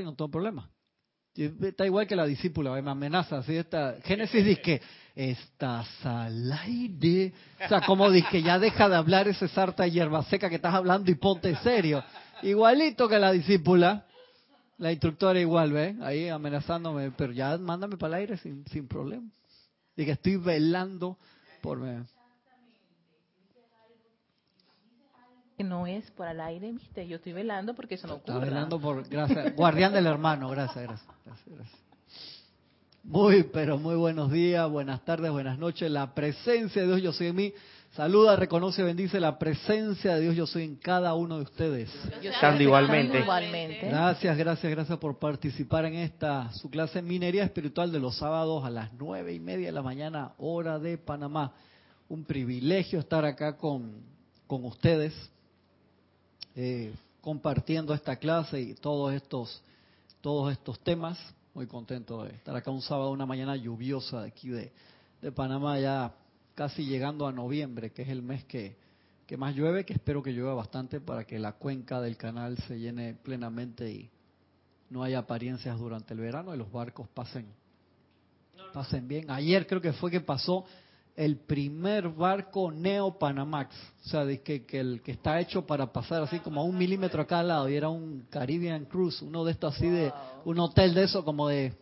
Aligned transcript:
y 0.00 0.04
no 0.04 0.14
tengo 0.14 0.30
problema. 0.30 0.70
Está 1.34 1.86
igual 1.86 2.06
que 2.08 2.16
la 2.16 2.26
discípula, 2.26 2.70
me 2.82 2.90
amenaza, 2.90 3.38
así 3.38 3.56
está. 3.56 3.96
Génesis 4.02 4.44
dice 4.44 4.60
que 4.60 4.82
estás 5.14 5.86
al 6.04 6.52
aire. 6.52 7.32
O 7.64 7.68
sea, 7.68 7.80
como 7.82 8.10
dice 8.10 8.42
ya 8.42 8.58
deja 8.58 8.88
de 8.88 8.96
hablar 8.96 9.28
ese 9.28 9.46
sarta 9.46 9.84
de 9.84 9.92
hierba 9.92 10.24
seca 10.24 10.48
que 10.48 10.56
estás 10.56 10.74
hablando 10.74 11.10
y 11.10 11.14
ponte 11.14 11.54
serio. 11.56 12.02
Igualito 12.42 13.08
que 13.08 13.18
la 13.20 13.30
discípula, 13.30 14.04
la 14.78 14.90
instructora 14.90 15.38
igual, 15.38 15.72
¿ve? 15.72 15.96
Ahí 16.02 16.28
amenazándome, 16.28 17.12
pero 17.12 17.32
ya 17.32 17.56
mándame 17.56 17.96
para 17.96 18.16
el 18.16 18.22
aire 18.22 18.36
sin, 18.38 18.64
sin 18.66 18.88
problema. 18.88 19.28
Y 19.96 20.04
que 20.04 20.12
estoy 20.12 20.36
velando 20.36 21.18
por... 21.62 21.78
Me, 21.78 22.04
no 25.64 25.86
es 25.86 26.10
por 26.12 26.28
el 26.28 26.40
aire, 26.40 26.72
viste, 26.72 27.06
yo 27.06 27.16
estoy 27.16 27.32
velando 27.32 27.74
porque 27.74 27.96
eso 27.96 28.06
no 28.06 28.14
ocurre. 28.14 28.34
Está 28.34 28.44
velando 28.44 28.80
por, 28.80 29.08
gracias, 29.08 29.56
guardián 29.56 29.92
del 29.92 30.06
hermano, 30.06 30.48
gracias, 30.50 30.84
gracias, 30.84 31.08
gracias, 31.24 31.80
Muy, 33.02 33.42
pero 33.42 33.78
muy 33.78 33.96
buenos 33.96 34.30
días, 34.30 34.68
buenas 34.70 35.04
tardes, 35.04 35.30
buenas 35.30 35.58
noches. 35.58 35.90
La 35.90 36.14
presencia 36.14 36.82
de 36.82 36.88
Dios 36.88 37.02
yo 37.02 37.12
soy 37.12 37.28
en 37.28 37.36
mí. 37.36 37.52
Saluda, 37.92 38.36
reconoce, 38.36 38.82
bendice 38.82 39.18
la 39.18 39.38
presencia 39.38 40.14
de 40.14 40.20
Dios 40.20 40.36
yo 40.36 40.46
soy 40.46 40.62
en 40.62 40.76
cada 40.76 41.14
uno 41.14 41.38
de 41.38 41.42
ustedes. 41.42 41.90
Estando 42.22 42.62
igualmente. 42.62 43.24
Gracias, 43.82 44.36
gracias, 44.36 44.70
gracias 44.70 44.98
por 44.98 45.18
participar 45.18 45.86
en 45.86 45.94
esta, 45.94 46.52
su 46.52 46.70
clase 46.70 47.02
Minería 47.02 47.44
Espiritual 47.44 47.90
de 47.90 47.98
los 47.98 48.16
sábados 48.16 48.64
a 48.64 48.70
las 48.70 48.92
nueve 48.92 49.32
y 49.34 49.40
media 49.40 49.66
de 49.66 49.72
la 49.72 49.82
mañana, 49.82 50.32
hora 50.38 50.78
de 50.78 50.98
Panamá. 50.98 51.52
Un 52.08 52.24
privilegio 52.24 53.00
estar 53.00 53.24
acá 53.24 53.56
con, 53.56 54.02
con 54.46 54.64
ustedes 54.64 55.14
eh, 56.60 56.92
compartiendo 57.20 57.94
esta 57.94 58.16
clase 58.16 58.60
y 58.60 58.74
todos 58.74 59.14
estos, 59.14 59.62
todos 60.20 60.50
estos 60.50 60.80
temas. 60.80 61.16
Muy 61.54 61.68
contento 61.68 62.24
de 62.24 62.34
estar 62.34 62.56
acá 62.56 62.72
un 62.72 62.82
sábado, 62.82 63.12
una 63.12 63.26
mañana 63.26 63.54
lluviosa 63.54 64.22
de 64.22 64.28
aquí 64.28 64.48
de, 64.48 64.72
de 65.22 65.30
Panamá, 65.30 65.78
ya 65.78 66.12
casi 66.56 66.84
llegando 66.84 67.28
a 67.28 67.32
noviembre, 67.32 67.92
que 67.92 68.02
es 68.02 68.08
el 68.08 68.22
mes 68.22 68.44
que, 68.44 68.76
que 69.24 69.36
más 69.36 69.54
llueve, 69.54 69.84
que 69.84 69.92
espero 69.92 70.20
que 70.20 70.32
llueva 70.32 70.54
bastante 70.54 71.00
para 71.00 71.24
que 71.24 71.38
la 71.38 71.52
cuenca 71.52 72.00
del 72.00 72.16
canal 72.16 72.58
se 72.66 72.80
llene 72.80 73.14
plenamente 73.14 73.88
y 73.88 74.10
no 74.90 75.04
haya 75.04 75.20
apariencias 75.20 75.78
durante 75.78 76.12
el 76.12 76.18
verano 76.18 76.52
y 76.52 76.58
los 76.58 76.72
barcos 76.72 77.06
pasen, 77.14 77.46
pasen 78.72 79.06
bien. 79.06 79.30
Ayer 79.30 79.64
creo 79.68 79.80
que 79.80 79.92
fue 79.92 80.10
que 80.10 80.20
pasó 80.20 80.64
el 81.18 81.36
primer 81.36 82.10
barco 82.10 82.70
Neo 82.70 83.18
Panamax, 83.18 83.74
o 84.04 84.08
sea, 84.08 84.24
de 84.24 84.40
que, 84.40 84.64
el 84.70 85.02
que 85.02 85.10
está 85.10 85.40
hecho 85.40 85.66
para 85.66 85.92
pasar 85.92 86.22
así 86.22 86.38
como 86.38 86.60
a 86.60 86.64
un 86.64 86.78
milímetro 86.78 87.20
a 87.20 87.26
cada 87.26 87.42
lado, 87.42 87.68
y 87.68 87.74
era 87.74 87.88
un 87.88 88.24
Caribbean 88.30 88.84
Cruise, 88.84 89.20
uno 89.22 89.44
de 89.44 89.50
estos 89.50 89.74
así 89.74 89.88
de, 89.88 90.12
un 90.44 90.60
hotel 90.60 90.94
de 90.94 91.02
eso 91.02 91.24
como 91.24 91.48
de... 91.48 91.74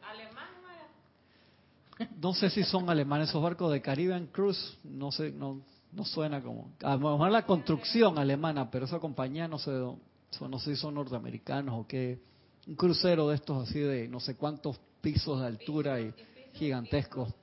No 2.19 2.33
sé 2.33 2.49
si 2.49 2.65
son 2.65 2.89
alemanes 2.89 3.29
esos 3.29 3.43
barcos 3.43 3.71
de 3.73 3.83
Caribbean 3.83 4.27
Cruise, 4.29 4.79
no 4.85 5.13
sé, 5.13 5.33
no, 5.33 5.61
no 5.93 6.05
suena 6.07 6.43
como... 6.43 6.71
A 6.83 6.97
lo 6.97 7.11
mejor 7.11 7.31
la 7.31 7.45
construcción 7.45 8.19
alemana, 8.19 8.71
pero 8.71 8.87
esa 8.87 8.99
compañía 8.99 9.47
no 9.47 9.59
sé, 9.59 9.71
no 9.71 10.59
sé 10.61 10.75
si 10.75 10.81
son 10.81 10.95
norteamericanos 10.95 11.79
o 11.79 11.87
qué. 11.87 12.19
Un 12.67 12.75
crucero 12.75 13.29
de 13.29 13.35
estos 13.35 13.69
así 13.69 13.81
de 13.81 14.09
no 14.09 14.19
sé 14.19 14.35
cuántos 14.35 14.81
pisos 15.03 15.41
de 15.41 15.47
altura 15.47 16.01
y 16.01 16.15
gigantescos 16.55 17.35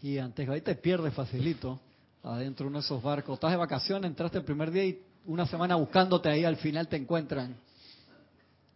gigantesco. 0.00 0.52
Ahí 0.52 0.60
te 0.60 0.74
pierdes 0.74 1.14
facilito 1.14 1.80
adentro 2.22 2.64
de 2.64 2.68
uno 2.68 2.78
de 2.78 2.84
esos 2.84 3.02
barcos. 3.02 3.34
Estás 3.34 3.50
de 3.52 3.56
vacaciones, 3.56 4.10
entraste 4.10 4.38
el 4.38 4.44
primer 4.44 4.70
día 4.70 4.84
y 4.84 5.02
una 5.26 5.46
semana 5.46 5.76
buscándote 5.76 6.28
ahí, 6.28 6.44
al 6.44 6.56
final 6.56 6.88
te 6.88 6.96
encuentran. 6.96 7.56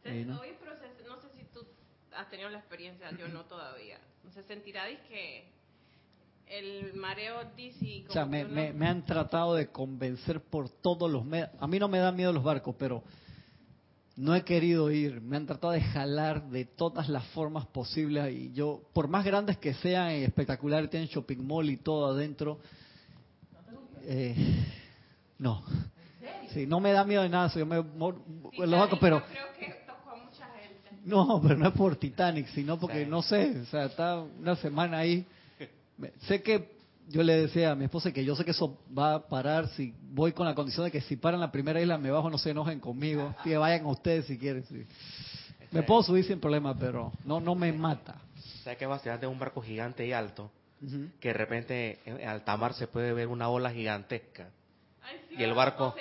¿no? 0.04 0.40
Hoy 0.40 0.52
proceso, 0.62 1.08
no 1.08 1.20
sé 1.20 1.28
si 1.36 1.44
tú 1.52 1.66
has 2.16 2.28
tenido 2.28 2.50
la 2.50 2.58
experiencia, 2.58 3.10
yo 3.18 3.28
no 3.28 3.44
todavía. 3.44 3.98
Se 4.32 4.42
sentirá 4.42 4.84
que 5.08 5.48
el 6.48 6.92
mareo 6.94 7.44
dice... 7.56 8.04
O 8.08 8.12
sea, 8.12 8.26
me, 8.26 8.44
me, 8.44 8.86
han 8.86 9.04
tratado 9.04 9.54
de 9.54 9.68
convencer 9.68 10.40
por 10.40 10.68
todos 10.68 11.10
los 11.10 11.24
medios. 11.24 11.50
A 11.60 11.66
mí 11.66 11.78
no 11.78 11.88
me 11.88 11.98
dan 11.98 12.16
miedo 12.16 12.32
los 12.32 12.42
barcos, 12.42 12.74
pero 12.78 13.02
no 14.16 14.34
he 14.34 14.42
querido 14.44 14.90
ir, 14.90 15.20
me 15.20 15.36
han 15.36 15.46
tratado 15.46 15.72
de 15.72 15.80
jalar 15.80 16.48
de 16.48 16.64
todas 16.64 17.08
las 17.08 17.24
formas 17.28 17.66
posibles 17.66 18.32
y 18.32 18.52
yo, 18.52 18.82
por 18.92 19.08
más 19.08 19.24
grandes 19.24 19.58
que 19.58 19.74
sean 19.74 20.12
y 20.12 20.24
espectaculares, 20.24 20.88
tienen 20.90 21.08
shopping 21.08 21.44
mall 21.44 21.68
y 21.68 21.78
todo 21.78 22.06
adentro, 22.06 22.60
eh, 24.02 24.34
no. 25.38 25.64
Sí, 26.52 26.66
no 26.66 26.78
me 26.78 26.92
da 26.92 27.04
miedo 27.04 27.22
de 27.22 27.28
nada, 27.28 27.52
yo 27.52 27.66
me 27.66 27.76
los 27.76 28.98
pero 29.00 29.24
creo 29.24 29.46
que 29.58 29.74
tocó 29.86 30.10
a 30.10 30.16
mucha 30.16 30.46
gente. 30.52 31.00
No, 31.04 31.40
pero 31.42 31.56
no 31.56 31.68
es 31.68 31.74
por 31.74 31.96
Titanic, 31.96 32.46
sino 32.48 32.78
porque 32.78 33.04
no 33.04 33.22
sé, 33.22 33.60
o 33.60 33.66
sea, 33.66 33.86
está 33.86 34.20
una 34.20 34.54
semana 34.56 34.98
ahí. 34.98 35.26
Sé 36.28 36.42
que 36.42 36.73
yo 37.08 37.22
le 37.22 37.36
decía 37.36 37.72
a 37.72 37.74
mi 37.74 37.84
esposa 37.84 38.12
que 38.12 38.24
yo 38.24 38.34
sé 38.34 38.44
que 38.44 38.52
eso 38.52 38.78
va 38.96 39.14
a 39.14 39.28
parar 39.28 39.68
si 39.68 39.94
voy 40.10 40.32
con 40.32 40.46
la 40.46 40.54
condición 40.54 40.84
de 40.84 40.90
que 40.90 41.00
si 41.00 41.16
paran 41.16 41.40
la 41.40 41.52
primera 41.52 41.80
isla 41.80 41.98
me 41.98 42.10
bajo, 42.10 42.30
no 42.30 42.38
se 42.38 42.50
enojen 42.50 42.80
conmigo, 42.80 43.34
que 43.44 43.56
vayan 43.56 43.86
ustedes 43.86 44.26
si 44.26 44.38
quieren. 44.38 44.64
Me 45.70 45.82
puedo 45.82 46.02
subir 46.02 46.24
sin 46.24 46.40
problema, 46.40 46.76
pero 46.78 47.12
no 47.24 47.40
no 47.40 47.54
me 47.54 47.72
mata. 47.72 48.16
¿Sabes 48.62 48.78
qué 48.78 48.86
va 48.86 49.00
a 49.04 49.18
de 49.18 49.26
un 49.26 49.38
barco 49.38 49.60
gigante 49.60 50.06
y 50.06 50.12
alto? 50.12 50.50
Que 51.20 51.28
de 51.28 51.34
repente 51.34 51.98
en 52.04 52.28
alta 52.28 52.56
mar 52.56 52.74
se 52.74 52.86
puede 52.86 53.12
ver 53.12 53.28
una 53.28 53.48
ola 53.48 53.70
gigantesca. 53.70 54.48
y 55.30 55.42
el 55.42 55.54
barco... 55.54 55.94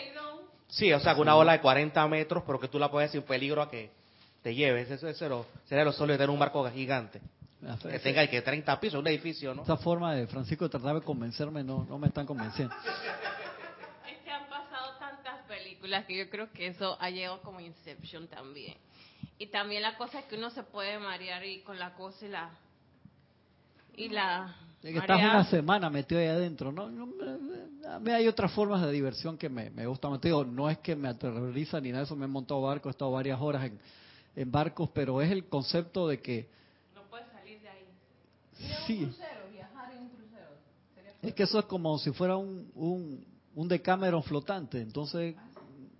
Sí, 0.67 0.91
o 0.91 0.99
sea, 0.99 1.13
una 1.15 1.35
ola 1.35 1.51
de 1.51 1.61
40 1.61 2.07
metros, 2.07 2.43
pero 2.47 2.59
que 2.59 2.67
tú 2.67 2.79
la 2.79 2.89
puedes 2.89 3.11
sin 3.11 3.21
peligro 3.21 3.61
a 3.61 3.69
que 3.69 3.91
te 4.41 4.55
lleves. 4.55 4.89
Eso, 4.89 5.07
eso 5.07 5.45
sería 5.65 5.85
lo 5.85 5.91
solo 5.91 6.13
de 6.13 6.17
tener 6.17 6.31
un 6.31 6.39
barco 6.39 6.67
gigante. 6.71 7.21
Que 7.81 7.99
tenga 7.99 8.27
que 8.27 8.41
30 8.41 8.79
pisos, 8.79 8.99
un 8.99 9.07
edificio, 9.07 9.53
¿no? 9.53 9.63
Esa 9.63 9.77
forma 9.77 10.13
de 10.13 10.27
Francisco 10.27 10.65
de 10.65 10.69
tratar 10.69 10.95
de 10.95 11.01
convencerme 11.01 11.63
no, 11.63 11.85
no 11.85 11.97
me 11.97 12.07
están 12.07 12.25
convenciendo. 12.25 12.73
Es 14.05 14.17
que 14.23 14.31
han 14.31 14.47
pasado 14.49 14.97
tantas 14.99 15.45
películas 15.47 16.05
que 16.05 16.17
yo 16.17 16.29
creo 16.29 16.51
que 16.51 16.67
eso 16.67 16.97
ha 16.99 17.09
llegado 17.09 17.41
como 17.41 17.59
Inception 17.61 18.27
también. 18.27 18.75
Y 19.37 19.47
también 19.47 19.81
la 19.81 19.95
cosa 19.97 20.19
es 20.19 20.25
que 20.25 20.35
uno 20.35 20.49
se 20.49 20.63
puede 20.63 20.99
marear 20.99 21.45
y 21.45 21.61
con 21.61 21.79
la 21.79 21.93
cosa 21.93 22.25
y 22.25 22.29
la... 22.29 22.49
Y 23.95 24.09
la 24.09 24.55
que 24.81 24.97
estás 24.97 25.17
una 25.17 25.45
semana 25.45 25.89
metido 25.89 26.19
ahí 26.19 26.27
adentro, 26.27 26.71
¿no? 26.71 26.83
a 27.87 27.99
mí 27.99 28.11
hay 28.11 28.27
otras 28.27 28.51
formas 28.51 28.81
de 28.81 28.91
diversión 28.91 29.37
que 29.37 29.47
me, 29.47 29.69
me 29.69 29.87
gustan. 29.87 30.19
Te 30.19 30.29
no 30.29 30.69
es 30.69 30.77
que 30.79 30.93
me 30.95 31.07
aterroriza 31.07 31.79
ni 31.79 31.89
nada 31.89 31.99
de 31.99 32.05
eso. 32.05 32.15
Me 32.17 32.25
he 32.25 32.27
montado 32.27 32.61
barcos, 32.61 32.89
he 32.89 32.91
estado 32.91 33.11
varias 33.11 33.39
horas 33.39 33.63
en, 33.63 33.79
en 34.35 34.51
barcos, 34.51 34.89
pero 34.93 35.21
es 35.21 35.31
el 35.31 35.45
concepto 35.45 36.09
de 36.09 36.19
que 36.19 36.49
Sí. 38.85 39.09
Es 41.21 41.33
que 41.33 41.43
eso 41.43 41.59
es 41.59 41.65
como 41.65 41.97
si 41.99 42.11
fuera 42.11 42.35
un, 42.35 42.69
un, 42.75 43.25
un 43.55 43.67
Decameron 43.67 44.23
flotante. 44.23 44.81
Entonces, 44.81 45.35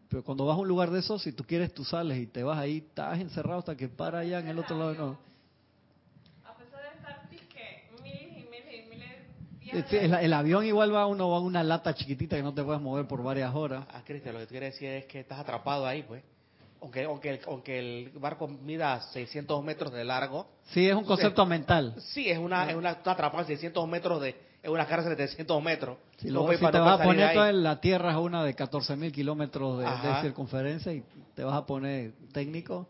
pero 0.09 0.23
cuando 0.23 0.45
vas 0.45 0.57
a 0.57 0.59
un 0.59 0.67
lugar 0.67 0.91
de 0.91 0.99
esos, 0.99 1.23
si 1.23 1.31
tú 1.31 1.43
quieres, 1.43 1.73
tú 1.73 1.83
sales 1.85 2.19
y 2.19 2.27
te 2.27 2.43
vas 2.43 2.59
ahí, 2.59 2.77
estás 2.77 3.19
encerrado 3.19 3.59
hasta 3.59 3.75
que 3.75 3.87
para 3.87 4.19
allá 4.19 4.39
en 4.39 4.47
el 4.47 4.59
otro 4.59 4.77
lado. 4.77 4.93
No. 4.93 5.17
A 6.43 6.55
pesar 6.55 6.81
de 6.81 6.97
estar 6.97 7.29
miles 8.03 8.37
y 8.37 8.49
miles 8.49 8.85
y 8.85 8.89
miles 8.89 9.93
el, 9.93 10.13
el, 10.13 10.33
avión 10.33 10.65
igual 10.65 10.93
va 10.93 11.07
uno 11.07 11.29
va 11.29 11.37
a 11.37 11.39
una 11.39 11.63
lata 11.63 11.95
chiquitita 11.95 12.35
que 12.35 12.43
no 12.43 12.53
te 12.53 12.63
puedes 12.63 12.81
mover 12.81 13.07
por 13.07 13.23
varias 13.23 13.55
horas. 13.55 13.85
Ah, 13.91 14.03
Cristian, 14.05 14.33
lo 14.33 14.41
que 14.41 14.47
tú 14.47 14.51
quieres 14.51 14.73
decir 14.73 14.89
es 14.89 15.05
que 15.05 15.21
estás 15.21 15.39
atrapado 15.39 15.87
ahí, 15.87 16.03
pues 16.03 16.23
aunque, 16.83 17.05
aunque, 17.05 17.29
el, 17.29 17.39
aunque 17.47 17.79
el 17.79 18.09
barco 18.19 18.45
mida 18.47 18.99
600 19.13 19.63
metros 19.63 19.93
de 19.93 20.03
largo. 20.03 20.47
Sí, 20.65 20.87
es 20.87 20.95
un 20.95 21.05
concepto 21.05 21.45
mental. 21.45 21.95
Sí, 21.97 22.29
es 22.29 22.37
una, 22.37 22.69
es 22.69 22.75
una 22.75 22.89
atrapada 22.89 23.45
600 23.45 23.87
metros 23.87 24.21
de, 24.21 24.35
es 24.61 24.69
una 24.69 24.85
cárcel 24.85 25.11
de 25.11 25.15
300 25.15 25.63
metros. 25.63 25.97
Si, 26.17 26.29
lo, 26.29 26.51
si 26.51 26.57
te 26.57 26.79
vas 26.79 26.99
a 26.99 27.03
poner 27.03 27.33
toda 27.33 27.51
la 27.53 27.79
Tierra 27.79 28.11
es 28.11 28.17
una 28.17 28.43
de 28.43 28.53
14 28.53 28.97
mil 28.97 29.13
kilómetros 29.13 29.79
de, 29.79 29.87
circunferencia 30.21 30.91
y 30.91 31.03
te 31.33 31.43
vas 31.45 31.55
a 31.55 31.65
poner 31.65 32.11
técnico. 32.33 32.89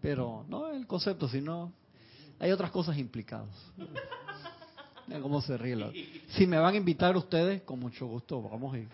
Pero 0.00 0.44
no 0.48 0.68
el 0.68 0.86
concepto, 0.86 1.28
sino 1.28 1.72
hay 2.38 2.52
otras 2.52 2.70
cosas 2.70 2.96
implicadas. 2.98 3.50
Mira 5.08 5.20
cómo 5.20 5.42
se 5.42 5.58
ríe. 5.58 5.76
Si 6.30 6.46
me 6.46 6.56
van 6.58 6.74
a 6.74 6.76
invitar 6.76 7.16
ustedes, 7.16 7.62
con 7.62 7.80
mucho 7.80 8.06
gusto, 8.06 8.40
vamos 8.40 8.74
a 8.74 8.78
ir. 8.78 8.88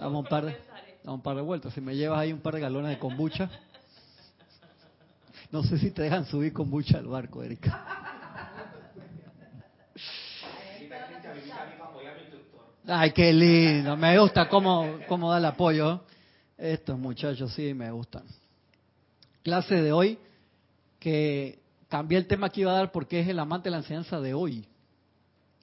Vamos 0.00 0.24
un 0.24 0.28
par 0.28 0.44
de 0.44 0.71
a 1.04 1.12
un 1.12 1.22
par 1.22 1.36
de 1.36 1.42
vueltas. 1.42 1.72
Si 1.74 1.80
me 1.80 1.96
llevas 1.96 2.20
ahí 2.20 2.32
un 2.32 2.40
par 2.40 2.54
de 2.54 2.60
galones 2.60 2.90
de 2.90 2.98
kombucha, 2.98 3.50
no 5.50 5.62
sé 5.62 5.78
si 5.78 5.90
te 5.90 6.02
dejan 6.02 6.24
subir 6.26 6.52
kombucha 6.52 6.98
al 6.98 7.06
barco, 7.06 7.42
Erika. 7.42 7.86
Ay, 12.86 13.12
qué 13.12 13.32
lindo, 13.32 13.96
me 13.96 14.18
gusta 14.18 14.48
cómo, 14.48 14.98
cómo 15.06 15.30
da 15.30 15.38
el 15.38 15.44
apoyo. 15.44 16.02
Estos 16.58 16.98
muchachos 16.98 17.52
sí 17.54 17.74
me 17.74 17.90
gustan. 17.90 18.24
Clase 19.42 19.80
de 19.80 19.92
hoy, 19.92 20.18
que 20.98 21.60
cambié 21.88 22.18
el 22.18 22.26
tema 22.26 22.50
que 22.50 22.62
iba 22.62 22.72
a 22.72 22.76
dar 22.76 22.92
porque 22.92 23.20
es 23.20 23.28
el 23.28 23.38
amante 23.38 23.68
de 23.68 23.72
la 23.72 23.78
enseñanza 23.78 24.20
de 24.20 24.34
hoy. 24.34 24.66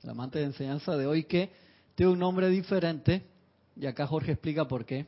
El 0.03 0.09
amante 0.09 0.39
de 0.39 0.45
enseñanza 0.45 0.95
de 0.95 1.07
hoy 1.07 1.23
que 1.23 1.51
tiene 1.95 2.11
un 2.13 2.19
nombre 2.19 2.49
diferente, 2.49 3.23
y 3.75 3.85
acá 3.85 4.07
Jorge 4.07 4.33
explica 4.33 4.65
por 4.65 4.85
qué 4.85 5.05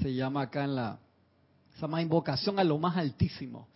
se 0.00 0.14
llama 0.14 0.42
acá 0.42 0.64
en 0.64 0.74
la 0.76 0.98
Se 1.74 1.82
llama 1.82 2.02
invocación 2.02 2.58
a 2.58 2.64
lo 2.64 2.78
más 2.78 2.96
altísimo. 2.96 3.68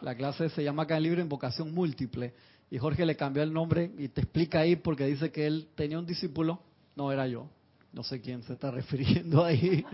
La 0.00 0.14
clase 0.14 0.48
se 0.50 0.62
llama 0.62 0.82
acá 0.84 0.94
en 0.94 0.98
el 0.98 1.02
libro 1.04 1.20
invocación 1.22 1.72
múltiple. 1.72 2.34
Y 2.70 2.78
Jorge 2.78 3.06
le 3.06 3.16
cambió 3.16 3.42
el 3.42 3.52
nombre 3.52 3.90
y 3.98 4.08
te 4.08 4.22
explica 4.22 4.60
ahí 4.60 4.76
porque 4.76 5.06
dice 5.06 5.30
que 5.30 5.46
él 5.46 5.68
tenía 5.74 5.98
un 5.98 6.06
discípulo, 6.06 6.60
no 6.96 7.12
era 7.12 7.26
yo, 7.26 7.48
no 7.92 8.02
sé 8.02 8.20
quién 8.20 8.42
se 8.42 8.54
está 8.54 8.70
refiriendo 8.72 9.44
ahí, 9.44 9.84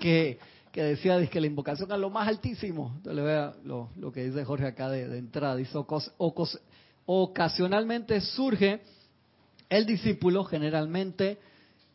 que, 0.00 0.38
que 0.72 0.82
decía 0.82 1.24
que 1.28 1.40
la 1.40 1.46
invocación 1.46 1.92
a 1.92 1.96
lo 1.96 2.10
más 2.10 2.26
altísimo. 2.26 2.92
Entonces 2.96 3.16
le 3.16 3.22
vea 3.22 3.54
lo, 3.64 3.90
lo 3.96 4.12
que 4.12 4.24
dice 4.24 4.44
Jorge 4.44 4.66
acá 4.66 4.88
de, 4.88 5.18
entrada. 5.18 5.56
Dice, 5.56 5.78
ocasionalmente 7.06 8.20
surge 8.20 8.80
el 9.68 9.86
discípulo 9.86 10.44
generalmente 10.44 11.38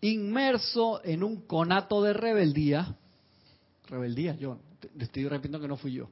inmerso 0.02 1.02
en 1.04 1.24
un 1.24 1.42
conato 1.42 2.02
de 2.02 2.14
rebeldía. 2.14 2.96
Rebeldía, 3.88 4.36
yo 4.36 4.58
estoy 5.00 5.28
repitiendo 5.28 5.60
que 5.60 5.68
no 5.68 5.78
fui 5.78 5.94
yo. 5.94 6.10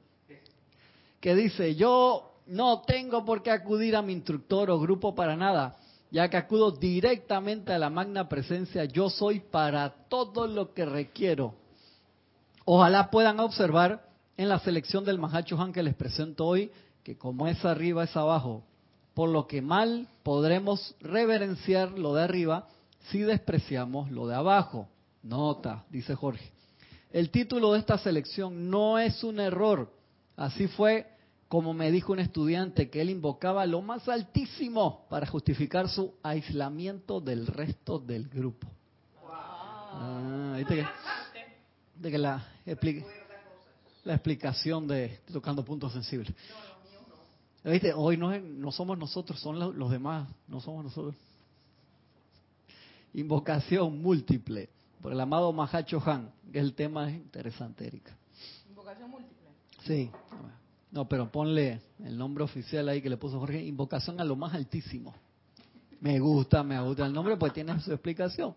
Que 1.20 1.34
dice, 1.34 1.74
yo 1.74 2.32
no 2.46 2.82
tengo 2.82 3.24
por 3.24 3.42
qué 3.42 3.50
acudir 3.50 3.96
a 3.96 4.02
mi 4.02 4.12
instructor 4.12 4.70
o 4.70 4.78
grupo 4.78 5.14
para 5.14 5.36
nada, 5.36 5.76
ya 6.10 6.28
que 6.28 6.36
acudo 6.36 6.70
directamente 6.70 7.72
a 7.72 7.78
la 7.78 7.90
magna 7.90 8.28
presencia, 8.28 8.84
yo 8.84 9.10
soy 9.10 9.40
para 9.40 9.90
todo 10.08 10.46
lo 10.46 10.72
que 10.72 10.84
requiero. 10.84 11.54
Ojalá 12.64 13.10
puedan 13.10 13.40
observar 13.40 14.08
en 14.36 14.48
la 14.48 14.60
selección 14.60 15.04
del 15.04 15.18
Mahacho 15.18 15.60
Han 15.60 15.72
que 15.72 15.82
les 15.82 15.94
presento 15.94 16.46
hoy, 16.46 16.70
que 17.02 17.16
como 17.16 17.48
es 17.48 17.64
arriba 17.64 18.04
es 18.04 18.16
abajo, 18.16 18.62
por 19.14 19.28
lo 19.30 19.46
que 19.46 19.62
mal 19.62 20.06
podremos 20.22 20.94
reverenciar 21.00 21.98
lo 21.98 22.14
de 22.14 22.22
arriba 22.22 22.68
si 23.10 23.20
despreciamos 23.20 24.10
lo 24.10 24.26
de 24.26 24.34
abajo. 24.34 24.88
Nota, 25.22 25.84
dice 25.90 26.14
Jorge. 26.14 26.52
El 27.10 27.30
título 27.30 27.72
de 27.72 27.80
esta 27.80 27.98
selección 27.98 28.70
no 28.70 28.98
es 28.98 29.24
un 29.24 29.40
error. 29.40 29.92
Así 30.36 30.68
fue 30.68 31.06
como 31.48 31.72
me 31.72 31.90
dijo 31.90 32.12
un 32.12 32.18
estudiante 32.18 32.90
que 32.90 33.00
él 33.00 33.08
invocaba 33.08 33.64
lo 33.64 33.80
más 33.80 34.06
altísimo 34.08 35.06
para 35.08 35.26
justificar 35.26 35.88
su 35.88 36.14
aislamiento 36.22 37.20
del 37.20 37.46
resto 37.46 37.98
del 37.98 38.28
grupo. 38.28 38.68
Ah, 39.30 40.58
que, 40.68 40.86
la 44.04 44.14
explicación 44.14 44.86
de 44.86 45.20
tocando 45.32 45.64
puntos 45.64 45.92
sensibles. 45.92 46.32
¿Viste? 47.64 47.92
Hoy 47.92 48.16
no, 48.16 48.38
no 48.38 48.70
somos 48.70 48.96
nosotros, 48.98 49.40
son 49.40 49.58
los, 49.58 49.90
demás, 49.90 50.28
no 50.46 50.60
somos 50.60 50.84
nosotros. 50.84 51.14
Invocación 53.14 54.00
múltiple, 54.00 54.68
por 55.00 55.12
el 55.12 55.20
amado 55.20 55.52
Mahacho 55.52 56.02
Han, 56.04 56.30
que 56.52 56.58
el 56.58 56.74
tema 56.74 57.10
es 57.10 57.16
interesante, 57.16 57.86
Erika. 57.86 58.16
¿Invocación 58.68 59.10
múltiple? 59.10 59.48
Sí. 59.84 60.10
No, 60.90 61.08
pero 61.08 61.30
ponle 61.30 61.80
el 62.04 62.16
nombre 62.16 62.44
oficial 62.44 62.88
ahí 62.88 63.02
que 63.02 63.10
le 63.10 63.16
puso 63.16 63.38
Jorge, 63.38 63.62
invocación 63.62 64.20
a 64.20 64.24
lo 64.24 64.36
más 64.36 64.54
altísimo. 64.54 65.14
Me 66.00 66.18
gusta, 66.18 66.62
me 66.62 66.80
gusta 66.80 67.06
el 67.06 67.12
nombre 67.12 67.36
porque 67.36 67.54
tiene 67.54 67.78
su 67.80 67.92
explicación. 67.92 68.54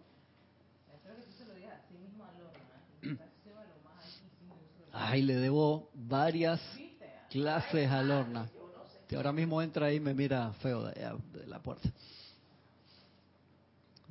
Ay, 4.94 5.21
le 5.21 5.36
debo 5.36 5.89
varias 5.94 6.62
clases 7.30 7.89
a 7.89 8.03
Lorna 8.03 8.50
ahora 9.15 9.31
mismo 9.31 9.62
entra 9.62 9.88
ahí 9.88 9.98
y 9.98 10.00
me 10.00 10.13
mira 10.13 10.51
feo 10.62 10.86
de, 10.86 11.48
la 11.48 11.59
puerta. 11.59 11.89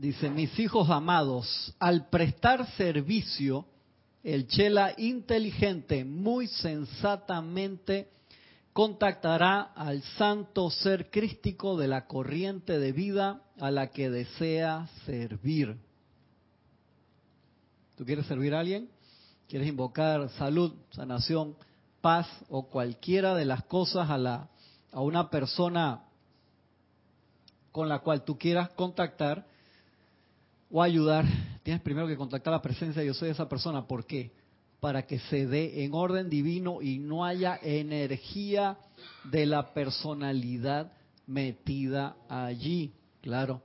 Dice, 0.01 0.31
mis 0.31 0.59
hijos 0.59 0.89
amados, 0.89 1.75
al 1.79 2.09
prestar 2.09 2.67
servicio, 2.79 3.67
el 4.23 4.47
Chela 4.47 4.95
inteligente 4.97 6.07
muy 6.07 6.47
sensatamente 6.47 8.09
contactará 8.73 9.61
al 9.61 10.01
santo 10.17 10.71
ser 10.71 11.11
crístico 11.11 11.77
de 11.77 11.87
la 11.87 12.07
corriente 12.07 12.79
de 12.79 12.93
vida 12.93 13.43
a 13.59 13.71
la 13.71 13.91
que 13.91 14.09
desea 14.09 14.89
servir. 15.05 15.77
¿Tú 17.95 18.07
quieres 18.07 18.25
servir 18.25 18.55
a 18.55 18.61
alguien? 18.61 18.89
¿Quieres 19.51 19.69
invocar 19.69 20.31
salud, 20.31 20.73
sanación, 20.93 21.57
paz 22.01 22.27
o 22.49 22.69
cualquiera 22.69 23.35
de 23.35 23.45
las 23.45 23.65
cosas 23.65 24.09
a 24.09 24.17
la 24.17 24.49
a 24.93 25.03
una 25.03 25.29
persona 25.29 26.05
con 27.71 27.91
la 27.91 27.99
cual 27.99 28.25
tú 28.25 28.39
quieras 28.39 28.71
contactar 28.71 29.50
o 30.71 30.83
ayudar, 30.83 31.25
tienes 31.63 31.83
primero 31.83 32.07
que 32.07 32.17
contactar 32.17 32.53
la 32.53 32.63
presencia 32.63 33.01
de 33.01 33.09
yo 33.09 33.15
soy 33.15 33.31
esa 33.31 33.49
persona. 33.49 33.87
¿Por 33.87 34.07
qué? 34.07 34.33
Para 34.79 35.07
que 35.07 35.19
se 35.19 35.47
dé 35.47 35.85
en 35.85 35.95
orden 35.95 36.31
divino 36.31 36.81
y 36.81 36.99
no 36.99 37.25
haya 37.25 37.59
energía 37.63 38.79
de 39.25 39.47
la 39.47 39.75
personalidad 39.75 40.93
metida 41.27 42.17
allí. 42.29 42.93
Claro, 43.21 43.63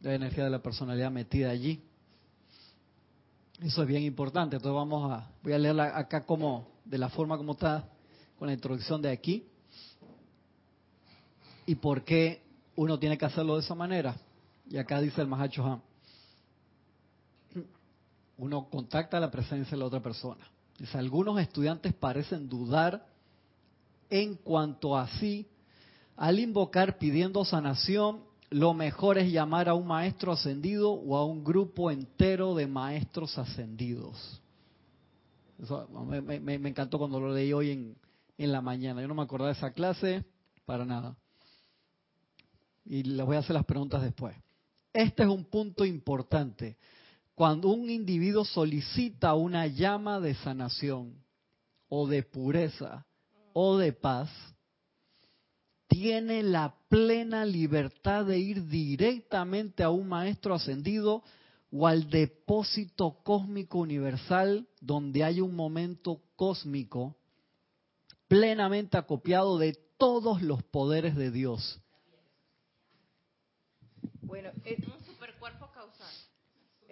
la 0.00 0.14
energía 0.14 0.44
de 0.44 0.50
la 0.50 0.62
personalidad 0.62 1.10
metida 1.10 1.50
allí. 1.50 1.82
Eso 3.60 3.82
es 3.82 3.88
bien 3.88 4.02
importante. 4.02 4.56
Entonces 4.56 4.74
vamos 4.74 5.12
a, 5.12 5.30
voy 5.42 5.52
a 5.52 5.58
leerla 5.58 5.96
acá 5.96 6.24
como, 6.24 6.68
de 6.84 6.98
la 6.98 7.08
forma 7.10 7.36
como 7.36 7.52
está, 7.52 7.88
con 8.38 8.48
la 8.48 8.54
introducción 8.54 9.00
de 9.00 9.10
aquí 9.10 9.46
y 11.66 11.76
por 11.76 12.02
qué 12.02 12.42
uno 12.74 12.98
tiene 12.98 13.16
que 13.16 13.24
hacerlo 13.24 13.54
de 13.54 13.60
esa 13.60 13.74
manera. 13.74 14.16
Y 14.68 14.78
acá 14.78 15.00
dice 15.00 15.20
el 15.20 15.28
Mahacho. 15.28 15.80
Uno 18.42 18.68
contacta 18.68 19.20
la 19.20 19.30
presencia 19.30 19.70
de 19.70 19.76
la 19.76 19.84
otra 19.84 20.02
persona. 20.02 20.44
Dice, 20.76 20.98
algunos 20.98 21.38
estudiantes 21.38 21.94
parecen 21.94 22.48
dudar 22.48 23.06
en 24.10 24.34
cuanto 24.34 24.96
a 24.96 25.06
sí. 25.20 25.46
Al 26.16 26.40
invocar 26.40 26.98
pidiendo 26.98 27.44
sanación, 27.44 28.24
lo 28.50 28.74
mejor 28.74 29.16
es 29.16 29.30
llamar 29.30 29.68
a 29.68 29.74
un 29.74 29.86
maestro 29.86 30.32
ascendido 30.32 30.90
o 30.90 31.16
a 31.16 31.24
un 31.24 31.44
grupo 31.44 31.88
entero 31.92 32.56
de 32.56 32.66
maestros 32.66 33.38
ascendidos. 33.38 34.42
Eso 35.62 35.86
me, 36.04 36.40
me 36.40 36.68
encantó 36.68 36.98
cuando 36.98 37.20
lo 37.20 37.32
leí 37.32 37.52
hoy 37.52 37.70
en, 37.70 37.96
en 38.38 38.50
la 38.50 38.60
mañana. 38.60 39.00
Yo 39.02 39.06
no 39.06 39.14
me 39.14 39.22
acordaba 39.22 39.52
de 39.52 39.56
esa 39.56 39.70
clase 39.70 40.24
para 40.66 40.84
nada 40.84 41.16
y 42.84 43.04
les 43.04 43.24
voy 43.24 43.36
a 43.36 43.38
hacer 43.38 43.54
las 43.54 43.64
preguntas 43.66 44.02
después. 44.02 44.34
Este 44.92 45.22
es 45.22 45.28
un 45.28 45.44
punto 45.44 45.84
importante. 45.84 46.76
Cuando 47.42 47.70
un 47.70 47.90
individuo 47.90 48.44
solicita 48.44 49.34
una 49.34 49.66
llama 49.66 50.20
de 50.20 50.32
sanación 50.36 51.24
o 51.88 52.06
de 52.06 52.22
pureza 52.22 53.04
o 53.52 53.78
de 53.78 53.92
paz, 53.92 54.30
tiene 55.88 56.44
la 56.44 56.72
plena 56.88 57.44
libertad 57.44 58.26
de 58.26 58.38
ir 58.38 58.68
directamente 58.68 59.82
a 59.82 59.90
un 59.90 60.08
maestro 60.08 60.54
ascendido 60.54 61.24
o 61.72 61.88
al 61.88 62.08
depósito 62.10 63.18
cósmico 63.24 63.80
universal 63.80 64.68
donde 64.80 65.24
hay 65.24 65.40
un 65.40 65.56
momento 65.56 66.22
cósmico 66.36 67.16
plenamente 68.28 68.96
acopiado 68.96 69.58
de 69.58 69.76
todos 69.98 70.42
los 70.42 70.62
poderes 70.62 71.16
de 71.16 71.32
Dios 71.32 71.82
bueno, 74.32 74.50
causal. 74.64 75.01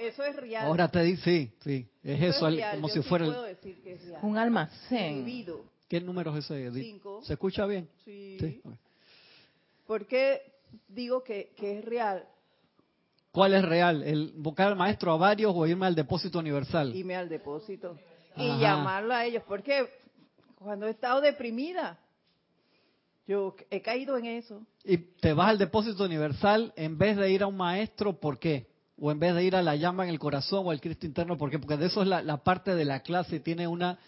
Eso 0.01 0.25
es 0.25 0.35
real. 0.35 0.65
Ahora 0.65 0.89
te 0.89 1.03
dice, 1.03 1.23
sí, 1.23 1.53
sí, 1.63 1.89
es 2.03 2.23
eso, 2.35 2.49
como 2.73 2.89
si 2.89 3.03
fuera 3.03 3.27
un 4.23 4.39
almacén. 4.39 5.45
¿Qué 5.87 6.01
número 6.01 6.35
es 6.37 6.51
ese? 6.51 6.73
Cinco. 6.73 7.21
¿Se 7.23 7.35
escucha 7.35 7.67
bien? 7.67 7.87
Sí. 8.05 8.39
¿Sí? 8.41 8.63
¿Por 9.87 10.07
qué 10.07 10.41
digo 10.89 11.23
que, 11.23 11.53
que 11.55 11.79
es 11.79 11.85
real? 11.85 12.27
¿Cuál 13.31 13.53
es 13.55 13.63
real? 13.63 14.03
¿El 14.03 14.33
buscar 14.37 14.69
al 14.69 14.77
maestro 14.77 15.13
a 15.13 15.17
varios 15.19 15.53
o 15.55 15.67
irme 15.67 15.85
al 15.85 15.95
depósito 15.95 16.39
universal? 16.39 16.97
Irme 16.97 17.17
al 17.17 17.29
depósito. 17.29 17.99
Y 18.37 18.59
llamarlo 18.59 19.13
a 19.13 19.27
ellos. 19.27 19.43
Porque 19.47 19.87
cuando 20.55 20.87
he 20.87 20.91
estado 20.91 21.21
deprimida, 21.21 21.99
yo 23.27 23.55
he 23.69 23.83
caído 23.83 24.17
en 24.17 24.27
eso. 24.27 24.65
Y 24.83 24.97
te 24.97 25.35
vas 25.35 25.51
al 25.51 25.59
depósito 25.59 26.05
universal 26.05 26.73
en 26.75 26.97
vez 26.97 27.19
de 27.19 27.31
ir 27.31 27.43
a 27.43 27.49
un 27.49 27.57
maestro, 27.59 28.19
¿por 28.19 28.39
qué? 28.39 28.70
O 29.01 29.11
en 29.11 29.19
vez 29.19 29.35
de 29.35 29.45
ir 29.45 29.57
a 29.57 29.63
la 29.63 29.77
llama 29.77 30.05
en 30.05 30.11
el 30.11 30.19
corazón 30.19 30.67
o 30.67 30.71
al 30.71 30.81
Cristo 30.81 31.07
interno, 31.07 31.39
¿por 31.39 31.51
qué? 31.51 31.59
Porque 31.59 31.79
de 31.79 31.87
eso 31.87 32.03
es 32.03 32.09
la, 32.09 32.37
parte 32.45 32.75
de 32.75 32.85
la 32.85 33.01
clase, 33.01 33.41
tiene 33.41 33.67
una 33.67 33.99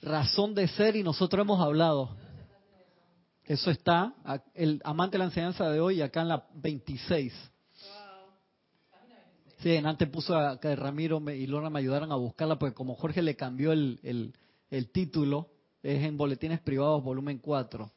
razón 0.00 0.54
de 0.54 0.66
ser 0.66 0.96
y 0.96 1.02
nosotros 1.02 1.44
hemos 1.44 1.60
hablado. 1.60 2.16
Eso 3.44 3.70
está, 3.70 4.14
el 4.54 4.80
amante 4.82 5.14
de 5.14 5.18
la 5.18 5.24
enseñanza 5.26 5.68
de 5.68 5.78
hoy, 5.78 6.00
acá 6.00 6.22
en 6.22 6.28
la 6.28 6.46
26. 6.54 7.34
Sí, 9.58 9.76
antes 9.76 10.08
puso 10.08 10.36
a 10.36 10.58
que 10.58 10.74
Ramiro 10.74 11.22
y 11.30 11.46
Lorna 11.46 11.68
me 11.68 11.80
ayudaran 11.80 12.10
a 12.10 12.16
buscarla, 12.16 12.58
porque 12.58 12.74
como 12.74 12.94
Jorge 12.94 13.20
le 13.20 13.36
cambió 13.36 13.72
el, 13.72 14.00
el, 14.02 14.34
el 14.70 14.90
título, 14.90 15.50
es 15.82 16.02
en 16.02 16.16
Boletines 16.16 16.60
Privados, 16.60 17.04
volumen 17.04 17.38
4. 17.38 17.90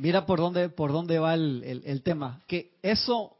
Mira 0.00 0.24
por 0.24 0.38
dónde, 0.38 0.70
por 0.70 0.92
dónde 0.92 1.18
va 1.18 1.34
el, 1.34 2.02
tema. 2.02 2.40
Que 2.46 2.72
eso 2.82 3.36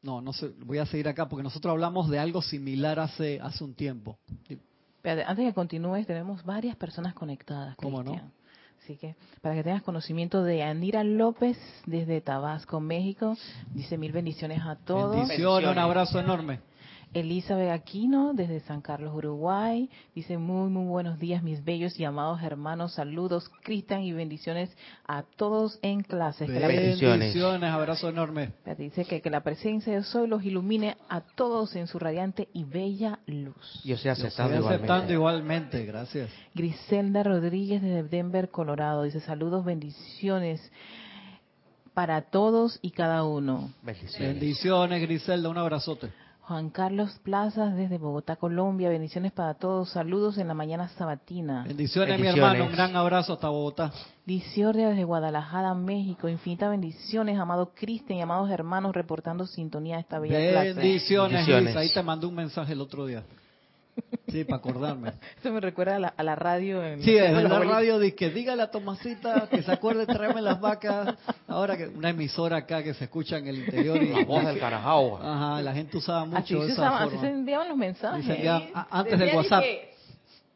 No, 0.00 0.20
no 0.20 0.32
sé, 0.32 0.52
voy 0.64 0.78
a 0.78 0.86
seguir 0.86 1.08
acá 1.08 1.28
porque 1.28 1.42
nosotros 1.42 1.72
hablamos 1.72 2.08
de 2.08 2.20
algo 2.20 2.40
similar 2.40 3.00
hace, 3.00 3.40
hace 3.40 3.64
un 3.64 3.74
tiempo. 3.74 4.16
antes 5.02 5.36
de 5.36 5.44
que 5.46 5.52
continúes, 5.52 6.06
tenemos 6.06 6.44
varias 6.44 6.76
personas 6.76 7.14
conectadas. 7.14 7.74
¿Cómo 7.76 8.04
no? 8.04 8.20
Así 8.80 8.96
que 8.96 9.16
para 9.40 9.56
que 9.56 9.64
tengas 9.64 9.82
conocimiento 9.82 10.44
de 10.44 10.62
Anira 10.62 11.02
López 11.02 11.58
desde 11.86 12.20
Tabasco, 12.20 12.78
México, 12.78 13.36
dice 13.72 13.98
mil 13.98 14.12
bendiciones 14.12 14.60
a 14.62 14.76
todos. 14.76 15.16
Bendiciones, 15.16 15.68
un 15.68 15.78
abrazo 15.78 16.20
enorme. 16.20 16.60
Elizabeth 17.14 17.70
Aquino 17.70 18.34
desde 18.34 18.58
San 18.60 18.80
Carlos, 18.80 19.14
Uruguay, 19.14 19.88
dice 20.14 20.36
muy, 20.36 20.68
muy 20.68 20.86
buenos 20.86 21.18
días 21.20 21.42
mis 21.44 21.64
bellos 21.64 21.98
y 21.98 22.04
amados 22.04 22.42
hermanos, 22.42 22.94
saludos 22.94 23.48
Cristian 23.62 24.02
y 24.02 24.12
bendiciones 24.12 24.76
a 25.06 25.22
todos 25.22 25.78
en 25.82 26.02
clase. 26.02 26.46
Bendiciones. 26.46 27.20
bendiciones, 27.20 27.70
abrazo 27.70 28.08
enorme. 28.08 28.52
Dice 28.76 29.04
que, 29.04 29.20
que 29.20 29.30
la 29.30 29.42
presencia 29.42 29.92
de 29.94 30.02
Soy 30.02 30.26
los 30.26 30.44
ilumine 30.44 30.96
a 31.08 31.20
todos 31.20 31.76
en 31.76 31.86
su 31.86 32.00
radiante 32.00 32.48
y 32.52 32.64
bella 32.64 33.20
luz. 33.26 33.80
Yo 33.84 33.94
estoy 33.94 34.10
aceptando, 34.10 34.58
Yo 34.60 34.68
aceptando 34.68 35.12
igualmente. 35.12 35.84
gracias. 35.86 36.30
Griselda 36.54 37.22
Rodríguez 37.22 37.80
desde 37.80 38.02
Denver, 38.02 38.50
Colorado, 38.50 39.04
dice 39.04 39.20
saludos, 39.20 39.64
bendiciones 39.64 40.72
para 41.94 42.22
todos 42.22 42.80
y 42.82 42.90
cada 42.90 43.22
uno. 43.22 43.72
Bendiciones, 43.82 44.28
bendiciones 44.34 45.00
Griselda, 45.02 45.48
un 45.48 45.58
abrazote. 45.58 46.23
Juan 46.46 46.68
Carlos 46.68 47.18
Plazas 47.22 47.74
desde 47.74 47.96
Bogotá, 47.96 48.36
Colombia. 48.36 48.90
Bendiciones 48.90 49.32
para 49.32 49.54
todos. 49.54 49.88
Saludos 49.88 50.36
en 50.36 50.46
la 50.46 50.52
mañana 50.52 50.88
sabatina. 50.88 51.64
Bendiciones, 51.64 52.20
mi 52.20 52.26
hermano. 52.26 52.66
Un 52.66 52.72
gran 52.72 52.94
abrazo 52.96 53.32
hasta 53.32 53.48
Bogotá. 53.48 53.90
Diciordia 54.26 54.90
desde 54.90 55.04
Guadalajara, 55.04 55.72
México. 55.72 56.28
Infinitas 56.28 56.68
bendiciones, 56.68 57.38
amado 57.38 57.72
Cristian 57.74 58.18
y 58.18 58.22
amados 58.22 58.50
hermanos, 58.50 58.94
reportando 58.94 59.46
sintonía 59.46 59.96
a 59.96 60.00
esta 60.00 60.18
bella 60.18 60.38
clase. 60.50 60.74
Bendiciones, 60.74 61.76
Ahí 61.76 61.90
te 61.90 62.02
mandé 62.02 62.26
un 62.26 62.34
mensaje 62.34 62.74
el 62.74 62.82
otro 62.82 63.06
día. 63.06 63.24
Sí, 64.28 64.44
para 64.44 64.56
acordarme. 64.56 65.12
Eso 65.38 65.52
me 65.52 65.60
recuerda 65.60 66.12
a 66.16 66.22
la, 66.22 66.34
radio. 66.34 66.82
En 66.82 67.02
sí, 67.02 67.16
en 67.16 67.48
la 67.48 67.58
radio 67.60 67.98
dice 67.98 68.16
que 68.16 68.30
dígale 68.30 68.62
a 68.62 68.70
Tomasita 68.70 69.48
que 69.48 69.62
se 69.62 69.70
acuerde 69.70 70.06
de 70.06 70.12
traerme 70.12 70.42
las 70.42 70.60
vacas. 70.60 71.14
Ahora 71.46 71.76
que 71.76 71.86
una 71.86 72.10
emisora 72.10 72.56
acá 72.56 72.82
que 72.82 72.94
se 72.94 73.04
escucha 73.04 73.38
en 73.38 73.46
el 73.46 73.58
interior. 73.58 74.02
Y, 74.02 74.08
la 74.08 74.24
voz 74.24 74.44
del 74.44 74.58
carajao. 74.58 75.18
Ajá, 75.22 75.62
la 75.62 75.72
gente 75.72 75.98
usaba 75.98 76.24
mucho 76.24 76.62
así 76.62 76.72
esa 76.72 76.98
Así 76.98 77.16
se 77.18 77.28
enviaban 77.28 77.68
los 77.68 77.76
mensajes. 77.76 78.26
antes 78.90 79.18
del 79.18 79.36
WhatsApp 79.36 79.64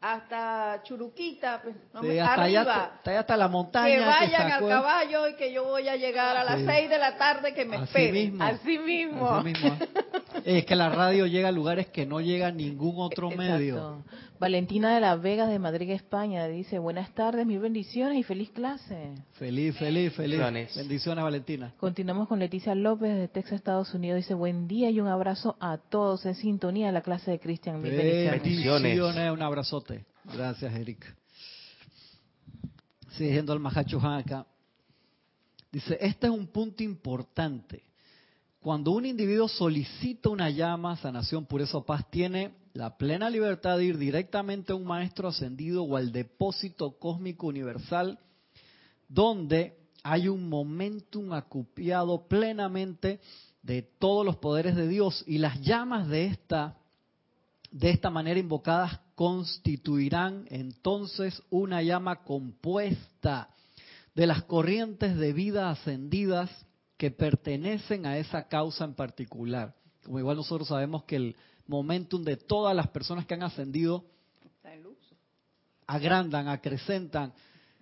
hasta 0.01 0.81
Churuquita, 0.83 1.61
pues, 1.61 1.75
hasta 1.75 2.33
arriba, 2.33 2.43
allá, 2.43 3.19
hasta, 3.19 3.37
la 3.37 3.47
montaña. 3.49 3.95
Que 3.95 4.05
vayan 4.05 4.51
al 4.51 4.67
caballo 4.67 5.27
y 5.27 5.35
que 5.35 5.51
yo 5.51 5.65
voy 5.65 5.89
a 5.89 5.97
llegar 5.97 6.37
a 6.37 6.43
las 6.43 6.61
seis 6.65 6.89
de 6.89 6.97
la 6.97 7.17
tarde 7.17 7.53
que 7.53 7.65
me 7.65 7.77
Así 7.77 8.11
Mismo. 8.11 8.43
Así 8.43 8.77
mismo. 8.77 9.77
es 10.45 10.65
que 10.65 10.75
la 10.75 10.89
radio 10.89 11.25
llega 11.25 11.49
a 11.49 11.51
lugares 11.51 11.87
que 11.87 12.05
no 12.05 12.21
llega 12.21 12.51
ningún 12.51 12.95
otro 12.97 13.29
medio. 13.29 14.03
Valentina 14.39 14.95
de 14.95 15.01
la 15.01 15.17
Vega 15.17 15.47
de 15.47 15.59
Madrid, 15.59 15.89
España, 15.89 16.47
dice, 16.47 16.79
buenas 16.79 17.13
tardes, 17.13 17.45
mil 17.45 17.59
bendiciones 17.59 18.17
y 18.17 18.23
feliz 18.23 18.49
clase. 18.51 19.11
Feliz, 19.33 19.77
feliz, 19.77 20.13
feliz. 20.13 20.39
Bendiciones, 20.77 21.23
Valentina. 21.25 21.73
Continuamos 21.77 22.29
con 22.29 22.39
Leticia 22.39 22.73
López 22.73 23.17
de 23.17 23.27
Texas, 23.27 23.55
Estados 23.55 23.93
Unidos. 23.93 24.15
Dice, 24.15 24.35
buen 24.35 24.69
día 24.69 24.89
y 24.91 25.01
un 25.01 25.07
abrazo 25.07 25.57
a 25.59 25.77
todos 25.77 26.25
en 26.25 26.35
sintonía 26.35 26.87
de 26.87 26.93
la 26.93 27.01
clase 27.01 27.31
de 27.31 27.39
Cristian. 27.39 27.81
Mil 27.81 27.91
bendiciones. 27.91 28.81
bendiciones. 28.81 29.31
Un 29.31 29.41
abrazote. 29.41 29.88
Gracias, 30.33 30.73
Eric. 30.73 31.15
Siguiendo 33.17 33.51
al 33.51 33.59
Mahacho 33.59 33.99
acá. 33.99 34.45
Dice, 35.71 35.97
este 36.01 36.27
es 36.27 36.33
un 36.33 36.47
punto 36.47 36.83
importante. 36.83 37.83
Cuando 38.59 38.91
un 38.91 39.05
individuo 39.05 39.47
solicita 39.47 40.29
una 40.29 40.49
llama, 40.49 40.97
sanación, 40.97 41.45
pureza 41.45 41.77
o 41.77 41.85
paz, 41.85 42.09
tiene 42.09 42.53
la 42.73 42.97
plena 42.97 43.29
libertad 43.29 43.77
de 43.77 43.85
ir 43.85 43.97
directamente 43.97 44.71
a 44.71 44.75
un 44.75 44.85
maestro 44.85 45.29
ascendido 45.29 45.83
o 45.83 45.97
al 45.97 46.11
depósito 46.11 46.97
cósmico 46.99 47.47
universal, 47.47 48.19
donde 49.07 49.77
hay 50.03 50.27
un 50.27 50.47
momentum 50.47 51.33
acupiado 51.33 52.27
plenamente 52.27 53.19
de 53.63 53.81
todos 53.81 54.25
los 54.25 54.37
poderes 54.37 54.75
de 54.75 54.87
Dios 54.87 55.23
y 55.27 55.39
las 55.39 55.59
llamas 55.61 56.07
de 56.07 56.25
esta 56.25 56.75
de 57.71 57.91
esta 57.91 58.09
manera 58.09 58.39
invocadas 58.39 58.99
constituirán 59.19 60.45
entonces 60.49 61.43
una 61.49 61.81
llama 61.81 62.23
compuesta 62.23 63.49
de 64.15 64.25
las 64.25 64.43
corrientes 64.43 65.17
de 65.17 65.33
vida 65.33 65.69
ascendidas 65.69 66.49
que 66.95 67.11
pertenecen 67.11 68.05
a 68.05 68.17
esa 68.17 68.47
causa 68.47 68.85
en 68.85 68.93
particular. 68.93 69.75
Como 70.05 70.19
igual 70.19 70.37
nosotros 70.37 70.69
sabemos 70.69 71.03
que 71.03 71.17
el 71.17 71.35
momentum 71.67 72.23
de 72.23 72.37
todas 72.37 72.73
las 72.73 72.87
personas 72.91 73.25
que 73.25 73.33
han 73.33 73.43
ascendido 73.43 74.05
agrandan, 75.85 76.47
acrecentan, 76.47 77.33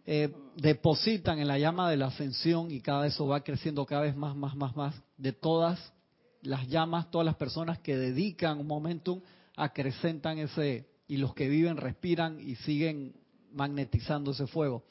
eh, 0.07 0.33
depositan 0.55 1.37
en 1.37 1.49
la 1.49 1.59
llama 1.59 1.87
de 1.91 1.97
la 1.97 2.07
ascensión 2.07 2.71
y 2.71 2.81
cada 2.81 3.05
eso 3.05 3.27
va 3.27 3.43
creciendo 3.43 3.85
cada 3.85 4.01
vez 4.01 4.15
más, 4.15 4.35
más, 4.35 4.55
más, 4.55 4.75
más, 4.75 4.95
de 5.17 5.33
todas 5.33 5.93
las 6.41 6.67
llamas, 6.67 7.11
todas 7.11 7.25
las 7.25 7.35
personas 7.35 7.77
que 7.77 7.95
dedican 7.95 8.57
un 8.57 8.65
momentum 8.65 9.21
acrecentan 9.55 10.39
ese, 10.39 10.96
y 11.07 11.17
los 11.17 11.33
que 11.33 11.47
viven 11.47 11.77
respiran 11.77 12.39
y 12.39 12.55
siguen 12.55 13.13
magnetizando 13.53 14.31
ese 14.31 14.47
fuego. 14.47 14.83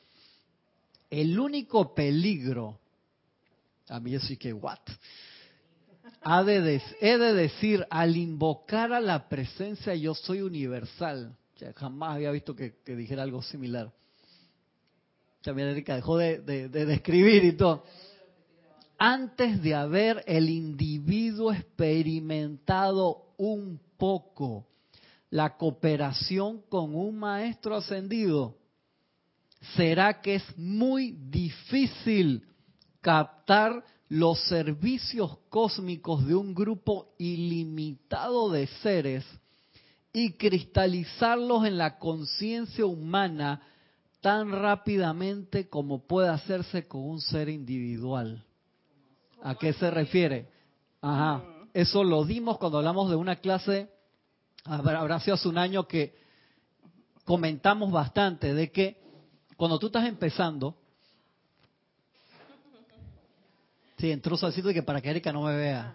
El 1.11 1.39
único 1.39 1.95
peligro, 1.95 2.79
a 3.89 4.01
mí 4.01 4.19
sí 4.21 4.37
que, 4.37 4.53
what? 4.53 4.79
He 6.25 7.19
de 7.19 7.33
decir, 7.35 7.87
al 7.91 8.17
invocar 8.17 8.93
a 8.93 9.01
la 9.01 9.29
presencia 9.29 9.95
yo 9.95 10.15
soy 10.15 10.41
universal, 10.41 11.37
jamás 11.77 12.17
había 12.17 12.31
visto 12.31 12.57
que, 12.57 12.75
dijera 12.85 13.23
algo 13.23 13.43
similar. 13.43 13.93
También 15.43 15.69
Erika 15.69 15.95
dejó 15.95 16.19
de, 16.19 16.41
de, 16.41 16.69
de 16.69 16.87
describir 16.87 17.45
y 17.45 17.53
todo 17.53 17.85
antes 18.99 19.63
de 19.63 19.75
haber 19.75 20.25
el 20.27 20.49
individuo 20.49 21.53
experimentado 21.53 23.35
un 23.37 23.81
poco 23.99 24.67
la 25.31 25.57
cooperación 25.57 26.63
con 26.69 26.95
un 26.95 27.19
maestro 27.19 27.77
ascendido, 27.77 28.57
será 29.75 30.21
que 30.21 30.37
es 30.37 30.59
muy 30.59 31.13
difícil 31.13 32.47
captar 33.01 33.85
los 34.09 34.41
servicios 34.49 35.39
cósmicos 35.49 36.27
de 36.27 36.35
un 36.35 36.55
grupo 36.55 37.15
ilimitado 37.19 38.51
de 38.51 38.67
seres 38.83 39.25
y 40.13 40.33
cristalizarlos 40.33 41.67
en 41.67 41.79
la 41.79 41.99
conciencia 41.99 42.87
humana 42.87 43.61
tan 44.21 44.51
rápidamente 44.51 45.69
como 45.69 46.07
puede 46.07 46.29
hacerse 46.29 46.87
con 46.87 47.03
un 47.03 47.21
ser 47.21 47.49
individual. 47.49 48.45
¿A 49.43 49.55
qué 49.57 49.73
se 49.73 49.91
refiere? 49.91 50.49
Ajá. 51.01 51.43
Eso 51.75 52.03
lo 52.03 52.25
dimos 52.25 52.59
cuando 52.59 52.79
hablamos 52.79 53.11
de 53.11 53.17
una 53.17 53.37
clase, 53.37 53.91
habrá 54.67 55.21
sido 55.21 55.35
hace 55.35 55.49
un 55.49 55.59
año 55.59 55.87
que 55.87 56.17
comentamos 57.25 57.91
bastante 57.91 58.55
de 58.55 58.71
que 58.71 59.01
cuando 59.57 59.79
tú 59.79 59.87
estás 59.87 60.07
empezando, 60.07 60.77
sí, 63.99 64.11
entró 64.11 64.37
Salcito 64.37 64.69
de 64.69 64.75
que 64.75 64.83
para 64.83 65.01
que 65.01 65.11
Erika 65.11 65.33
no 65.33 65.43
me 65.43 65.57
vea. 65.57 65.95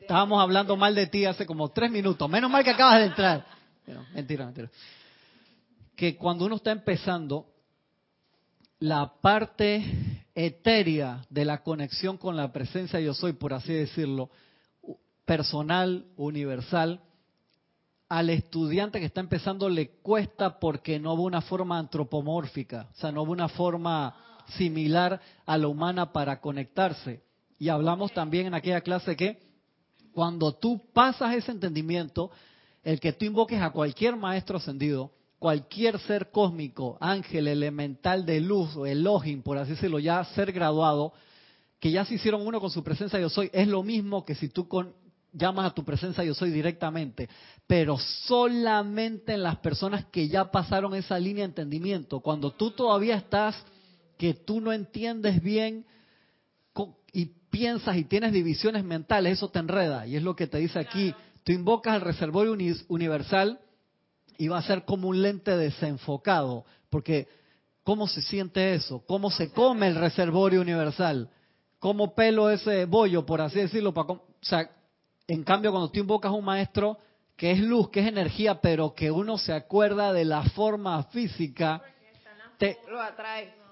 Estábamos 0.00 0.40
hablando 0.40 0.76
mal 0.76 0.94
de 0.94 1.06
ti 1.06 1.24
hace 1.24 1.46
como 1.46 1.70
tres 1.70 1.90
minutos. 1.90 2.28
Menos 2.28 2.50
mal 2.50 2.64
que 2.64 2.70
acabas 2.70 3.00
de 3.00 3.06
entrar. 3.06 3.46
mentira, 4.14 4.46
mentira. 4.46 4.70
Que 5.94 6.16
cuando 6.16 6.46
uno 6.46 6.56
está 6.56 6.72
empezando, 6.72 7.46
la 8.78 9.14
parte 9.20 10.26
etérea 10.34 11.24
de 11.30 11.44
la 11.44 11.62
conexión 11.62 12.18
con 12.18 12.36
la 12.36 12.52
presencia 12.52 13.00
yo 13.00 13.14
soy, 13.14 13.32
por 13.32 13.54
así 13.54 13.72
decirlo, 13.72 14.30
personal, 15.24 16.06
universal, 16.16 17.00
al 18.08 18.30
estudiante 18.30 19.00
que 19.00 19.06
está 19.06 19.20
empezando 19.20 19.68
le 19.68 19.90
cuesta 20.02 20.58
porque 20.58 20.98
no 20.98 21.14
hubo 21.14 21.24
una 21.24 21.40
forma 21.40 21.78
antropomórfica, 21.78 22.88
o 22.92 23.00
sea, 23.00 23.10
no 23.12 23.22
hubo 23.22 23.32
una 23.32 23.48
forma 23.48 24.14
similar 24.56 25.20
a 25.44 25.58
la 25.58 25.68
humana 25.68 26.12
para 26.12 26.40
conectarse. 26.40 27.22
Y 27.58 27.68
hablamos 27.68 28.12
también 28.12 28.46
en 28.46 28.54
aquella 28.54 28.80
clase 28.80 29.16
que 29.16 29.40
cuando 30.12 30.52
tú 30.52 30.82
pasas 30.92 31.34
ese 31.34 31.50
entendimiento, 31.50 32.30
el 32.84 33.00
que 33.00 33.12
tú 33.12 33.24
invoques 33.24 33.60
a 33.60 33.70
cualquier 33.70 34.16
maestro 34.16 34.58
ascendido, 34.58 35.10
cualquier 35.38 35.98
ser 36.00 36.30
cósmico, 36.30 36.96
ángel, 37.00 37.48
elemental 37.48 38.24
de 38.24 38.40
luz 38.40 38.76
o 38.76 38.86
Elohim, 38.86 39.42
por 39.42 39.58
así 39.58 39.72
decirlo, 39.72 39.98
ya 39.98 40.24
ser 40.24 40.52
graduado, 40.52 41.12
que 41.80 41.90
ya 41.90 42.04
se 42.04 42.14
hicieron 42.14 42.46
uno 42.46 42.60
con 42.60 42.70
su 42.70 42.82
presencia 42.82 43.20
yo 43.20 43.28
soy, 43.28 43.50
es 43.52 43.68
lo 43.68 43.82
mismo 43.82 44.24
que 44.24 44.34
si 44.34 44.48
tú 44.48 44.68
con, 44.68 44.94
llamas 45.36 45.66
a 45.66 45.74
tu 45.74 45.84
presencia 45.84 46.24
yo 46.24 46.34
soy 46.34 46.50
directamente, 46.50 47.28
pero 47.66 47.98
solamente 47.98 49.34
en 49.34 49.42
las 49.42 49.56
personas 49.56 50.06
que 50.06 50.28
ya 50.28 50.50
pasaron 50.50 50.94
esa 50.94 51.18
línea 51.18 51.42
de 51.42 51.50
entendimiento. 51.50 52.20
Cuando 52.20 52.52
tú 52.52 52.70
todavía 52.70 53.16
estás, 53.16 53.56
que 54.16 54.34
tú 54.34 54.60
no 54.60 54.72
entiendes 54.72 55.42
bien 55.42 55.84
y 57.12 57.26
piensas 57.50 57.96
y 57.96 58.04
tienes 58.04 58.32
divisiones 58.32 58.84
mentales, 58.84 59.34
eso 59.34 59.48
te 59.48 59.58
enreda. 59.58 60.06
Y 60.06 60.16
es 60.16 60.22
lo 60.22 60.34
que 60.34 60.46
te 60.46 60.58
dice 60.58 60.78
aquí. 60.78 61.14
Tú 61.44 61.52
invocas 61.52 61.96
el 61.96 62.00
reservorio 62.00 62.56
universal 62.88 63.60
y 64.38 64.48
va 64.48 64.58
a 64.58 64.62
ser 64.62 64.84
como 64.84 65.08
un 65.08 65.22
lente 65.22 65.56
desenfocado. 65.56 66.64
Porque, 66.90 67.28
¿cómo 67.82 68.08
se 68.08 68.22
siente 68.22 68.74
eso? 68.74 69.02
¿Cómo 69.06 69.30
se 69.30 69.50
come 69.52 69.88
el 69.88 69.96
reservorio 69.96 70.60
universal? 70.60 71.30
¿Cómo 71.78 72.14
pelo 72.14 72.50
ese 72.50 72.84
bollo, 72.86 73.24
por 73.26 73.40
así 73.40 73.60
decirlo? 73.60 73.92
Para, 73.92 74.12
o 74.12 74.26
sea, 74.40 74.70
en 75.28 75.42
cambio, 75.42 75.70
cuando 75.70 75.90
tú 75.90 75.98
invocas 75.98 76.30
a 76.30 76.34
un 76.34 76.44
maestro 76.44 76.98
que 77.36 77.50
es 77.50 77.60
luz, 77.60 77.90
que 77.90 78.00
es 78.00 78.06
energía, 78.06 78.60
pero 78.60 78.94
que 78.94 79.10
uno 79.10 79.38
se 79.38 79.52
acuerda 79.52 80.12
de 80.12 80.24
la 80.24 80.42
forma 80.50 81.02
física, 81.04 81.82
te, 82.58 82.78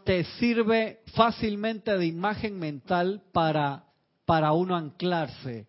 te 0.05 0.25
sirve 0.39 1.01
fácilmente 1.15 1.97
de 1.97 2.07
imagen 2.07 2.59
mental 2.59 3.23
para, 3.33 3.85
para 4.27 4.53
uno 4.53 4.77
anclarse. 4.77 5.67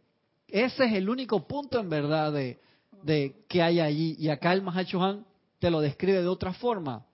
Ese 0.47 0.85
es 0.85 0.93
el 0.93 1.09
único 1.09 1.47
punto 1.47 1.79
en 1.79 1.89
verdad 1.89 2.33
de, 2.33 2.59
de 3.03 3.45
que 3.47 3.61
hay 3.61 3.79
allí. 3.79 4.15
Y 4.19 4.29
acá 4.29 4.51
el 4.53 4.61
Mahacho 4.61 5.01
Han 5.01 5.25
te 5.59 5.69
lo 5.69 5.79
describe 5.79 6.21
de 6.21 6.27
otra 6.27 6.53
forma. 6.53 7.05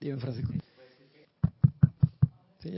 Dime, 0.00 0.18
Francisco. 0.18 0.52
Sí, 2.58 2.70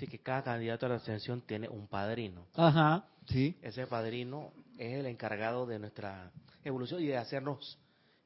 Sí, 0.00 0.06
que 0.06 0.18
cada 0.18 0.42
candidato 0.42 0.86
a 0.86 0.88
la 0.88 0.94
ascensión 0.94 1.42
tiene 1.42 1.68
un 1.68 1.86
padrino. 1.86 2.46
Ajá, 2.54 3.04
sí. 3.26 3.54
Ese 3.60 3.86
padrino 3.86 4.50
es 4.78 4.94
el 4.94 5.04
encargado 5.04 5.66
de 5.66 5.78
nuestra 5.78 6.30
evolución 6.64 7.02
y 7.02 7.08
de 7.08 7.18
hacernos 7.18 7.78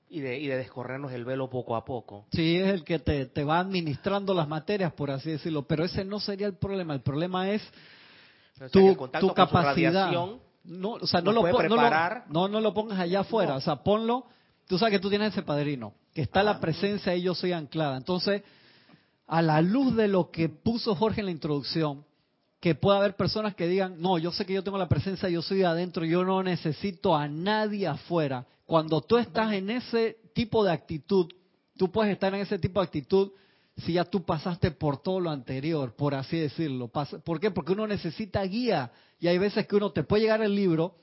y 0.09 0.21
de, 0.21 0.39
y 0.39 0.47
de 0.47 0.57
descorrernos 0.57 1.11
el 1.11 1.25
velo 1.25 1.51
poco 1.51 1.75
a 1.75 1.85
poco. 1.85 2.27
Sí, 2.31 2.59
es 2.59 2.69
el 2.69 2.85
que 2.85 3.01
te, 3.01 3.27
te 3.27 3.43
va 3.43 3.59
administrando 3.59 4.35
las 4.35 4.47
materias, 4.47 4.93
por 4.93 5.11
así 5.11 5.33
decirlo. 5.33 5.67
Pero 5.67 5.85
ese 5.85 6.05
no 6.05 6.21
sería 6.21 6.47
el 6.47 6.55
problema. 6.55 6.95
El 6.95 7.01
problema 7.01 7.51
es 7.51 7.69
tu, 8.71 8.95
tu 9.19 9.35
capacidad. 9.35 10.13
No, 10.13 10.93
o 10.93 11.07
sea, 11.09 11.23
no 11.23 11.33
lo, 11.33 11.43
no, 11.43 12.49
no, 12.49 12.61
lo 12.61 12.73
pongas 12.73 13.01
allá 13.01 13.21
afuera. 13.21 13.57
O 13.57 13.61
sea, 13.61 13.83
ponlo. 13.83 14.27
Tú 14.69 14.79
sabes 14.79 14.93
que 14.93 15.01
tú 15.01 15.11
tienes 15.11 15.33
ese 15.33 15.43
padrino, 15.43 15.93
que 16.15 16.23
está 16.23 16.45
la 16.45 16.61
presencia 16.61 17.17
y 17.17 17.23
yo 17.23 17.35
soy 17.35 17.51
anclada. 17.51 17.97
Entonces, 17.97 18.45
a 19.27 19.43
la 19.43 19.61
luz 19.61 19.97
de 19.97 20.09
lo 20.09 20.31
que 20.31 20.49
puso 20.49 20.95
Jorge 20.95 21.21
en 21.21 21.27
la 21.27 21.33
introducción, 21.33 22.05
que 22.61 22.75
pueda 22.75 22.99
haber 22.99 23.17
personas 23.17 23.55
que 23.55 23.69
digan, 23.69 24.01
no, 24.01 24.19
yo 24.19 24.33
sé 24.33 24.47
que 24.47 24.55
yo 24.55 24.65
tengo 24.65 24.79
la 24.79 24.89
presencia, 24.89 25.29
yo 25.29 25.43
soy 25.43 25.63
adentro, 25.65 26.05
yo 26.05 26.25
no 26.25 26.43
necesito 26.43 27.15
a 27.15 27.29
nadie 27.29 27.87
afuera. 27.87 28.47
Cuando 28.65 29.03
tú 29.03 29.19
estás 29.19 29.53
en 29.53 29.71
ese 29.71 30.17
tipo 30.33 30.65
de 30.65 30.73
actitud, 30.73 31.27
tú 31.77 31.91
puedes 31.93 32.13
estar 32.13 32.35
en 32.35 32.41
ese 32.41 32.59
tipo 32.59 32.81
de 32.81 32.87
actitud 32.87 33.33
si 33.77 33.95
ya 33.95 34.05
tú 34.05 34.25
pasaste 34.25 34.71
por 34.71 35.03
todo 35.03 35.21
lo 35.21 35.31
anterior, 35.31 35.95
por 35.95 36.15
así 36.15 36.39
decirlo. 36.39 36.89
¿Por 36.89 37.41
qué? 37.41 37.51
Porque 37.51 37.73
uno 37.73 37.87
necesita 37.87 38.43
guía 38.45 38.93
y 39.19 39.27
hay 39.27 39.39
veces 39.39 39.67
que 39.67 39.77
uno 39.77 39.91
te 39.91 40.05
puede 40.05 40.23
llegar 40.23 40.43
el 40.43 40.55
libro 40.55 40.97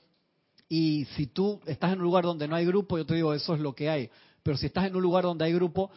y 0.68 1.04
si 1.16 1.26
tú 1.26 1.60
estás 1.66 1.92
en 1.92 1.98
un 1.98 2.04
lugar 2.04 2.24
donde 2.24 2.48
no 2.48 2.56
hay 2.56 2.64
grupo, 2.64 2.96
yo 2.96 3.04
te 3.04 3.14
digo, 3.14 3.34
eso 3.34 3.54
es 3.54 3.60
lo 3.60 3.74
que 3.74 3.90
hay. 3.90 4.10
Pero 4.42 4.56
si 4.56 4.66
estás 4.66 4.86
en 4.86 4.96
un 4.96 5.02
lugar 5.02 5.24
donde 5.24 5.44
hay 5.44 5.52
grupo, 5.52 5.90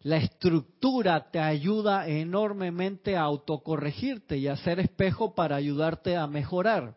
la 0.00 0.18
estructura 0.18 1.30
te 1.30 1.40
ayuda 1.40 2.06
enormemente 2.06 3.16
a 3.16 3.22
autocorregirte 3.22 4.36
y 4.36 4.48
a 4.48 4.56
ser 4.56 4.78
espejo 4.80 5.34
para 5.34 5.56
ayudarte 5.56 6.16
a 6.16 6.26
mejorar. 6.26 6.94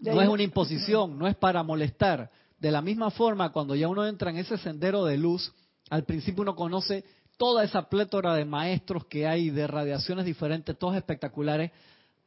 No 0.00 0.20
es 0.20 0.28
una 0.28 0.42
imposición, 0.42 1.18
no 1.18 1.28
es 1.28 1.36
para 1.36 1.62
molestar. 1.62 2.30
De 2.58 2.70
la 2.70 2.80
misma 2.80 3.10
forma, 3.10 3.50
cuando 3.52 3.74
ya 3.74 3.88
uno 3.88 4.06
entra 4.06 4.30
en 4.30 4.38
ese 4.38 4.56
sendero 4.56 5.04
de 5.04 5.16
luz, 5.16 5.52
al 5.90 6.04
principio 6.04 6.42
uno 6.42 6.56
conoce 6.56 7.04
toda 7.36 7.64
esa 7.64 7.88
plétora 7.88 8.34
de 8.34 8.44
maestros 8.44 9.06
que 9.06 9.26
hay, 9.26 9.50
de 9.50 9.66
radiaciones 9.66 10.24
diferentes, 10.24 10.78
todas 10.78 10.96
espectaculares. 10.96 11.70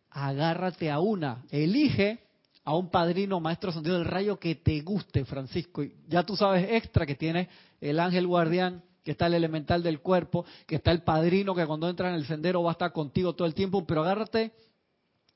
Agárrate 0.09 0.91
a 0.91 0.99
una, 0.99 1.43
elige 1.49 2.19
a 2.63 2.75
un 2.75 2.89
padrino 2.89 3.39
maestro 3.39 3.71
sentido 3.71 3.97
del 3.97 4.05
rayo 4.05 4.39
que 4.39 4.55
te 4.55 4.81
guste, 4.81 5.23
Francisco. 5.25 5.83
Ya 6.07 6.23
tú 6.23 6.35
sabes 6.35 6.67
extra 6.71 7.05
que 7.05 7.15
tiene 7.15 7.49
el 7.79 7.99
ángel 7.99 8.27
guardián 8.27 8.83
que 9.05 9.11
está 9.11 9.27
el 9.27 9.35
elemental 9.35 9.83
del 9.83 10.01
cuerpo, 10.01 10.45
que 10.65 10.77
está 10.77 10.91
el 10.91 11.03
padrino 11.03 11.53
que 11.53 11.65
cuando 11.67 11.87
entra 11.87 12.09
en 12.09 12.15
el 12.15 12.25
sendero 12.25 12.63
va 12.63 12.71
a 12.71 12.73
estar 12.73 12.91
contigo 12.91 13.35
todo 13.35 13.47
el 13.47 13.53
tiempo, 13.53 13.85
pero 13.85 14.01
agárrate 14.01 14.51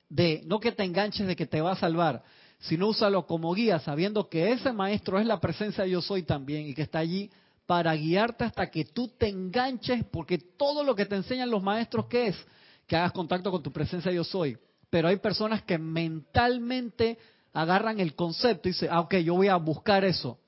de, 0.09 0.41
no 0.47 0.59
que 0.59 0.71
te 0.71 0.83
enganches 0.83 1.27
de 1.27 1.35
que 1.35 1.45
te 1.45 1.61
va 1.61 1.73
a 1.73 1.75
salvar, 1.75 2.23
sino 2.57 2.87
úsalo 2.87 3.27
como 3.27 3.53
guía, 3.53 3.79
sabiendo 3.79 4.27
que 4.27 4.51
ese 4.51 4.73
maestro 4.73 5.19
es 5.19 5.27
la 5.27 5.39
presencia 5.39 5.83
de 5.83 5.91
yo 5.91 6.01
soy 6.01 6.23
también 6.23 6.67
y 6.67 6.73
que 6.73 6.81
está 6.81 6.97
allí 6.97 7.29
para 7.67 7.93
guiarte 7.93 8.43
hasta 8.43 8.71
que 8.71 8.85
tú 8.85 9.09
te 9.09 9.29
enganches, 9.29 10.03
porque 10.05 10.39
todo 10.39 10.83
lo 10.83 10.95
que 10.95 11.05
te 11.05 11.15
enseñan 11.15 11.51
los 11.51 11.61
maestros, 11.61 12.07
¿qué 12.07 12.29
es? 12.29 12.47
Que 12.87 12.95
hagas 12.95 13.11
contacto 13.11 13.51
con 13.51 13.61
tu 13.61 13.71
presencia 13.71 14.11
yo 14.11 14.23
soy. 14.23 14.57
Pero 14.89 15.07
hay 15.07 15.17
personas 15.17 15.61
que 15.61 15.77
mentalmente 15.77 17.19
agarran 17.53 17.99
el 17.99 18.15
concepto 18.15 18.67
y 18.67 18.71
dicen, 18.71 18.89
ah, 18.91 19.01
ok, 19.01 19.17
yo 19.17 19.35
voy 19.35 19.49
a 19.49 19.57
buscar 19.57 20.03
eso. 20.03 20.39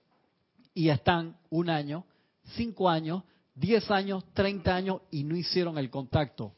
Y 0.74 0.90
están 0.90 1.38
un 1.52 1.70
año, 1.70 2.06
cinco 2.56 2.90
años, 2.90 3.24
diez 3.56 3.90
años, 3.92 4.24
treinta 4.34 4.76
años 4.76 5.02
y 5.12 5.24
no 5.24 5.36
hicieron 5.36 5.78
el 5.78 5.90
contacto. 5.90 6.54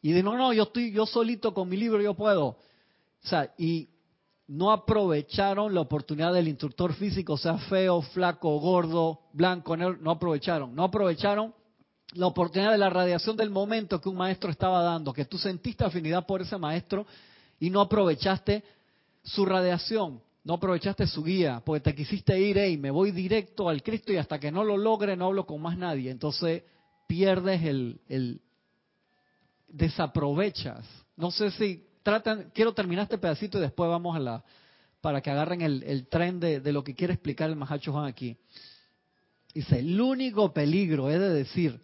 Y 0.00 0.12
de 0.12 0.22
no, 0.22 0.36
no, 0.36 0.52
yo 0.52 0.64
estoy 0.64 0.92
yo 0.92 1.06
solito 1.06 1.54
con 1.54 1.68
mi 1.68 1.76
libro, 1.76 2.02
yo 2.02 2.14
puedo. 2.14 2.46
O 2.46 2.58
sea, 3.22 3.52
y 3.56 3.88
no 4.48 4.72
aprovecharon 4.72 5.72
la 5.72 5.80
oportunidad 5.80 6.32
del 6.32 6.48
instructor 6.48 6.92
físico, 6.94 7.36
sea 7.36 7.56
feo, 7.58 8.02
flaco, 8.02 8.58
gordo, 8.58 9.20
blanco, 9.32 9.76
negro, 9.76 9.96
no 10.00 10.10
aprovecharon. 10.10 10.74
No 10.74 10.84
aprovecharon 10.84 11.54
la 12.14 12.26
oportunidad 12.26 12.72
de 12.72 12.78
la 12.78 12.90
radiación 12.90 13.36
del 13.36 13.50
momento 13.50 14.00
que 14.00 14.08
un 14.08 14.16
maestro 14.16 14.50
estaba 14.50 14.82
dando, 14.82 15.12
que 15.12 15.24
tú 15.24 15.38
sentiste 15.38 15.84
afinidad 15.84 16.26
por 16.26 16.42
ese 16.42 16.58
maestro 16.58 17.06
y 17.58 17.70
no 17.70 17.80
aprovechaste 17.80 18.64
su 19.22 19.46
radiación 19.46 20.20
no 20.44 20.54
aprovechaste 20.54 21.06
su 21.06 21.22
guía, 21.22 21.62
porque 21.64 21.80
te 21.80 21.94
quisiste 21.94 22.38
ir, 22.38 22.56
y 22.56 22.76
me 22.76 22.90
voy 22.90 23.12
directo 23.12 23.68
al 23.68 23.82
Cristo 23.82 24.12
y 24.12 24.16
hasta 24.16 24.40
que 24.40 24.50
no 24.50 24.64
lo 24.64 24.76
logre 24.76 25.16
no 25.16 25.26
hablo 25.26 25.46
con 25.46 25.62
más 25.62 25.78
nadie. 25.78 26.10
Entonces 26.10 26.64
pierdes 27.06 27.62
el, 27.62 28.40
desaprovechas. 29.68 30.84
No 31.16 31.30
sé 31.30 31.50
si 31.52 31.84
tratan, 32.02 32.50
quiero 32.52 32.72
terminar 32.72 33.04
este 33.04 33.18
pedacito 33.18 33.58
y 33.58 33.60
después 33.60 33.88
vamos 33.88 34.16
a 34.16 34.20
la, 34.20 34.44
para 35.00 35.20
que 35.20 35.30
agarren 35.30 35.62
el, 35.62 35.82
el 35.84 36.08
tren 36.08 36.40
de, 36.40 36.60
de, 36.60 36.72
lo 36.72 36.82
que 36.82 36.94
quiere 36.94 37.12
explicar 37.12 37.48
el 37.48 37.56
Mahacho 37.56 37.92
Juan 37.92 38.06
aquí. 38.06 38.36
Dice, 39.54 39.78
el 39.78 40.00
único 40.00 40.52
peligro 40.52 41.08
es 41.08 41.20
de 41.20 41.28
decir, 41.28 41.80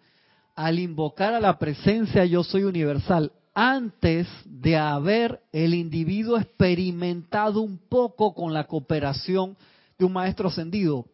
al 0.57 0.81
invocar 0.81 1.35
a 1.35 1.40
la 1.40 1.59
presencia 1.59 2.25
yo 2.25 2.42
soy 2.42 2.64
universal, 2.64 3.31
antes 3.61 4.29
de 4.44 4.77
haber 4.77 5.40
el 5.51 5.75
individuo 5.75 6.38
experimentado 6.38 7.61
un 7.61 7.77
poco 7.77 8.33
con 8.33 8.55
la 8.55 8.68
cooperación 8.68 9.57
de 9.99 10.05
un 10.05 10.12
maestro 10.12 10.49
ascendido. 10.49 11.07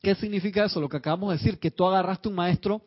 ¿Qué 0.00 0.14
significa 0.14 0.64
eso? 0.64 0.80
Lo 0.80 0.88
que 0.88 0.98
acabamos 0.98 1.30
de 1.30 1.38
decir, 1.38 1.58
que 1.58 1.72
tú 1.72 1.84
agarraste 1.84 2.28
un 2.28 2.36
maestro 2.36 2.80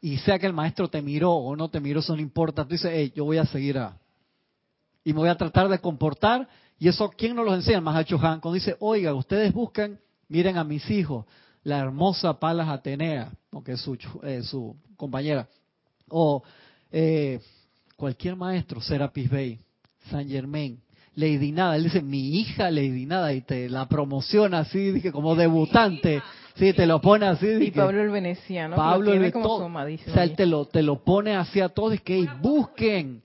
y 0.00 0.16
sea 0.18 0.38
que 0.38 0.46
el 0.46 0.52
maestro 0.52 0.88
te 0.88 1.02
miró 1.02 1.32
o 1.32 1.56
no 1.56 1.70
te 1.70 1.80
miró, 1.80 1.98
eso 1.98 2.14
no 2.14 2.22
importa. 2.22 2.62
Tú 2.62 2.70
dices, 2.70 2.92
hey, 2.94 3.12
yo 3.16 3.24
voy 3.24 3.38
a 3.38 3.46
seguir 3.46 3.78
a... 3.78 3.98
Y 5.02 5.12
me 5.12 5.18
voy 5.18 5.28
a 5.28 5.36
tratar 5.36 5.68
de 5.68 5.80
comportar. 5.80 6.48
Y 6.78 6.86
eso, 6.86 7.10
¿quién 7.10 7.34
nos 7.34 7.46
lo 7.46 7.52
enseña? 7.52 7.78
El 7.78 7.82
Mahacho 7.82 8.14
Han. 8.22 8.38
Cuando 8.38 8.54
dice, 8.54 8.76
oiga, 8.78 9.12
ustedes 9.12 9.52
buscan, 9.52 9.98
miren 10.28 10.56
a 10.56 10.62
mis 10.62 10.88
hijos, 10.88 11.26
la 11.64 11.78
hermosa 11.78 12.38
Palas 12.38 12.68
Atenea, 12.68 13.32
que 13.64 13.72
es 13.72 13.80
su, 13.80 13.98
eh, 14.22 14.42
su 14.44 14.76
compañera. 14.96 15.48
O... 16.08 16.44
Eh, 16.92 17.40
cualquier 17.98 18.36
maestro, 18.36 18.80
Serapis 18.80 19.28
Bay, 19.28 19.58
San 20.08 20.28
Germain, 20.28 20.80
Lady 21.16 21.50
Nada, 21.50 21.74
él 21.74 21.82
dice 21.82 22.00
mi 22.00 22.38
hija 22.38 22.70
Lady 22.70 23.06
Nada 23.06 23.32
y 23.32 23.40
te 23.40 23.68
la 23.68 23.88
promociona 23.88 24.60
así, 24.60 24.92
dije 24.92 25.10
como 25.10 25.34
debutante, 25.34 26.22
sí, 26.54 26.72
te 26.72 26.86
lo 26.86 27.00
pone 27.00 27.26
así. 27.26 27.48
Y 27.60 27.70
Pablo 27.72 28.00
el 28.00 28.10
Veneciano, 28.10 28.76
Pablo 28.76 29.12
el 29.12 29.32
como 29.32 29.56
o 29.56 30.12
sea, 30.14 30.22
él 30.22 30.36
te 30.36 30.46
lo, 30.46 30.66
te 30.66 30.82
lo 30.82 31.02
pone 31.02 31.34
hacia 31.34 31.68
todos, 31.70 31.94
es 31.94 32.00
que 32.00 32.24
busquen. 32.40 33.20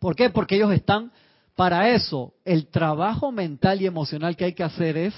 ¿Por 0.00 0.16
qué? 0.16 0.30
Porque 0.30 0.56
ellos 0.56 0.72
están 0.72 1.12
para 1.54 1.90
eso. 1.90 2.34
El 2.44 2.66
trabajo 2.66 3.30
mental 3.30 3.80
y 3.80 3.86
emocional 3.86 4.36
que 4.36 4.46
hay 4.46 4.52
que 4.52 4.64
hacer 4.64 4.96
es 4.96 5.14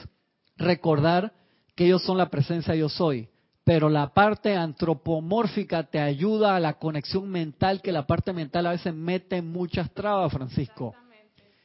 recordar 0.58 1.32
que 1.74 1.86
ellos 1.86 2.02
son 2.02 2.18
la 2.18 2.28
presencia 2.28 2.74
yo 2.74 2.90
soy 2.90 3.28
pero 3.64 3.88
la 3.88 4.12
parte 4.12 4.54
antropomórfica 4.54 5.84
te 5.84 5.98
ayuda 5.98 6.54
a 6.54 6.60
la 6.60 6.74
conexión 6.74 7.28
mental, 7.30 7.80
que 7.80 7.92
la 7.92 8.06
parte 8.06 8.34
mental 8.34 8.66
a 8.66 8.72
veces 8.72 8.94
mete 8.94 9.40
muchas 9.40 9.90
trabas, 9.92 10.30
Francisco. 10.32 10.94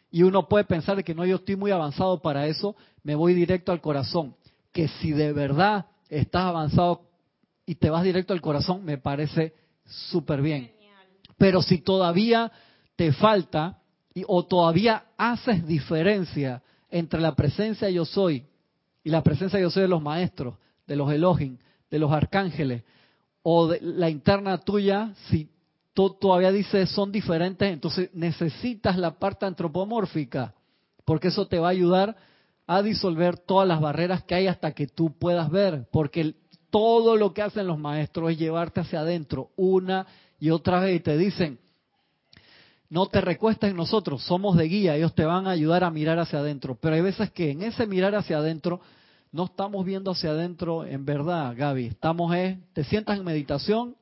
Y 0.10 0.24
uno 0.24 0.48
puede 0.48 0.64
pensar 0.64 1.04
que 1.04 1.14
no, 1.14 1.26
yo 1.26 1.36
estoy 1.36 1.58
muy 1.58 1.72
avanzado 1.72 2.22
para 2.22 2.48
eso, 2.48 2.76
me 3.04 3.16
voy 3.16 3.34
directo 3.34 3.74
al 3.74 3.82
corazón. 3.82 4.34
Que 4.72 4.88
si 4.88 5.12
de 5.12 5.34
verdad 5.34 5.88
estás 6.10 6.44
avanzado 6.44 7.02
y 7.66 7.76
te 7.76 7.90
vas 7.90 8.04
directo 8.04 8.34
al 8.34 8.42
corazón, 8.42 8.84
me 8.86 8.98
parece 8.98 9.54
súper 9.86 10.42
bien. 10.42 10.72
Pero 11.38 11.62
si 11.62 11.80
todavía 11.80 12.52
te 12.96 13.12
falta 13.12 13.80
y, 14.14 14.24
o 14.26 14.46
todavía 14.46 15.04
haces 15.18 15.68
diferencia 15.68 16.64
entre 16.90 17.20
la 17.20 17.36
presencia 17.36 17.90
yo 17.90 18.06
soy 18.06 18.46
y 19.04 19.10
la 19.10 19.22
presencia 19.22 19.60
yo 19.60 19.70
soy 19.70 19.84
de 19.84 19.90
los 19.90 20.02
maestros, 20.02 20.56
de 20.88 20.96
los 20.96 21.12
Elohim, 21.12 21.58
de 21.90 22.00
los 22.00 22.12
arcángeles 22.12 22.84
o 23.44 23.68
de 23.68 23.80
la 23.82 24.10
interna 24.10 24.58
tuya, 24.60 25.14
si 25.30 25.50
todavía 25.94 26.52
dice 26.52 26.86
son 26.86 27.12
diferentes, 27.12 27.72
entonces 27.72 28.10
necesitas 28.14 28.98
la 28.98 29.20
parte 29.20 29.46
antropomórfica, 29.46 30.54
porque 31.04 31.28
eso 31.28 31.48
te 31.48 31.60
va 31.60 31.68
a 31.68 31.72
ayudar 31.72 32.16
a 32.68 32.82
disolver 32.82 33.38
todas 33.38 33.68
las 33.68 33.82
barreras 33.82 34.24
que 34.24 34.36
hay 34.36 34.48
hasta 34.48 34.72
que 34.74 34.88
tú 34.88 35.18
puedas 35.18 35.50
ver, 35.50 35.88
porque 35.92 36.36
todo 36.70 37.16
lo 37.18 37.34
que 37.34 37.42
hacen 37.42 37.68
los 37.68 37.80
maestros 37.80 38.32
es 38.32 38.38
llevarte 38.38 38.82
hacia 38.82 39.02
adentro 39.02 39.50
una 39.56 40.06
y 40.40 40.52
otra 40.52 40.80
vez 40.80 40.98
y 40.98 41.00
te 41.00 41.18
dicen, 41.18 41.60
no 42.90 43.08
te 43.08 43.22
recuestas 43.22 43.72
en 43.72 43.76
nosotros, 43.78 44.24
somos 44.24 44.56
de 44.56 44.66
guía, 44.66 44.96
ellos 44.96 45.14
te 45.14 45.26
van 45.26 45.48
a 45.48 45.52
ayudar 45.52 45.84
a 45.84 45.92
mirar 45.92 46.20
hacia 46.20 46.40
adentro, 46.40 46.78
pero 46.80 46.96
hay 46.96 47.02
veces 47.02 47.32
que 47.32 47.52
en 47.52 47.64
ese 47.64 47.86
mirar 47.88 48.16
hacia 48.16 48.38
adentro 48.38 48.82
no 49.32 49.46
estamos 49.46 49.86
viendo 49.86 50.12
hacia 50.12 50.32
adentro 50.32 50.86
en 50.86 51.06
verdad, 51.06 51.54
Gaby, 51.56 51.88
estamos, 51.88 52.34
eh, 52.36 52.60
te 52.74 52.84
sientas 52.84 53.18
en 53.18 53.26
meditación 53.26 53.96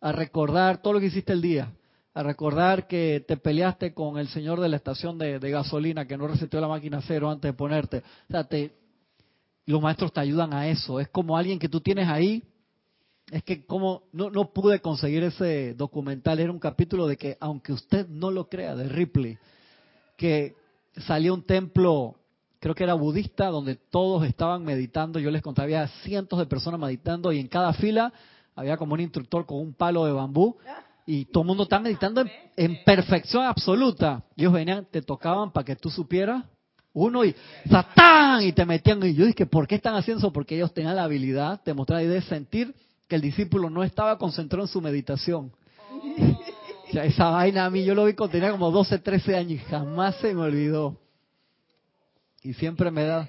a 0.00 0.12
recordar 0.12 0.80
todo 0.82 0.94
lo 0.94 1.00
que 1.00 1.06
hiciste 1.06 1.32
el 1.32 1.42
día, 1.42 1.72
a 2.14 2.22
recordar 2.22 2.86
que 2.88 3.24
te 3.26 3.36
peleaste 3.36 3.94
con 3.94 4.18
el 4.18 4.28
señor 4.28 4.60
de 4.60 4.68
la 4.68 4.76
estación 4.76 5.18
de, 5.18 5.38
gasolina 5.38 6.06
que 6.06 6.16
no 6.16 6.26
reseteó 6.26 6.60
la 6.60 6.68
máquina 6.68 7.00
cero 7.06 7.30
antes 7.30 7.50
de 7.50 7.56
ponerte. 7.56 7.98
O 7.98 8.32
sea, 8.32 8.44
te, 8.44 8.72
los 9.66 9.80
maestros 9.80 10.12
te 10.12 10.20
ayudan 10.20 10.52
a 10.52 10.68
eso. 10.68 11.00
Es 11.00 11.08
como 11.08 11.36
alguien 11.36 11.58
que 11.58 11.68
tú 11.68 11.80
tienes 11.80 12.08
ahí. 12.08 12.42
Es 13.30 13.42
que 13.44 13.64
como 13.64 14.02
no, 14.12 14.28
no 14.28 14.52
pude 14.52 14.80
conseguir 14.80 15.22
ese 15.22 15.74
documental, 15.74 16.38
era 16.38 16.52
un 16.52 16.58
capítulo 16.58 17.06
de 17.06 17.16
que, 17.16 17.38
aunque 17.40 17.72
usted 17.72 18.08
no 18.08 18.30
lo 18.30 18.48
crea, 18.48 18.74
de 18.74 18.88
Ripley, 18.88 19.38
que 20.18 20.54
salió 21.06 21.32
un 21.32 21.44
templo, 21.44 22.16
creo 22.62 22.76
que 22.76 22.84
era 22.84 22.94
budista, 22.94 23.48
donde 23.48 23.74
todos 23.74 24.24
estaban 24.24 24.64
meditando. 24.64 25.18
Yo 25.18 25.32
les 25.32 25.42
contaba, 25.42 25.64
había 25.64 25.88
cientos 26.04 26.38
de 26.38 26.46
personas 26.46 26.78
meditando 26.78 27.32
y 27.32 27.40
en 27.40 27.48
cada 27.48 27.72
fila 27.72 28.12
había 28.54 28.76
como 28.76 28.94
un 28.94 29.00
instructor 29.00 29.44
con 29.44 29.58
un 29.58 29.74
palo 29.74 30.04
de 30.04 30.12
bambú 30.12 30.56
y 31.04 31.24
todo 31.24 31.42
el 31.42 31.48
mundo 31.48 31.64
está 31.64 31.80
meditando 31.80 32.24
en, 32.56 32.84
perfección 32.84 33.42
absoluta. 33.42 34.22
Ellos 34.36 34.52
venían, 34.52 34.86
te 34.88 35.02
tocaban 35.02 35.50
para 35.50 35.64
que 35.64 35.74
tú 35.74 35.90
supieras 35.90 36.44
uno 36.92 37.24
y 37.24 37.34
¡satán! 37.68 38.44
y 38.44 38.52
te 38.52 38.64
metían. 38.64 39.04
Y 39.06 39.14
yo 39.14 39.26
dije, 39.26 39.44
¿por 39.44 39.66
qué 39.66 39.74
están 39.74 39.96
haciendo 39.96 40.20
eso? 40.20 40.32
Porque 40.32 40.54
ellos 40.54 40.72
tenían 40.72 40.94
la 40.94 41.02
habilidad 41.02 41.64
de 41.64 41.74
mostrar 41.74 42.00
y 42.04 42.06
de 42.06 42.22
sentir 42.22 42.76
que 43.08 43.16
el 43.16 43.22
discípulo 43.22 43.70
no 43.70 43.82
estaba 43.82 44.18
concentrado 44.18 44.62
en 44.62 44.68
su 44.68 44.80
meditación. 44.80 45.50
O 46.82 46.94
sea, 46.94 47.06
esa 47.06 47.30
vaina 47.30 47.64
a 47.64 47.70
mí, 47.70 47.84
yo 47.86 47.94
lo 47.94 48.04
vi 48.04 48.12
cuando 48.12 48.32
tenía 48.32 48.50
como 48.50 48.70
12, 48.70 48.98
13 48.98 49.34
años 49.34 49.52
y 49.52 49.58
jamás 49.64 50.14
se 50.16 50.34
me 50.34 50.42
olvidó. 50.42 51.01
Y 52.42 52.54
siempre 52.54 52.90
me 52.90 53.04
da... 53.04 53.28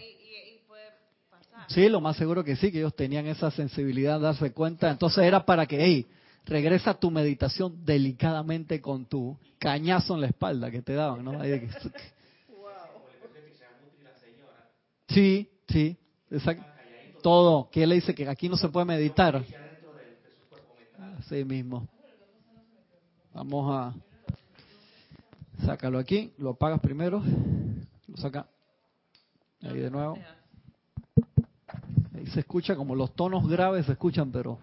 Sí, 1.67 1.88
lo 1.88 2.02
más 2.02 2.17
seguro 2.17 2.43
que 2.43 2.56
sí, 2.56 2.71
que 2.71 2.80
ellos 2.80 2.95
tenían 2.95 3.26
esa 3.26 3.49
sensibilidad 3.52 4.17
de 4.17 4.26
darse 4.26 4.52
cuenta. 4.52 4.91
Entonces 4.91 5.23
era 5.23 5.45
para 5.45 5.65
que, 5.65 5.84
hey, 5.84 6.08
regresa 6.45 6.91
a 6.91 6.99
tu 6.99 7.10
meditación 7.10 7.86
delicadamente 7.86 8.82
con 8.82 9.06
tu 9.06 9.38
cañazo 9.60 10.15
en 10.15 10.21
la 10.21 10.28
espalda 10.28 10.69
que 10.71 10.82
te 10.82 10.93
daban, 10.93 11.23
¿no? 11.23 11.41
Sí, 15.10 15.47
sí, 15.67 15.95
exacto. 16.32 16.65
Todo, 17.21 17.69
que 17.69 17.84
él 17.84 17.89
le 17.89 17.95
dice 17.95 18.15
que 18.15 18.28
aquí 18.28 18.49
no 18.49 18.58
se 18.58 18.67
puede 18.69 18.86
meditar. 18.86 19.45
Así 21.19 21.45
mismo. 21.45 21.88
Vamos 23.32 23.71
a 23.71 23.93
sácalo 25.63 25.99
aquí, 25.99 26.34
lo 26.38 26.52
apagas 26.52 26.80
primero, 26.80 27.21
lo 28.08 28.17
saca 28.17 28.47
ahí 29.63 29.80
de 29.80 29.89
nuevo. 29.89 30.17
Ahí 32.15 32.28
se 32.28 32.41
escucha 32.41 32.76
como 32.76 32.95
los 32.95 33.15
tonos 33.15 33.47
graves 33.47 33.86
se 33.86 33.93
escuchan, 33.93 34.32
pero 34.32 34.60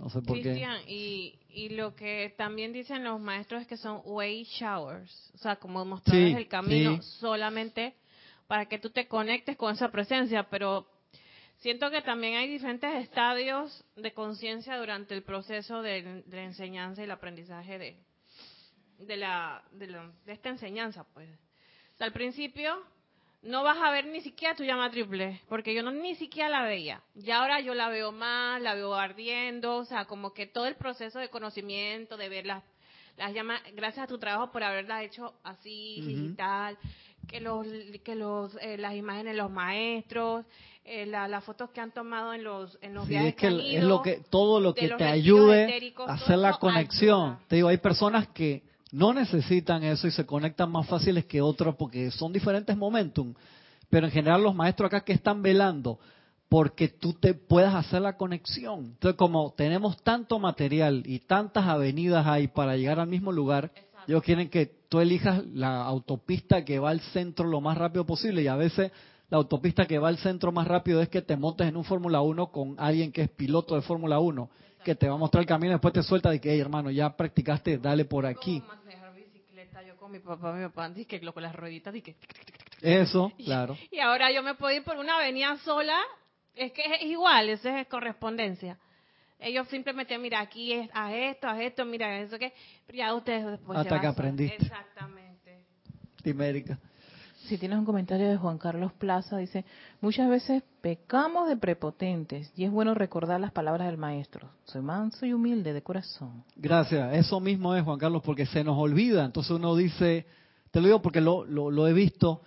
no 0.00 0.10
sé 0.10 0.20
por 0.22 0.40
Cristian, 0.40 0.80
Y, 0.86 1.38
y 1.48 1.70
lo 1.70 1.94
que 1.94 2.34
también 2.36 2.72
dicen 2.72 3.04
los 3.04 3.20
maestros 3.20 3.62
es 3.62 3.68
que 3.68 3.76
son 3.76 4.02
way 4.04 4.44
showers, 4.44 5.32
o 5.34 5.38
sea, 5.38 5.56
como 5.56 5.84
mostrar 5.84 6.16
el 6.16 6.48
camino 6.48 7.00
solamente 7.02 7.94
para 8.46 8.66
que 8.66 8.78
tú 8.78 8.90
te 8.90 9.08
conectes 9.08 9.56
con 9.56 9.72
esa 9.72 9.90
presencia, 9.90 10.48
pero 10.50 10.86
siento 11.58 11.90
que 11.90 12.02
también 12.02 12.34
hay 12.34 12.48
diferentes 12.48 12.94
estadios 12.96 13.84
de 13.96 14.12
conciencia 14.12 14.76
durante 14.76 15.14
el 15.14 15.22
proceso 15.22 15.80
de, 15.80 16.24
la 16.28 16.42
enseñanza 16.42 17.00
y 17.00 17.04
el 17.04 17.10
aprendizaje 17.10 17.78
de, 17.78 17.96
de, 18.98 19.16
la, 19.16 19.62
de, 19.72 19.86
de 20.26 20.32
esta 20.32 20.50
enseñanza, 20.50 21.04
pues. 21.14 21.28
O 21.94 21.96
sea, 21.96 22.08
al 22.08 22.12
principio 22.12 22.82
no 23.44 23.62
vas 23.62 23.78
a 23.78 23.90
ver 23.90 24.06
ni 24.06 24.20
siquiera 24.20 24.54
tu 24.54 24.64
llama 24.64 24.90
triple, 24.90 25.40
porque 25.48 25.74
yo 25.74 25.82
no 25.82 25.90
ni 25.90 26.14
siquiera 26.14 26.48
la 26.48 26.62
veía. 26.62 27.02
Y 27.14 27.30
ahora 27.30 27.60
yo 27.60 27.74
la 27.74 27.88
veo 27.88 28.10
más, 28.10 28.60
la 28.60 28.74
veo 28.74 28.94
ardiendo, 28.94 29.76
o 29.76 29.84
sea, 29.84 30.06
como 30.06 30.32
que 30.32 30.46
todo 30.46 30.66
el 30.66 30.76
proceso 30.76 31.18
de 31.18 31.28
conocimiento, 31.28 32.16
de 32.16 32.28
ver 32.28 32.46
las, 32.46 32.62
las 33.16 33.34
llamas, 33.34 33.60
gracias 33.74 34.04
a 34.04 34.08
tu 34.08 34.18
trabajo 34.18 34.50
por 34.50 34.62
haberlas 34.62 35.02
hecho 35.02 35.34
así, 35.44 36.00
digital, 36.00 36.78
que 37.28 37.40
los, 37.40 37.66
que 38.02 38.14
los, 38.14 38.56
eh, 38.60 38.78
las 38.78 38.94
imágenes 38.94 39.34
de 39.34 39.38
los 39.38 39.50
maestros, 39.50 40.46
eh, 40.84 41.06
las 41.06 41.44
fotos 41.44 41.70
que 41.70 41.80
han 41.80 41.92
tomado 41.92 42.32
en 42.32 42.44
los, 42.44 42.78
en 42.80 42.94
los 42.94 43.06
viajes 43.06 43.28
es 43.28 43.34
que, 43.36 43.76
es 43.76 43.84
lo 43.84 44.02
que, 44.02 44.22
todo 44.30 44.60
lo 44.60 44.74
que 44.74 44.88
te 44.88 45.04
ayude 45.04 45.92
a 46.06 46.14
hacer 46.14 46.38
la 46.38 46.54
conexión. 46.54 47.38
Te 47.48 47.56
digo, 47.56 47.68
hay 47.68 47.78
personas 47.78 48.28
que 48.28 48.62
no 48.94 49.12
necesitan 49.12 49.82
eso 49.82 50.06
y 50.06 50.12
se 50.12 50.24
conectan 50.24 50.70
más 50.70 50.86
fáciles 50.86 51.24
que 51.24 51.42
otros 51.42 51.74
porque 51.74 52.12
son 52.12 52.32
diferentes 52.32 52.76
momentum. 52.76 53.34
Pero 53.90 54.06
en 54.06 54.12
general 54.12 54.44
los 54.44 54.54
maestros 54.54 54.86
acá 54.86 55.00
que 55.00 55.12
están 55.12 55.42
velando 55.42 55.98
porque 56.48 56.86
tú 56.86 57.12
te 57.12 57.34
puedas 57.34 57.74
hacer 57.74 58.02
la 58.02 58.16
conexión. 58.16 58.84
Entonces, 58.92 59.18
como 59.18 59.52
tenemos 59.56 60.00
tanto 60.04 60.38
material 60.38 61.02
y 61.06 61.18
tantas 61.18 61.66
avenidas 61.66 62.24
ahí 62.24 62.46
para 62.46 62.76
llegar 62.76 63.00
al 63.00 63.08
mismo 63.08 63.32
lugar, 63.32 63.72
ellos 64.06 64.22
quieren 64.22 64.48
que 64.48 64.66
tú 64.88 65.00
elijas 65.00 65.44
la 65.46 65.82
autopista 65.82 66.64
que 66.64 66.78
va 66.78 66.90
al 66.90 67.00
centro 67.00 67.48
lo 67.48 67.60
más 67.60 67.76
rápido 67.76 68.06
posible 68.06 68.42
y 68.42 68.46
a 68.46 68.54
veces 68.54 68.92
la 69.28 69.38
autopista 69.38 69.86
que 69.86 69.98
va 69.98 70.06
al 70.06 70.18
centro 70.18 70.52
más 70.52 70.68
rápido 70.68 71.02
es 71.02 71.08
que 71.08 71.20
te 71.20 71.36
montes 71.36 71.66
en 71.66 71.76
un 71.76 71.84
Fórmula 71.84 72.20
1 72.20 72.52
con 72.52 72.76
alguien 72.78 73.10
que 73.10 73.22
es 73.22 73.30
piloto 73.30 73.74
de 73.74 73.82
Fórmula 73.82 74.20
1, 74.20 74.48
que 74.84 74.94
te 74.94 75.08
va 75.08 75.14
a 75.14 75.18
mostrar 75.18 75.40
el 75.40 75.48
camino 75.48 75.70
y 75.70 75.74
después 75.74 75.94
te 75.94 76.02
suelta 76.02 76.30
de 76.30 76.40
que, 76.40 76.52
hey, 76.52 76.60
hermano, 76.60 76.90
ya 76.90 77.16
practicaste, 77.16 77.78
dale 77.78 78.04
por 78.04 78.26
aquí 78.26 78.62
mi 80.14 80.20
papá, 80.20 80.52
mi 80.52 80.64
papá, 80.68 80.92
que 81.08 81.18
lo 81.20 81.34
con 81.34 81.42
las 81.42 81.54
rueditas, 81.54 81.92
que... 82.02 82.14
Eso, 82.80 83.32
claro. 83.44 83.76
Y 83.90 83.98
ahora 83.98 84.30
yo 84.30 84.42
me 84.42 84.54
puedo 84.54 84.74
ir 84.74 84.84
por 84.84 84.96
una 84.96 85.16
avenida 85.16 85.56
sola, 85.58 85.98
es 86.54 86.72
que 86.72 86.82
es 86.82 87.02
igual, 87.02 87.48
eso 87.48 87.68
es 87.68 87.86
correspondencia. 87.88 88.78
Ellos 89.40 89.66
simplemente, 89.68 90.16
mira, 90.18 90.40
aquí 90.40 90.72
es, 90.72 90.88
a 90.92 91.12
esto, 91.14 91.48
a 91.48 91.60
esto, 91.60 91.84
mira, 91.84 92.20
eso 92.20 92.38
que, 92.38 92.52
ya 92.92 93.12
ustedes 93.12 93.44
después 93.44 93.78
Hasta 93.78 94.00
que 94.00 94.06
aprendiste. 94.06 94.56
Exactamente. 94.62 95.64
Timérica. 96.22 96.78
Si 97.48 97.58
tienes 97.58 97.78
un 97.78 97.84
comentario 97.84 98.26
de 98.26 98.38
Juan 98.38 98.56
Carlos 98.56 98.92
Plaza, 98.94 99.36
dice, 99.36 99.66
muchas 100.00 100.30
veces 100.30 100.62
pecamos 100.80 101.46
de 101.46 101.58
prepotentes 101.58 102.50
y 102.56 102.64
es 102.64 102.70
bueno 102.70 102.94
recordar 102.94 103.38
las 103.38 103.52
palabras 103.52 103.88
del 103.88 103.98
maestro. 103.98 104.48
Soy 104.64 104.80
manso 104.80 105.26
y 105.26 105.34
humilde 105.34 105.74
de 105.74 105.82
corazón. 105.82 106.42
Gracias, 106.56 107.14
eso 107.14 107.40
mismo 107.40 107.74
es 107.74 107.84
Juan 107.84 107.98
Carlos, 107.98 108.22
porque 108.24 108.46
se 108.46 108.64
nos 108.64 108.78
olvida. 108.78 109.26
Entonces 109.26 109.50
uno 109.50 109.76
dice, 109.76 110.26
te 110.70 110.80
lo 110.80 110.86
digo 110.86 111.02
porque 111.02 111.20
lo, 111.20 111.44
lo, 111.44 111.86
he 111.86 111.92
visto, 111.92 112.40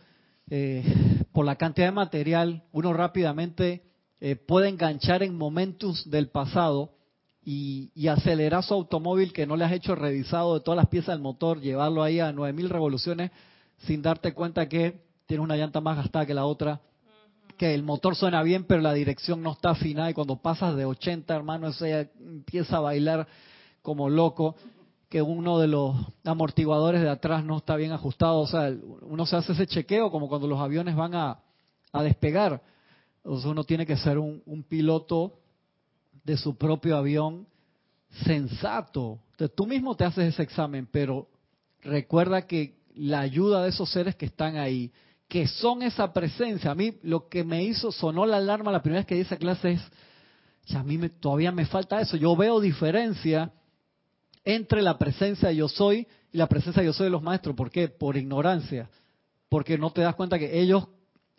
eh, 0.50 0.84
por 1.32 1.46
la 1.46 1.58
cantidad 1.58 1.88
de 1.88 1.92
material, 1.92 2.64
uno 2.72 2.92
rápidamente 2.92 3.84
eh, 4.20 4.36
puede 4.36 4.68
enganchar 4.68 5.22
en 5.22 5.38
momentos 5.38 6.10
del 6.10 6.30
pasado 6.30 6.94
y, 7.44 7.92
y, 7.94 8.08
acelerar 8.08 8.64
su 8.64 8.74
automóvil 8.74 9.32
que 9.32 9.46
no 9.46 9.58
le 9.58 9.66
has 9.66 9.74
hecho 9.74 9.94
revisado 9.94 10.56
de 10.56 10.62
todas 10.62 10.76
las 10.78 10.88
piezas 10.88 11.14
del 11.14 11.22
motor, 11.22 11.62
llevarlo 11.62 12.02
ahí 12.02 12.20
a 12.20 12.34
9000 12.34 12.70
revoluciones 12.70 13.32
sin 13.80 14.02
darte 14.02 14.34
cuenta 14.34 14.68
que 14.68 15.02
tienes 15.26 15.44
una 15.44 15.56
llanta 15.56 15.82
más 15.82 15.98
gastada 15.98 16.26
que 16.26 16.34
la 16.34 16.46
otra, 16.46 16.82
que 17.58 17.74
el 17.74 17.84
motor 17.84 18.16
suena 18.16 18.44
bien, 18.44 18.64
pero 18.64 18.82
la 18.82 18.94
dirección 18.94 19.42
no 19.42 19.52
está 19.52 19.72
afinada 19.72 20.10
y 20.10 20.14
cuando 20.14 20.38
pasas 20.38 20.76
de 20.76 20.86
80, 20.86 21.36
hermano, 21.36 21.68
ese 21.68 22.12
empieza 22.20 22.78
a 22.78 22.82
bailar 22.82 23.28
como 23.82 24.10
loco, 24.10 24.56
que 25.10 25.22
uno 25.22 25.60
de 25.60 25.68
los 25.68 25.96
amortiguadores 26.24 27.02
de 27.02 27.10
atrás 27.10 27.44
no 27.44 27.58
está 27.58 27.76
bien 27.76 27.92
ajustado, 27.92 28.40
o 28.40 28.48
sea, 28.48 28.74
uno 29.02 29.26
se 29.26 29.38
hace 29.38 29.54
ese 29.54 29.66
chequeo 29.66 30.12
como 30.12 30.28
cuando 30.28 30.48
los 30.48 30.60
aviones 30.60 30.96
van 30.96 31.16
a, 31.16 31.40
despegar. 32.04 32.62
Entonces 33.24 33.50
uno 33.50 33.64
tiene 33.64 33.88
que 33.88 33.98
ser 33.98 34.20
un, 34.20 34.44
un 34.46 34.62
piloto 34.62 35.40
de 36.24 36.38
su 36.38 36.56
propio 36.56 36.96
avión 36.96 37.48
sensato. 38.24 39.18
Entonces 39.32 39.56
tú 39.56 39.66
mismo 39.66 39.96
te 39.96 40.06
haces 40.06 40.32
ese 40.32 40.44
examen, 40.44 40.88
pero 40.92 41.28
recuerda 41.82 42.44
que 42.44 42.77
la 42.98 43.22
ayuda 43.22 43.64
de 43.64 43.70
esos 43.70 43.90
seres 43.90 44.16
que 44.16 44.26
están 44.26 44.58
ahí, 44.58 44.92
que 45.28 45.48
son 45.48 45.82
esa 45.82 46.14
presencia. 46.14 46.72
A 46.72 46.76
mí 46.76 46.98
lo 47.04 47.28
que 47.28 47.44
me 47.44 47.64
hizo, 47.64 47.92
sonó 47.92 48.26
la 48.26 48.38
alarma 48.38 48.72
la 48.72 48.82
primera 48.82 49.02
vez 49.02 49.08
que 49.08 49.16
di 49.16 49.22
esa 49.22 49.38
clase 49.38 49.72
es, 49.72 50.76
a 50.76 50.84
mí 50.84 50.98
me, 50.98 51.10
todavía 51.10 51.52
me 51.52 51.66
falta 51.66 52.02
eso. 52.02 52.18
Yo 52.18 52.36
veo 52.36 52.60
diferencia 52.60 53.52
entre 54.44 54.82
la 54.82 54.98
presencia 54.98 55.52
yo 55.52 55.68
soy 55.68 56.08
y 56.32 56.38
la 56.38 56.48
presencia 56.48 56.84
yo 56.84 56.94
soy 56.94 57.06
de 57.06 57.12
los 57.12 57.22
maestros. 57.22 57.56
¿Por 57.56 57.70
qué? 57.70 57.88
Por 57.88 58.18
ignorancia. 58.18 58.90
Porque 59.50 59.78
no 59.78 59.92
te 59.92 60.02
das 60.02 60.16
cuenta 60.16 60.40
que 60.40 60.60
ellos, 60.60 60.88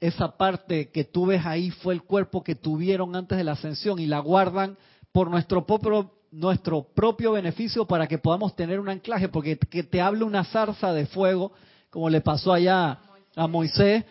esa 0.00 0.36
parte 0.36 0.90
que 0.90 1.04
tú 1.04 1.26
ves 1.26 1.44
ahí 1.44 1.70
fue 1.70 1.94
el 1.94 2.02
cuerpo 2.02 2.42
que 2.42 2.54
tuvieron 2.54 3.16
antes 3.16 3.36
de 3.36 3.44
la 3.44 3.52
ascensión 3.52 3.98
y 3.98 4.06
la 4.06 4.20
guardan 4.20 4.76
por 5.12 5.30
nuestro 5.30 5.66
propio, 5.66 6.12
nuestro 6.30 6.82
propio 6.94 7.32
beneficio 7.32 7.86
para 7.86 8.06
que 8.06 8.18
podamos 8.18 8.54
tener 8.54 8.80
un 8.80 8.88
anclaje, 8.88 9.28
porque 9.28 9.58
que 9.58 9.82
te 9.82 10.00
hable 10.00 10.24
una 10.24 10.44
zarza 10.44 10.92
de 10.92 11.06
fuego, 11.06 11.52
como 11.90 12.10
le 12.10 12.20
pasó 12.20 12.52
allá 12.52 12.98
a 13.34 13.46
Moisés, 13.46 14.04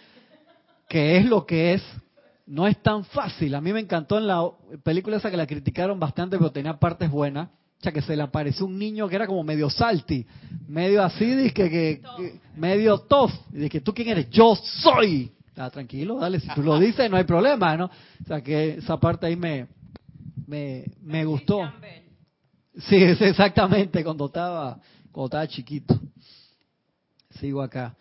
que 0.87 1.17
es 1.17 1.25
lo 1.25 1.45
que 1.45 1.73
es, 1.73 1.83
no 2.45 2.67
es 2.67 2.81
tan 2.81 3.03
fácil. 3.05 3.53
A 3.55 3.61
mí 3.61 3.73
me 3.73 3.81
encantó 3.81 4.17
en 4.17 4.27
la 4.27 4.49
película 4.83 5.17
esa 5.17 5.29
que 5.29 5.37
la 5.37 5.45
criticaron 5.45 5.99
bastante, 5.99 6.37
pero 6.37 6.51
tenía 6.51 6.79
partes 6.79 7.09
buenas. 7.09 7.49
O 7.79 7.83
sea, 7.83 7.91
que 7.91 8.01
se 8.01 8.15
le 8.15 8.23
apareció 8.23 8.65
un 8.65 8.79
niño 8.79 9.07
que 9.07 9.15
era 9.15 9.27
como 9.27 9.43
medio 9.43 9.69
salty, 9.69 10.25
medio 10.67 11.03
así, 11.03 11.51
que, 11.51 11.69
que, 11.69 12.01
medio 12.55 12.97
tough. 13.01 13.31
Y 13.53 13.59
dije, 13.59 13.81
¿tú 13.81 13.93
quién 13.93 14.07
eres? 14.07 14.29
Yo 14.31 14.55
soy. 14.55 15.31
Ah, 15.55 15.69
tranquilo, 15.69 16.17
dale, 16.17 16.39
si 16.39 16.47
tú 16.53 16.61
lo 16.61 16.79
dices 16.79 17.09
no 17.09 17.17
hay 17.17 17.23
problema, 17.23 17.75
¿no? 17.75 17.85
O 17.85 18.27
sea, 18.27 18.41
que 18.41 18.75
esa 18.77 18.99
parte 18.99 19.25
ahí 19.25 19.35
me, 19.35 19.67
me, 20.47 20.85
me 21.01 21.25
gustó. 21.25 21.71
Sí, 22.77 22.95
es 22.95 23.19
exactamente, 23.21 24.03
cuando 24.03 24.27
estaba, 24.27 24.79
cuando 25.11 25.25
estaba 25.27 25.47
chiquito. 25.47 25.99
Sigo 27.31 27.61
acá. 27.61 27.95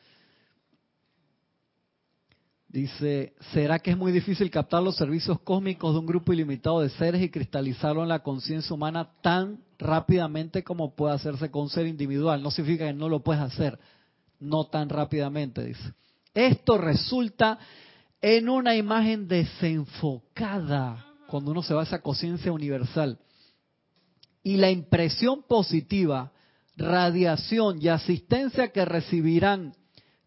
Dice, 2.69 3.35
¿será 3.55 3.79
que 3.79 3.93
es 3.93 3.97
muy 3.97 4.13
difícil 4.13 4.51
captar 4.51 4.83
los 4.83 4.97
servicios 4.97 5.41
cósmicos 5.41 5.95
de 5.95 6.01
un 6.01 6.07
grupo 6.07 6.33
ilimitado 6.33 6.81
de 6.81 6.91
seres 6.91 7.23
y 7.23 7.31
cristalizarlo 7.31 8.03
en 8.03 8.11
la 8.11 8.19
conciencia 8.19 8.75
humana 8.75 9.13
tan 9.23 9.61
rápidamente 9.79 10.63
como 10.63 10.95
puede 10.95 11.15
hacerse 11.15 11.51
con 11.51 11.63
un 11.63 11.71
ser 11.71 11.87
individual? 11.87 12.43
No 12.43 12.51
significa 12.51 12.87
que 12.87 12.93
no 12.93 13.09
lo 13.09 13.21
puedes 13.21 13.43
hacer, 13.43 13.79
no 14.41 14.65
tan 14.65 14.91
rápidamente, 14.91 15.65
dice. 15.65 15.95
Esto 16.35 16.77
resulta 16.77 17.59
en 18.21 18.49
una 18.51 18.77
imagen 18.77 19.27
desenfocada 19.27 21.07
cuando 21.29 21.53
uno 21.53 21.63
se 21.63 21.73
va 21.73 21.81
a 21.81 21.85
esa 21.85 22.03
conciencia 22.03 22.53
universal. 22.53 23.19
Y 24.47 24.59
la 24.59 24.71
impresión 24.71 25.43
positiva, 25.43 26.31
radiación 26.77 27.83
y 27.83 27.89
asistencia 27.89 28.69
que 28.69 28.85
recibirán 28.85 29.75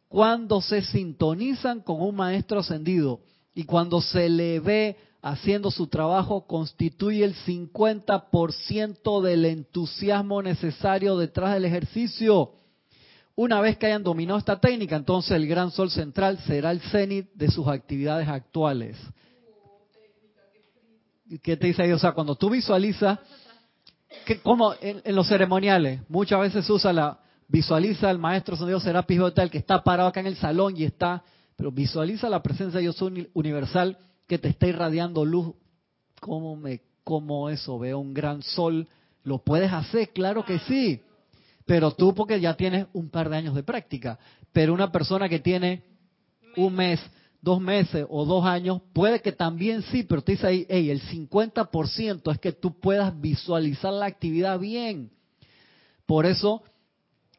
cuando 0.10 0.60
se 0.60 0.82
sintonizan 0.82 1.80
con 1.80 2.02
un 2.02 2.18
maestro 2.18 2.60
ascendido 2.60 3.22
y 3.56 3.64
cuando 3.64 4.02
se 4.02 4.28
le 4.28 4.60
ve 4.60 4.98
haciendo 5.22 5.72
su 5.72 5.88
trabajo 5.88 6.46
constituye 6.48 7.24
el 7.24 7.34
50% 7.34 9.22
del 9.22 9.46
entusiasmo 9.46 10.42
necesario 10.42 11.16
detrás 11.16 11.54
del 11.54 11.64
ejercicio. 11.64 12.52
Una 13.36 13.62
vez 13.62 13.78
que 13.78 13.86
hayan 13.86 14.04
dominado 14.04 14.38
esta 14.38 14.60
técnica, 14.60 14.98
entonces 14.98 15.32
el 15.32 15.48
gran 15.48 15.72
sol 15.72 15.90
central 15.90 16.40
será 16.40 16.72
el 16.72 16.82
cenit 16.82 17.32
de 17.36 17.50
sus 17.50 17.70
actividades 17.70 18.28
actuales. 18.28 18.98
¿Qué 21.42 21.56
te 21.56 21.68
dice 21.68 21.84
ahí? 21.84 21.94
O 21.94 22.00
sea, 22.00 22.12
cuando 22.12 22.36
tú 22.36 22.50
visualizas, 22.50 23.18
que 24.26 24.42
como 24.42 24.74
en, 24.82 25.16
los 25.16 25.28
ceremoniales, 25.28 26.02
muchas 26.10 26.40
veces 26.40 26.70
usa 26.70 26.94
la, 26.94 27.20
visualiza 27.48 28.10
al 28.10 28.20
maestro 28.20 28.56
Dios 28.66 28.84
Serapis 28.84 29.20
Hotel 29.20 29.50
que 29.50 29.58
está 29.58 29.84
parado 29.84 30.10
acá 30.10 30.20
en 30.20 30.28
el 30.28 30.36
salón 30.36 30.76
y 30.78 30.84
está, 30.84 31.24
pero 31.56 31.72
visualiza 31.72 32.30
la 32.30 32.42
presencia 32.42 32.78
de 32.78 32.84
Dios 32.84 33.02
universal 33.34 33.98
que 34.28 34.38
te 34.38 34.48
está 34.48 34.68
irradiando 34.68 35.26
luz. 35.26 35.54
¿Cómo 36.22 36.56
me, 36.56 36.82
cómo 37.04 37.50
eso? 37.50 37.80
Veo 37.80 38.00
un 38.00 38.14
gran 38.14 38.42
sol. 38.44 38.88
¿Lo 39.24 39.40
puedes 39.40 39.72
hacer? 39.74 40.10
Claro 40.10 40.46
que 40.46 40.60
sí. 40.60 41.02
Pero 41.66 41.92
tú 41.92 42.16
porque 42.16 42.40
ya 42.40 42.56
tienes 42.56 42.88
un 42.94 43.10
par 43.10 43.30
de 43.30 43.38
años 43.38 43.56
de 43.56 43.64
práctica. 43.64 44.18
Pero 44.54 44.74
una 44.74 44.92
persona 44.92 45.28
que 45.28 45.40
tiene 45.40 45.84
un 46.56 46.76
mes, 46.76 47.00
dos 47.42 47.62
meses 47.62 48.06
o 48.10 48.26
dos 48.26 48.46
años, 48.46 48.82
puede 48.94 49.22
que 49.22 49.32
también 49.32 49.82
sí, 49.84 50.04
pero 50.04 50.22
te 50.22 50.34
dice 50.34 50.48
ahí, 50.48 50.66
hey, 50.70 50.90
el 50.90 51.02
50% 51.02 52.32
es 52.32 52.40
que 52.40 52.52
tú 52.52 52.80
puedas 52.80 53.20
visualizar 53.20 53.94
la 53.94 54.06
actividad 54.06 54.60
bien. 54.60 55.12
Por 56.06 56.26
eso, 56.26 56.64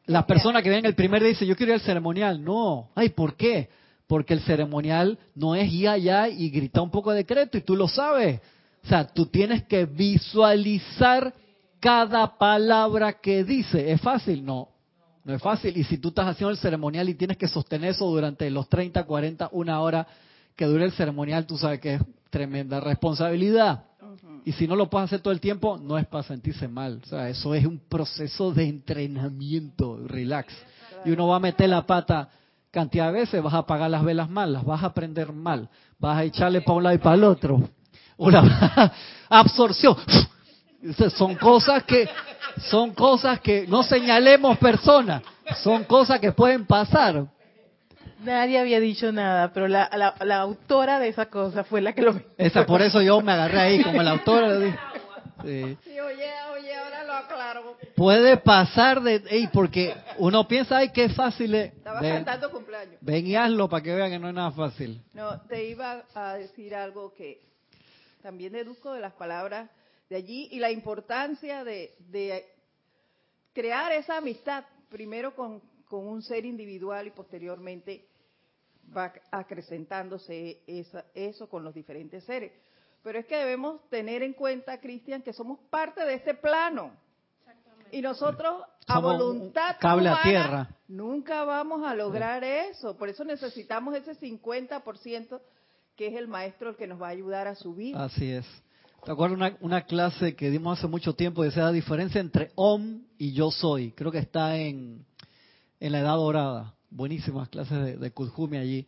las 0.05 0.25
personas 0.25 0.63
que 0.63 0.69
ven 0.69 0.85
el 0.85 0.95
primer 0.95 1.21
día 1.21 1.29
dicen, 1.29 1.47
yo 1.47 1.55
quiero 1.55 1.73
ir 1.73 1.79
al 1.79 1.85
ceremonial. 1.85 2.43
No, 2.43 2.89
ay, 2.95 3.09
¿por 3.09 3.35
qué? 3.35 3.69
Porque 4.07 4.33
el 4.33 4.41
ceremonial 4.41 5.19
no 5.35 5.55
es 5.55 5.71
ir 5.71 5.87
allá 5.87 6.27
y 6.27 6.49
gritar 6.49 6.83
un 6.83 6.91
poco 6.91 7.11
de 7.11 7.17
decreto 7.17 7.57
y 7.57 7.61
tú 7.61 7.75
lo 7.75 7.87
sabes. 7.87 8.41
O 8.83 8.87
sea, 8.87 9.07
tú 9.07 9.27
tienes 9.27 9.63
que 9.63 9.85
visualizar 9.85 11.33
cada 11.79 12.37
palabra 12.37 13.13
que 13.13 13.43
dice. 13.43 13.91
¿Es 13.91 14.01
fácil? 14.01 14.43
No. 14.43 14.70
No 15.23 15.33
es 15.35 15.41
fácil. 15.41 15.77
Y 15.77 15.83
si 15.83 15.97
tú 15.97 16.09
estás 16.09 16.27
haciendo 16.27 16.51
el 16.51 16.57
ceremonial 16.57 17.07
y 17.09 17.15
tienes 17.15 17.37
que 17.37 17.47
sostener 17.47 17.91
eso 17.91 18.05
durante 18.05 18.49
los 18.49 18.67
30, 18.69 19.03
40, 19.03 19.49
una 19.51 19.79
hora 19.81 20.07
que 20.55 20.65
dure 20.65 20.85
el 20.85 20.91
ceremonial, 20.91 21.45
tú 21.45 21.57
sabes 21.57 21.79
que 21.79 21.95
es 21.95 22.01
tremenda 22.29 22.79
responsabilidad. 22.79 23.85
Y 24.43 24.51
si 24.53 24.67
no 24.67 24.75
lo 24.75 24.89
puedes 24.89 25.05
hacer 25.05 25.21
todo 25.21 25.33
el 25.33 25.39
tiempo, 25.39 25.77
no 25.77 25.97
es 25.97 26.07
para 26.07 26.23
sentirse 26.23 26.67
mal. 26.67 26.99
O 27.03 27.07
sea, 27.07 27.29
eso 27.29 27.53
es 27.53 27.65
un 27.65 27.79
proceso 27.79 28.51
de 28.51 28.67
entrenamiento, 28.67 29.99
relax. 30.05 30.53
Y 31.05 31.11
uno 31.11 31.27
va 31.27 31.37
a 31.37 31.39
meter 31.39 31.69
la 31.69 31.85
pata 31.85 32.29
cantidad 32.71 33.07
de 33.07 33.19
veces, 33.19 33.43
vas 33.43 33.53
a 33.53 33.59
apagar 33.59 33.89
las 33.89 34.03
velas 34.03 34.29
mal, 34.29 34.53
las 34.53 34.63
vas 34.63 34.83
a 34.83 34.93
prender 34.93 35.33
mal, 35.33 35.69
vas 35.99 36.17
a 36.17 36.23
echarle 36.23 36.61
para 36.61 36.77
un 36.77 36.83
lado 36.83 36.95
y 36.95 36.99
para 36.99 37.15
el 37.15 37.23
otro. 37.23 37.69
Una 38.17 38.91
absorción. 39.29 39.97
Son 41.15 41.35
cosas 41.35 41.83
que 41.83 42.09
son 42.69 42.93
cosas 42.93 43.39
que 43.39 43.65
no 43.67 43.83
señalemos 43.83 44.57
personas, 44.57 45.21
son 45.63 45.83
cosas 45.83 46.19
que 46.19 46.31
pueden 46.31 46.65
pasar. 46.65 47.25
Nadie 48.23 48.59
había 48.59 48.79
dicho 48.79 49.11
nada, 49.11 49.51
pero 49.51 49.67
la, 49.67 50.15
la, 50.19 50.37
autora 50.37 50.99
de 50.99 51.07
esa 51.07 51.25
cosa 51.25 51.63
fue 51.63 51.81
la 51.81 51.93
que 51.93 52.03
lo... 52.03 52.21
Esa, 52.37 52.67
por 52.67 52.81
eso 52.81 53.01
yo 53.01 53.19
me 53.21 53.31
agarré 53.31 53.59
ahí 53.59 53.83
como 53.83 54.01
la 54.03 54.11
autora. 54.11 54.59
Sí. 55.43 55.77
sí 55.83 55.99
oye, 55.99 56.29
oye, 56.53 56.75
ahora 56.75 57.03
lo 57.03 57.13
aclaro. 57.13 57.77
Puede 57.95 58.37
pasar 58.37 59.01
de... 59.01 59.23
Ey, 59.27 59.49
porque 59.51 59.95
uno 60.19 60.47
piensa, 60.47 60.77
ay, 60.77 60.89
qué 60.89 61.09
fácil 61.09 61.55
es. 61.55 61.73
Estaba 61.73 61.99
cantando 61.99 62.51
cumpleaños. 62.51 62.97
Ven 63.01 63.25
y 63.25 63.35
hazlo 63.35 63.67
para 63.67 63.81
que 63.81 63.95
vean 63.95 64.11
que 64.11 64.19
no 64.19 64.27
es 64.27 64.35
nada 64.35 64.51
fácil. 64.51 65.01
No, 65.13 65.41
te 65.41 65.65
iba 65.65 66.03
a 66.13 66.35
decir 66.35 66.75
algo 66.75 67.15
que 67.15 67.41
también 68.21 68.53
deduzco 68.53 68.93
de 68.93 69.01
las 69.01 69.13
palabras 69.13 69.67
de 70.11 70.17
allí 70.17 70.49
y 70.51 70.59
la 70.59 70.69
importancia 70.69 71.63
de, 71.63 71.95
crear 73.53 73.93
esa 73.93 74.17
amistad, 74.17 74.65
primero 74.89 75.33
con, 75.33 75.61
un 75.89 76.21
ser 76.21 76.45
individual 76.45 77.07
y 77.07 77.11
posteriormente 77.11 78.05
va 78.95 79.13
acrecentándose 79.31 80.63
eso 81.15 81.47
con 81.47 81.63
los 81.63 81.73
diferentes 81.73 82.25
seres. 82.25 82.51
Pero 83.01 83.19
es 83.19 83.25
que 83.25 83.37
debemos 83.37 83.87
tener 83.89 84.21
en 84.21 84.33
cuenta, 84.33 84.81
Cristian, 84.81 85.21
que 85.21 85.31
somos 85.31 85.59
parte 85.69 86.03
de 86.03 86.15
este 86.15 86.33
plano. 86.33 86.91
Y 87.89 88.01
nosotros, 88.01 88.63
a 88.87 88.99
voluntad 88.99 89.77
cable 89.79 90.09
a 90.09 90.21
tierra. 90.23 90.75
nunca 90.89 91.45
vamos 91.45 91.85
a 91.85 91.95
lograr 91.95 92.43
eso. 92.43 92.97
Por 92.97 93.07
eso 93.07 93.23
necesitamos 93.23 93.95
ese 93.95 94.13
50% 94.19 95.39
que 95.95 96.07
es 96.07 96.15
el 96.15 96.27
maestro 96.27 96.71
el 96.71 96.75
que 96.75 96.87
nos 96.87 97.01
va 97.01 97.07
a 97.07 97.11
ayudar 97.11 97.47
a 97.47 97.55
subir. 97.55 97.95
Así 97.95 98.29
es. 98.29 98.45
¿Te 99.03 99.11
acuerdas 99.11 99.35
una, 99.35 99.57
una 99.61 99.81
clase 99.81 100.35
que 100.35 100.51
dimos 100.51 100.77
hace 100.77 100.87
mucho 100.87 101.15
tiempo? 101.15 101.41
Decía 101.41 101.63
la 101.63 101.71
diferencia 101.71 102.21
entre 102.21 102.51
Om 102.53 103.01
y 103.17 103.33
Yo 103.33 103.49
Soy. 103.49 103.93
Creo 103.93 104.11
que 104.11 104.19
está 104.19 104.57
en, 104.57 105.05
en 105.79 105.91
la 105.91 106.01
Edad 106.01 106.17
Dorada. 106.17 106.75
Buenísimas 106.91 107.49
clases 107.49 107.83
de, 107.83 107.97
de 107.97 108.57
allí. 108.59 108.85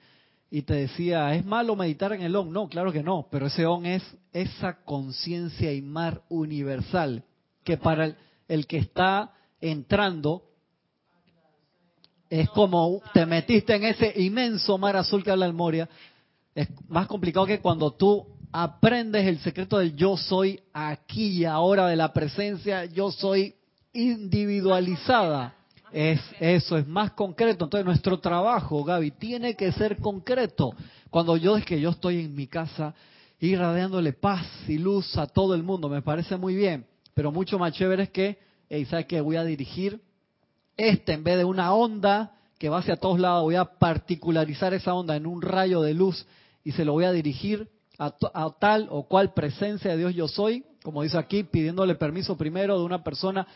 Y 0.52 0.62
te 0.62 0.76
decía, 0.76 1.34
¿es 1.34 1.44
malo 1.44 1.76
meditar 1.76 2.14
en 2.14 2.22
el 2.22 2.36
Om? 2.36 2.52
No, 2.52 2.70
claro 2.70 2.92
que 2.92 3.02
no. 3.02 3.28
Pero 3.32 3.48
ese 3.48 3.66
Om 3.66 3.88
es 3.88 4.04
esa 4.34 4.84
conciencia 4.84 5.74
y 5.74 5.82
mar 5.82 6.22
universal 6.30 7.24
que 7.64 7.78
para 7.78 8.06
el, 8.06 8.18
el 8.48 8.68
que 8.68 8.78
está 8.78 9.34
entrando 9.60 10.44
es 12.30 12.50
como 12.50 13.02
te 13.16 13.26
metiste 13.26 13.74
en 13.74 13.86
ese 13.86 14.14
inmenso 14.22 14.78
mar 14.78 14.96
azul 14.96 15.24
que 15.24 15.32
habla 15.32 15.48
el 15.48 15.54
Moria. 15.54 15.90
Es 16.54 16.68
más 16.88 17.08
complicado 17.08 17.48
que 17.48 17.60
cuando 17.60 17.92
tú 17.94 18.28
aprendes 18.54 19.26
el 19.26 19.40
secreto 19.40 19.80
del 19.80 19.96
yo 19.96 20.16
soy 20.16 20.62
aquí 20.72 21.40
y 21.40 21.46
ahora 21.46 21.88
de 21.88 21.96
la 21.96 22.14
presencia, 22.14 22.86
yo 22.86 23.12
soy 23.12 23.56
individualizada. 23.92 25.56
Es 25.92 26.22
eso, 26.40 26.78
es 26.78 26.88
más 26.88 27.12
concreto. 27.12 27.66
Entonces 27.66 27.86
nuestro 27.86 28.20
trabajo, 28.20 28.84
Gaby, 28.84 29.12
tiene 29.12 29.56
que 29.56 29.72
ser 29.72 29.98
concreto. 29.98 30.74
Cuando 31.10 31.36
yo 31.36 31.58
es 31.58 31.66
que 31.66 31.82
yo 31.82 31.90
estoy 31.90 32.22
en 32.22 32.36
mi 32.36 32.48
casa 32.48 32.94
irradiándole 33.40 34.14
paz 34.14 34.46
y 34.68 34.78
luz 34.78 35.18
a 35.18 35.26
todo 35.28 35.56
el 35.56 35.64
mundo, 35.64 35.90
me 35.90 36.02
parece 36.02 36.38
muy 36.38 36.56
bien, 36.56 36.86
pero 37.14 37.32
mucho 37.32 37.60
más 37.60 37.74
chévere 37.74 38.04
es 38.04 38.10
que, 38.10 38.40
hey, 38.70 38.86
¿sabes 38.86 39.08
qué? 39.08 39.20
Voy 39.20 39.36
a 39.36 39.44
dirigir 39.44 40.00
este 40.78 41.14
en 41.14 41.24
vez 41.24 41.38
de 41.38 41.44
una 41.44 41.74
onda 41.74 42.32
que 42.58 42.70
va 42.70 42.80
hacia 42.80 42.96
todos 42.96 43.20
lados, 43.20 43.44
voy 43.44 43.56
a 43.56 43.66
particularizar 43.66 44.74
esa 44.74 44.94
onda 44.94 45.16
en 45.16 45.28
un 45.28 45.42
rayo 45.42 45.82
de 45.82 45.94
luz 45.94 46.26
y 46.64 46.72
se 46.72 46.86
lo 46.86 46.94
voy 46.94 47.04
a 47.04 47.12
dirigir 47.12 47.68
a, 47.98 48.56
tal 48.60 48.88
o 48.90 49.08
cual 49.08 49.34
presencia 49.34 49.92
de 49.92 49.98
Dios 49.98 50.16
yo 50.16 50.28
soy, 50.28 50.66
como 50.84 51.04
dice 51.04 51.18
aquí, 51.18 51.44
pidiéndole 51.44 51.96
permiso 51.96 52.38
primero 52.38 52.78
de 52.78 52.86
una 52.86 53.04
persona, 53.04 53.48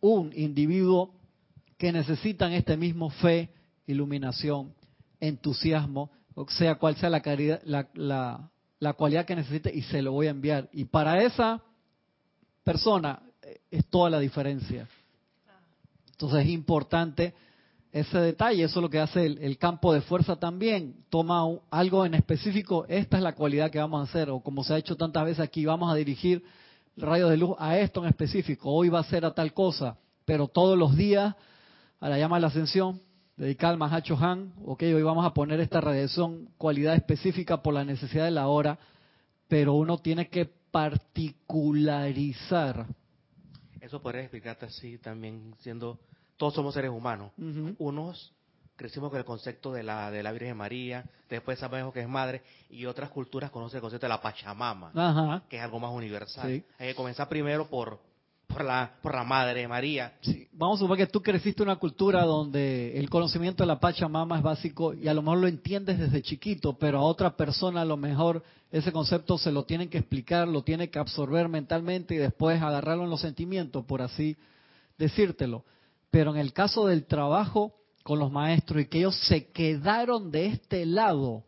un 0.00 0.32
individuo 0.34 1.14
que 1.78 1.92
necesitan 1.92 2.52
este 2.52 2.76
mismo 2.76 3.10
fe, 3.10 3.50
iluminación, 3.86 4.74
entusiasmo, 5.20 6.10
o 6.34 6.48
sea 6.48 6.76
cual 6.76 6.96
sea 6.96 7.10
la, 7.10 7.20
caridad, 7.20 7.60
la, 7.64 8.50
la 8.78 8.92
cualidad 8.92 9.24
que 9.24 9.36
necesite, 9.36 9.74
y 9.74 9.82
se 9.82 10.02
lo 10.02 10.12
voy 10.12 10.28
a 10.28 10.30
enviar. 10.30 10.68
Y 10.72 10.84
para 10.84 11.22
esa 11.22 11.62
persona, 12.62 13.22
es 13.70 13.86
toda 13.86 14.10
la 14.10 14.18
diferencia. 14.18 14.88
Entonces 16.12 16.44
es 16.44 16.48
importante 16.50 17.34
ese 17.92 18.18
detalle, 18.18 18.64
eso 18.64 18.80
es 18.80 18.82
lo 18.82 18.88
que 18.88 18.98
hace 18.98 19.26
el, 19.26 19.58
campo 19.58 19.92
de 19.92 20.00
fuerza 20.00 20.36
también. 20.36 21.04
Toma 21.10 21.44
algo 21.70 22.06
en 22.06 22.14
específico, 22.14 22.86
esta 22.88 23.18
es 23.18 23.22
la 23.22 23.34
cualidad 23.34 23.70
que 23.70 23.78
vamos 23.78 24.00
a 24.00 24.04
hacer, 24.10 24.30
o 24.30 24.40
como 24.40 24.64
se 24.64 24.72
ha 24.72 24.78
hecho 24.78 24.96
tantas 24.96 25.26
veces 25.26 25.40
aquí, 25.40 25.66
vamos 25.66 25.92
a 25.92 25.94
dirigir 25.94 26.42
rayos 26.96 27.28
de 27.28 27.36
luz 27.36 27.54
a 27.58 27.78
esto 27.78 28.02
en 28.02 28.08
específico, 28.08 28.70
hoy 28.70 28.88
va 28.88 29.00
a 29.00 29.04
ser 29.04 29.26
a 29.26 29.34
tal 29.34 29.52
cosa, 29.52 29.98
pero 30.24 30.48
todos 30.48 30.78
los 30.78 30.96
días 30.96 31.34
a 32.00 32.08
la 32.08 32.18
llama 32.18 32.36
de 32.36 32.40
la 32.40 32.46
ascensión, 32.46 32.98
dedicada 33.36 33.74
al 33.74 33.78
Mahacho 33.78 34.16
Han, 34.16 34.54
ok, 34.64 34.84
hoy 34.84 35.02
vamos 35.02 35.26
a 35.26 35.34
poner 35.34 35.60
esta 35.60 35.82
radiación 35.82 36.48
cualidad 36.56 36.94
específica 36.94 37.62
por 37.62 37.74
la 37.74 37.84
necesidad 37.84 38.24
de 38.24 38.30
la 38.30 38.48
hora, 38.48 38.78
pero 39.48 39.74
uno 39.74 39.98
tiene 39.98 40.28
que 40.28 40.50
particularizar. 40.70 42.86
Eso 43.82 44.00
podría 44.00 44.22
explicarte 44.22 44.64
así 44.64 44.96
también, 44.96 45.54
siendo 45.58 46.00
todos 46.42 46.54
somos 46.54 46.74
seres 46.74 46.90
humanos. 46.90 47.30
Unos 47.78 48.32
crecimos 48.74 49.10
con 49.10 49.18
el 49.20 49.24
concepto 49.24 49.72
de 49.72 49.84
la, 49.84 50.10
de 50.10 50.24
la 50.24 50.32
Virgen 50.32 50.56
María, 50.56 51.04
después 51.30 51.56
sabemos 51.56 51.94
que 51.94 52.00
es 52.00 52.08
madre, 52.08 52.42
y 52.68 52.84
otras 52.86 53.10
culturas 53.10 53.52
conocen 53.52 53.76
el 53.76 53.80
concepto 53.80 54.06
de 54.06 54.08
la 54.08 54.20
Pachamama, 54.20 55.44
que 55.48 55.56
es 55.58 55.62
algo 55.62 55.78
más 55.78 55.92
universal. 55.92 56.64
Hay 56.80 56.88
que 56.88 56.94
comenzar 56.96 57.28
primero 57.28 57.68
por, 57.68 58.00
por 58.48 58.64
la, 58.64 58.92
por 59.00 59.14
la 59.14 59.22
Madre 59.22 59.68
María. 59.68 60.14
Vamos 60.50 60.78
a 60.78 60.80
suponer 60.80 61.06
que 61.06 61.12
tú 61.12 61.22
creciste 61.22 61.62
en 61.62 61.68
una 61.68 61.78
cultura 61.78 62.24
donde 62.24 62.98
el 62.98 63.08
conocimiento 63.08 63.62
de 63.62 63.68
la 63.68 63.78
Pachamama 63.78 64.38
es 64.38 64.42
básico 64.42 64.94
y 64.94 65.06
a 65.06 65.14
lo 65.14 65.22
mejor 65.22 65.38
lo 65.38 65.46
entiendes 65.46 66.00
desde 66.00 66.22
chiquito, 66.22 66.76
pero 66.76 66.98
a 66.98 67.02
otra 67.02 67.36
persona 67.36 67.82
a 67.82 67.84
lo 67.84 67.96
mejor 67.96 68.42
ese 68.72 68.90
concepto 68.90 69.38
se 69.38 69.52
lo 69.52 69.62
tienen 69.62 69.88
que 69.88 69.98
explicar, 69.98 70.48
lo 70.48 70.64
tiene 70.64 70.90
que 70.90 70.98
absorber 70.98 71.48
mentalmente 71.48 72.16
y 72.16 72.18
después 72.18 72.60
agarrarlo 72.60 73.04
en 73.04 73.10
los 73.10 73.20
sentimientos, 73.20 73.84
por 73.84 74.02
así 74.02 74.36
decírtelo. 74.98 75.64
Pero 76.12 76.30
en 76.32 76.36
el 76.36 76.52
caso 76.52 76.86
del 76.86 77.06
trabajo 77.06 77.72
con 78.02 78.18
los 78.18 78.30
maestros 78.30 78.82
y 78.82 78.86
que 78.86 78.98
ellos 78.98 79.16
se 79.28 79.50
quedaron 79.50 80.30
de 80.30 80.44
este 80.44 80.84
lado 80.84 81.42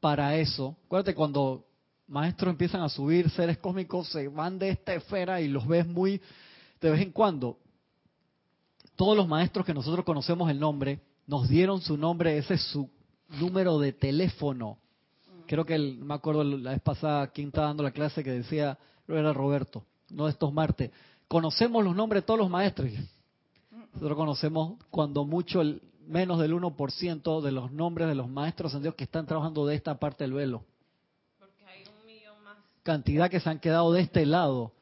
para 0.00 0.34
eso, 0.36 0.78
acuérdate 0.86 1.14
cuando 1.14 1.66
maestros 2.06 2.50
empiezan 2.50 2.80
a 2.80 2.88
subir, 2.88 3.28
seres 3.28 3.58
cósmicos 3.58 4.08
se 4.08 4.28
van 4.28 4.58
de 4.58 4.70
esta 4.70 4.94
esfera 4.94 5.42
y 5.42 5.48
los 5.48 5.66
ves 5.68 5.86
muy 5.86 6.22
de 6.80 6.90
vez 6.90 7.02
en 7.02 7.12
cuando. 7.12 7.58
Todos 8.96 9.14
los 9.14 9.28
maestros 9.28 9.66
que 9.66 9.74
nosotros 9.74 10.06
conocemos 10.06 10.50
el 10.50 10.58
nombre, 10.58 11.00
nos 11.26 11.46
dieron 11.46 11.82
su 11.82 11.98
nombre, 11.98 12.38
ese 12.38 12.54
es 12.54 12.62
su 12.62 12.88
número 13.38 13.78
de 13.78 13.92
teléfono. 13.92 14.78
Creo 15.46 15.66
que 15.66 15.74
el, 15.74 15.98
me 15.98 16.14
acuerdo 16.14 16.44
la 16.44 16.70
vez 16.70 16.80
pasada 16.80 17.26
quien 17.26 17.48
estaba 17.48 17.66
dando 17.66 17.82
la 17.82 17.90
clase 17.90 18.24
que 18.24 18.30
decía, 18.30 18.78
era 19.06 19.34
Roberto, 19.34 19.84
no 20.08 20.24
de 20.24 20.30
estos 20.30 20.50
martes. 20.50 20.92
Conocemos 21.28 21.84
los 21.84 21.94
nombres 21.94 22.22
de 22.22 22.26
todos 22.26 22.40
los 22.40 22.48
maestros. 22.48 22.90
Nosotros 23.94 24.16
conocemos 24.16 24.78
cuando 24.90 25.24
mucho 25.24 25.60
el, 25.60 25.82
menos 26.08 26.38
del 26.40 26.52
1% 26.54 27.40
de 27.40 27.52
los 27.52 27.70
nombres 27.70 28.08
de 28.08 28.14
los 28.14 28.28
maestros 28.28 28.74
en 28.74 28.82
Dios 28.82 28.94
que 28.94 29.04
están 29.04 29.26
trabajando 29.26 29.66
de 29.66 29.76
esta 29.76 29.98
parte 29.98 30.24
del 30.24 30.32
velo. 30.32 30.64
Porque 31.38 31.64
hay 31.64 31.84
un 31.86 32.06
millón 32.06 32.42
más. 32.42 32.56
Cantidad 32.82 33.30
que 33.30 33.40
se 33.40 33.48
han 33.48 33.60
quedado 33.60 33.92
de 33.92 34.00
este 34.00 34.26
lado. 34.26 34.72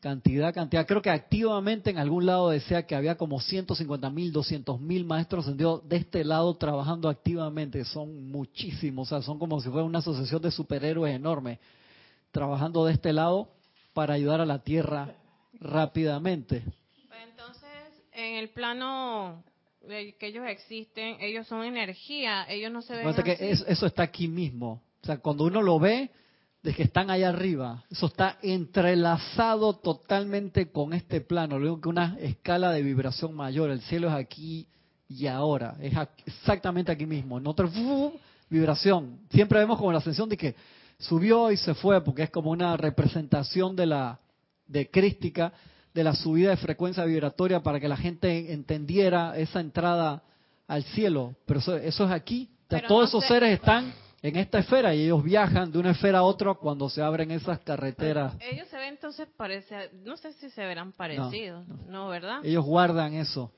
Cantidad, 0.00 0.52
cantidad. 0.52 0.84
Creo 0.84 1.00
que 1.00 1.10
activamente 1.10 1.90
en 1.90 1.98
algún 1.98 2.26
lado 2.26 2.50
decía 2.50 2.86
que 2.86 2.96
había 2.96 3.16
como 3.16 3.40
150 3.40 4.10
mil, 4.10 4.32
200 4.32 4.80
mil 4.80 5.04
maestros 5.04 5.46
en 5.46 5.56
Dios 5.56 5.88
de 5.88 5.96
este 5.96 6.24
lado 6.24 6.54
trabajando 6.54 7.08
activamente. 7.08 7.84
Son 7.84 8.28
muchísimos. 8.30 9.12
O 9.12 9.14
sea, 9.14 9.22
son 9.22 9.38
como 9.38 9.60
si 9.60 9.68
fuera 9.68 9.84
una 9.84 10.00
asociación 10.00 10.42
de 10.42 10.50
superhéroes 10.50 11.14
enorme. 11.14 11.60
Trabajando 12.32 12.84
de 12.84 12.94
este 12.94 13.12
lado 13.12 13.50
para 13.92 14.14
ayudar 14.14 14.40
a 14.40 14.46
la 14.46 14.58
tierra 14.60 15.14
rápidamente 15.60 16.64
en 18.28 18.36
el 18.36 18.50
plano 18.50 19.44
de 19.86 20.14
que 20.14 20.28
ellos 20.28 20.46
existen, 20.46 21.16
ellos 21.20 21.46
son 21.46 21.64
energía, 21.64 22.46
ellos 22.48 22.70
no 22.72 22.82
se 22.82 22.94
ven. 22.94 23.14
Que 23.22 23.36
eso, 23.40 23.86
está 23.86 24.02
aquí 24.04 24.28
mismo. 24.28 24.82
O 25.02 25.06
sea, 25.06 25.18
cuando 25.18 25.44
uno 25.44 25.60
lo 25.62 25.78
ve, 25.78 26.10
de 26.62 26.72
que 26.72 26.84
están 26.84 27.10
allá 27.10 27.30
arriba, 27.30 27.84
eso 27.90 28.06
está 28.06 28.38
entrelazado 28.40 29.74
totalmente 29.74 30.70
con 30.70 30.92
este 30.92 31.20
plano. 31.20 31.58
Luego 31.58 31.80
que 31.80 31.88
una 31.88 32.16
escala 32.20 32.70
de 32.70 32.82
vibración 32.82 33.34
mayor, 33.34 33.70
el 33.70 33.80
cielo 33.82 34.08
es 34.08 34.14
aquí 34.14 34.68
y 35.08 35.26
ahora, 35.26 35.76
es 35.80 35.92
exactamente 36.24 36.92
aquí 36.92 37.04
mismo. 37.04 37.38
En 37.38 37.46
otra 37.48 37.68
vibración. 38.48 39.18
Siempre 39.30 39.58
vemos 39.58 39.76
como 39.78 39.90
la 39.90 39.98
ascensión 39.98 40.28
de 40.28 40.36
que 40.36 40.54
subió 40.98 41.50
y 41.50 41.56
se 41.56 41.74
fue, 41.74 42.02
porque 42.04 42.22
es 42.22 42.30
como 42.30 42.50
una 42.50 42.76
representación 42.76 43.74
de 43.74 43.86
la 43.86 44.20
de 44.68 44.88
crística 44.88 45.52
de 45.94 46.04
la 46.04 46.14
subida 46.14 46.50
de 46.50 46.56
frecuencia 46.56 47.04
vibratoria 47.04 47.60
para 47.60 47.78
que 47.78 47.88
la 47.88 47.96
gente 47.96 48.52
entendiera 48.52 49.36
esa 49.36 49.60
entrada 49.60 50.22
al 50.66 50.84
cielo. 50.84 51.34
Pero 51.46 51.60
eso, 51.60 51.76
es 51.76 52.00
aquí. 52.00 52.50
todos 52.88 53.10
esos 53.10 53.26
seres 53.26 53.52
están 53.52 53.92
en 54.22 54.36
esta 54.36 54.60
esfera 54.60 54.94
y 54.94 55.02
ellos 55.02 55.22
viajan 55.22 55.70
de 55.72 55.78
una 55.78 55.90
esfera 55.90 56.18
a 56.18 56.22
otra 56.22 56.54
cuando 56.54 56.88
se 56.88 57.02
abren 57.02 57.30
esas 57.32 57.58
carreteras. 57.60 58.34
ellos 58.40 58.68
se 58.68 58.76
ven 58.76 58.94
entonces, 58.94 59.28
parece, 59.36 59.90
no 60.04 60.16
sé 60.16 60.32
si 60.34 60.48
se 60.50 60.64
verán 60.64 60.92
parecidos, 60.92 61.66
no, 61.88 62.08
¿verdad? 62.08 62.44
Ellos 62.44 62.64
guardan 62.64 63.14
eso. 63.14 63.52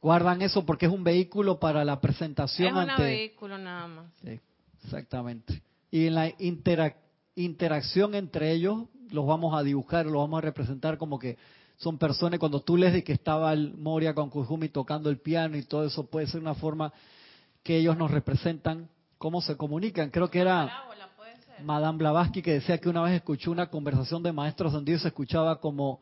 Guardan 0.00 0.42
eso 0.42 0.64
porque 0.64 0.86
es 0.86 0.92
un 0.92 1.02
vehículo 1.02 1.58
para 1.58 1.84
la 1.84 2.00
presentación 2.00 2.76
es 2.76 2.90
un 2.90 3.04
vehículo 3.04 3.58
nada 3.58 3.88
más. 3.88 4.06
exactamente. 4.84 5.62
Y 5.90 6.06
en 6.06 6.14
la 6.14 6.32
interacción 7.34 8.14
entre 8.14 8.52
ellos 8.52 8.84
los 9.10 9.26
vamos 9.26 9.58
a 9.58 9.62
dibujar, 9.62 10.06
los 10.06 10.14
vamos 10.14 10.38
a 10.38 10.40
representar 10.42 10.98
como 10.98 11.18
que 11.18 11.36
son 11.76 11.98
personas, 11.98 12.40
cuando 12.40 12.60
tú 12.60 12.76
lees 12.76 12.94
de 12.94 13.04
que 13.04 13.12
estaba 13.12 13.52
el 13.52 13.74
Moria 13.76 14.14
con 14.14 14.30
Kujumi 14.30 14.70
tocando 14.70 15.10
el 15.10 15.18
piano 15.18 15.56
y 15.56 15.62
todo 15.62 15.84
eso, 15.84 16.06
puede 16.06 16.26
ser 16.26 16.40
una 16.40 16.54
forma 16.54 16.92
que 17.62 17.76
ellos 17.76 17.96
nos 17.98 18.10
representan, 18.10 18.88
cómo 19.18 19.42
se 19.42 19.56
comunican. 19.56 20.10
Creo 20.10 20.30
que 20.30 20.40
era 20.40 20.84
Madame 21.62 21.98
Blavatsky 21.98 22.42
que 22.42 22.52
decía 22.54 22.78
que 22.78 22.88
una 22.88 23.02
vez 23.02 23.14
escuchó 23.14 23.50
una 23.50 23.68
conversación 23.68 24.22
de 24.22 24.32
maestros 24.32 24.72
donde 24.72 24.92
Dios 24.92 25.02
se 25.02 25.08
escuchaba 25.08 25.60
como 25.60 26.00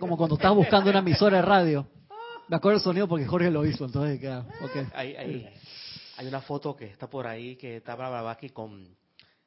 como 0.00 0.16
cuando 0.16 0.34
estás 0.34 0.54
buscando 0.54 0.90
una 0.90 0.98
emisora 0.98 1.36
de 1.36 1.42
radio. 1.42 1.86
Me 2.48 2.56
acuerdo 2.56 2.78
el 2.78 2.82
sonido 2.82 3.06
porque 3.06 3.26
Jorge 3.26 3.48
lo 3.50 3.64
hizo, 3.64 3.84
entonces 3.84 4.18
okay. 4.18 4.86
hay, 4.92 5.14
hay, 5.14 5.48
hay, 6.16 6.26
una 6.26 6.40
foto 6.40 6.74
que 6.74 6.86
está 6.86 7.08
por 7.08 7.28
ahí 7.28 7.54
que 7.54 7.76
está 7.76 7.94
Blavatsky 7.94 8.50
con 8.50 8.88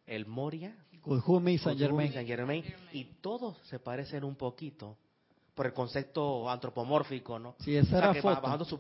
el 0.06 0.26
Moria, 0.26 0.76
y 0.92 1.58
Saint 1.58 1.80
Germain. 2.28 2.64
Y 2.92 3.06
todos 3.22 3.58
se 3.64 3.80
parecen 3.80 4.24
un 4.24 4.36
poquito 4.36 4.98
por 5.54 5.66
el 5.68 5.74
concepto 5.74 6.50
antropomórfico, 6.50 7.38
¿no? 7.40 7.56
Sí, 7.60 7.76
esa 7.76 7.98
era 7.98 8.14
foto. 8.16 8.42
bajando 8.42 8.66
su 8.66 8.80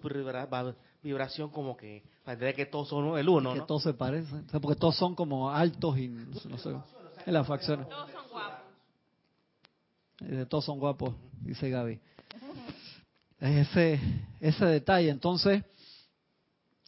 vibración 1.03 1.49
como 1.49 1.75
que 1.75 2.03
para 2.23 2.53
que 2.53 2.65
todos 2.65 2.87
son 2.87 3.17
el 3.17 3.27
uno, 3.27 3.53
que 3.53 3.61
todos 3.61 3.83
se 3.83 3.93
parecen, 3.93 4.45
porque 4.61 4.79
todos 4.79 4.95
son 4.95 5.15
como 5.15 5.51
altos 5.51 5.97
y 5.97 6.07
no 6.07 6.57
sé, 6.57 6.69
en 7.25 7.33
las 7.33 7.45
facciones. 7.45 7.87
Todos 7.89 8.11
son 8.11 8.29
guapos. 8.29 8.59
Eh, 10.21 10.45
todos 10.49 10.65
son 10.65 10.79
guapos, 10.79 11.15
dice 11.41 11.69
Gaby. 11.69 11.99
Ese, 13.39 13.99
ese 14.39 14.65
detalle, 14.65 15.09
entonces, 15.09 15.63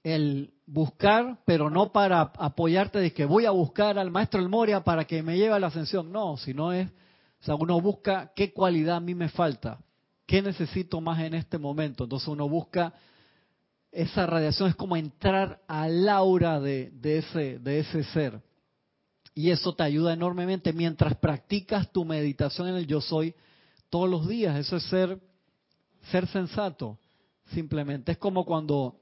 el 0.04 0.55
buscar, 0.66 1.40
pero 1.46 1.70
no 1.70 1.92
para 1.92 2.22
apoyarte 2.22 3.00
de 3.00 3.14
que 3.14 3.26
voy 3.26 3.46
a 3.46 3.52
buscar 3.52 4.00
al 4.00 4.12
maestro 4.12 4.40
El 4.40 4.50
Moria 4.50 4.84
para 4.84 5.06
que 5.06 5.22
me 5.22 5.38
lleve 5.38 5.54
a 5.54 5.60
la 5.60 5.68
ascensión. 5.68 6.12
No, 6.12 6.38
sino 6.38 6.74
es, 6.74 6.90
o 7.42 7.44
sea, 7.44 7.56
uno 7.56 7.80
busca 7.82 8.32
qué 8.36 8.52
cualidad 8.54 8.98
a 8.98 9.02
mí 9.02 9.14
me 9.14 9.30
falta, 9.30 9.80
qué 10.26 10.42
necesito 10.42 11.02
más 11.02 11.20
en 11.20 11.36
este 11.36 11.58
momento. 11.58 12.06
Entonces 12.06 12.28
uno 12.28 12.50
busca 12.50 12.94
esa 13.92 14.26
radiación, 14.26 14.70
es 14.70 14.76
como 14.76 14.98
entrar 14.98 15.62
al 15.68 16.10
aura 16.10 16.60
de, 16.60 16.92
de, 16.92 17.20
ese, 17.20 17.60
de 17.60 17.80
ese 17.80 18.04
ser. 18.06 18.42
Y 19.34 19.52
eso 19.52 19.76
te 19.76 19.84
ayuda 19.84 20.14
enormemente 20.14 20.74
mientras 20.74 21.16
practicas 21.18 21.92
tu 21.92 22.06
meditación 22.06 22.70
en 22.70 22.76
el 22.76 22.88
yo 22.88 23.02
soy 23.02 23.36
todos 23.90 24.10
los 24.10 24.28
días. 24.28 24.58
Eso 24.58 24.78
es 24.78 24.84
ser, 24.84 25.20
ser 26.12 26.28
sensato, 26.28 26.98
simplemente. 27.54 28.14
Es 28.14 28.18
como 28.18 28.46
cuando 28.46 28.98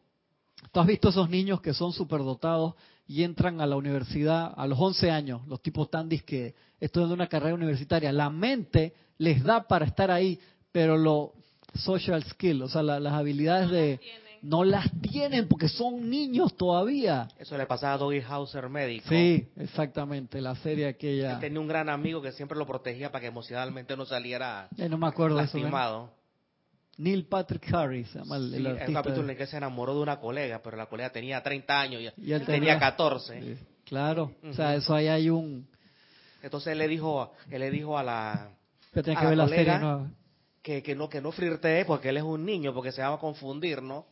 Tú 0.72 0.80
has 0.80 0.88
visto 0.88 1.09
esos 1.09 1.30
niños 1.30 1.61
que 1.61 1.74
son 1.74 1.93
superdotados 1.93 2.76
y 3.07 3.24
entran 3.24 3.61
a 3.61 3.66
la 3.66 3.76
universidad 3.76 4.53
a 4.55 4.66
los 4.68 4.80
11 4.80 5.11
años, 5.11 5.47
los 5.47 5.61
tipos 5.61 5.89
tan 5.89 6.09
que 6.09 6.55
estudiando 6.80 7.14
una 7.14 7.28
carrera 7.28 7.55
universitaria. 7.55 8.11
La 8.11 8.30
mente 8.30 8.93
les 9.18 9.43
da 9.43 9.68
para 9.68 9.86
estar 9.86 10.11
ahí, 10.11 10.39
pero 10.72 10.97
lo 10.97 11.34
social 11.76 12.24
skill, 12.24 12.64
o 12.64 12.70
sea, 12.70 12.84
las 12.84 13.14
habilidades 13.14 13.70
de 13.70 13.99
no 14.43 14.66
las 14.66 14.91
tienen 15.01 15.47
porque 15.47 15.70
son 15.70 16.09
niños 16.09 16.55
todavía. 16.55 17.30
Eso 17.39 17.57
le 17.57 17.66
pasaba 17.66 17.93
a 17.93 17.97
Doggy 17.97 18.22
Hauser 18.22 18.70
médico. 18.70 19.05
Sí, 19.07 19.47
exactamente, 19.55 20.41
la 20.41 20.55
serie 20.55 20.88
aquella. 20.88 21.39
tenía 21.39 21.59
un 21.59 21.68
gran 21.68 21.89
amigo 21.89 22.22
que 22.22 22.34
siempre 22.34 22.57
lo 22.57 22.68
protegía 22.68 23.11
para 23.11 23.22
que 23.22 23.28
emocionalmente 23.28 23.95
no 23.95 24.05
saliera 24.05 24.68
no 24.78 24.97
me 24.97 25.07
acuerdo 25.07 25.38
lastimado. 25.38 26.11
Neil 26.97 27.25
Patrick 27.25 27.73
Harris, 27.73 28.09
se 28.09 28.19
llama 28.19 28.37
el, 28.37 28.53
el 28.53 28.67
artista. 28.67 29.01
capítulo 29.01 29.29
en 29.29 29.37
que 29.37 29.47
se 29.47 29.57
enamoró 29.57 29.95
de 29.95 30.01
una 30.01 30.19
colega, 30.19 30.61
pero 30.63 30.77
la 30.77 30.85
colega 30.85 31.09
tenía 31.09 31.41
30 31.41 31.79
años 31.79 32.01
y, 32.01 32.31
él 32.31 32.45
tenía, 32.45 32.77
14. 32.77 33.57
Claro, 33.85 34.31
o 34.43 34.53
sea, 34.53 34.75
eso 34.75 34.93
ahí 34.93 35.07
hay 35.07 35.29
un 35.29 35.67
Entonces 36.41 36.73
él 36.73 36.77
le 36.77 36.87
dijo, 36.87 37.33
él 37.49 37.59
le 37.59 37.71
dijo 37.71 37.97
a 37.97 38.03
la, 38.03 38.51
que 38.93 39.01
tiene 39.01 39.19
que 39.19 39.25
ver 39.25 39.37
la 39.37 39.47
serie 39.47 39.79
no. 39.79 40.11
que, 40.61 40.83
que 40.83 40.95
no 40.95 41.09
que 41.09 41.19
no 41.19 41.31
flirtee 41.31 41.85
porque 41.85 42.09
él 42.09 42.17
es 42.17 42.23
un 42.23 42.45
niño, 42.45 42.73
porque 42.73 42.91
se 42.91 43.01
va 43.01 43.13
a 43.13 43.17
confundir, 43.17 43.81
¿no? 43.81 44.05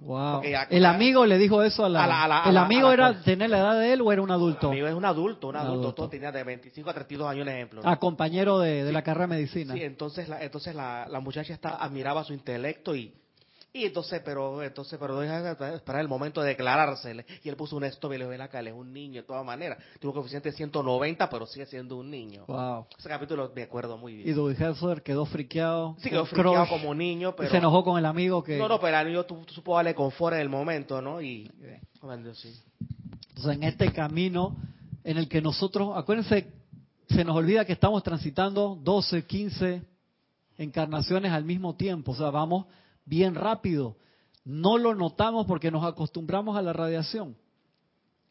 Wow. 0.00 0.40
el 0.70 0.86
amigo 0.86 1.26
le 1.26 1.36
dijo 1.36 1.62
eso 1.62 1.84
a 1.84 1.88
la. 1.88 2.42
¿El 2.46 2.56
amigo 2.56 2.90
era 2.90 3.20
tener 3.22 3.50
la 3.50 3.58
edad 3.58 3.78
de 3.78 3.92
él 3.92 4.00
o 4.00 4.10
era 4.12 4.22
un 4.22 4.30
adulto? 4.30 4.68
El 4.68 4.72
amigo 4.72 4.88
es 4.88 4.94
un 4.94 5.04
adulto, 5.04 5.48
un, 5.48 5.56
adulto, 5.56 5.94
Todo 5.94 6.08
tenía 6.08 6.32
de 6.32 6.42
25 6.42 6.88
a 6.88 6.94
32 6.94 7.28
años, 7.28 7.42
un 7.42 7.48
ejemplo. 7.52 7.82
¿no? 7.82 7.88
Ah, 7.88 7.96
compañero 7.98 8.58
de, 8.58 8.84
de 8.84 8.92
la 8.92 9.02
carrera 9.02 9.26
de 9.26 9.34
medicina. 9.34 9.74
Sí, 9.74 9.82
entonces 9.82 10.28
la, 10.28 10.42
entonces 10.42 10.74
la, 10.74 11.06
la 11.08 11.20
muchacha 11.20 11.52
está, 11.52 11.76
admiraba 11.76 12.24
su 12.24 12.32
intelecto 12.32 12.94
y 12.96 13.12
y 13.72 13.84
entonces, 13.84 14.20
pero, 14.24 14.62
entonces, 14.62 14.98
pero 14.98 15.22
esperar 15.22 16.00
el 16.00 16.08
momento 16.08 16.40
de 16.42 16.48
declarársele. 16.48 17.24
Y 17.44 17.48
él 17.48 17.56
puso 17.56 17.76
un 17.76 17.84
stop 17.84 18.12
y 18.12 18.18
le 18.18 18.28
dijo, 18.28 18.42
acá, 18.42 18.58
él 18.58 18.68
es 18.68 18.74
un 18.74 18.92
niño 18.92 19.20
de 19.20 19.26
todas 19.26 19.44
maneras. 19.44 19.78
Tuvo 20.00 20.12
coeficiente 20.14 20.50
190, 20.50 21.30
pero 21.30 21.46
sigue 21.46 21.66
siendo 21.66 21.96
un 21.96 22.10
niño. 22.10 22.44
Wow. 22.48 22.86
Ese 22.98 23.08
capítulo 23.08 23.52
me 23.54 23.62
acuerdo 23.62 23.96
muy 23.96 24.14
bien. 24.14 24.28
Y 24.28 24.32
Dewey 24.32 24.56
Heffer 24.58 25.02
quedó 25.02 25.24
friqueado. 25.24 25.96
Sí, 26.00 26.10
quedó 26.10 26.26
friqueado 26.26 26.66
como 26.68 26.94
niño, 26.94 27.36
pero... 27.36 27.48
se 27.48 27.58
enojó 27.58 27.84
con 27.84 27.96
el 27.96 28.06
amigo 28.06 28.42
que... 28.42 28.58
No, 28.58 28.68
no, 28.68 28.80
pero 28.80 28.98
el 28.98 29.06
niño 29.06 29.24
supo 29.46 29.76
darle 29.76 29.94
confort 29.94 30.34
en 30.34 30.40
el 30.40 30.48
momento, 30.48 31.00
¿no? 31.00 31.22
Y... 31.22 31.48
Entonces, 32.02 32.64
en 33.44 33.62
este 33.62 33.92
camino 33.92 34.56
en 35.04 35.16
el 35.16 35.28
que 35.28 35.40
nosotros, 35.40 35.92
acuérdense, 35.94 36.52
se 37.08 37.24
nos 37.24 37.36
olvida 37.36 37.64
que 37.64 37.72
estamos 37.72 38.02
transitando 38.02 38.76
12, 38.82 39.26
15 39.26 39.82
encarnaciones 40.58 41.32
al 41.32 41.44
mismo 41.44 41.74
tiempo. 41.76 42.12
O 42.12 42.14
sea, 42.14 42.30
vamos 42.30 42.66
bien 43.10 43.34
rápido. 43.34 43.96
No 44.44 44.78
lo 44.78 44.94
notamos 44.94 45.44
porque 45.46 45.70
nos 45.70 45.84
acostumbramos 45.84 46.56
a 46.56 46.62
la 46.62 46.72
radiación, 46.72 47.36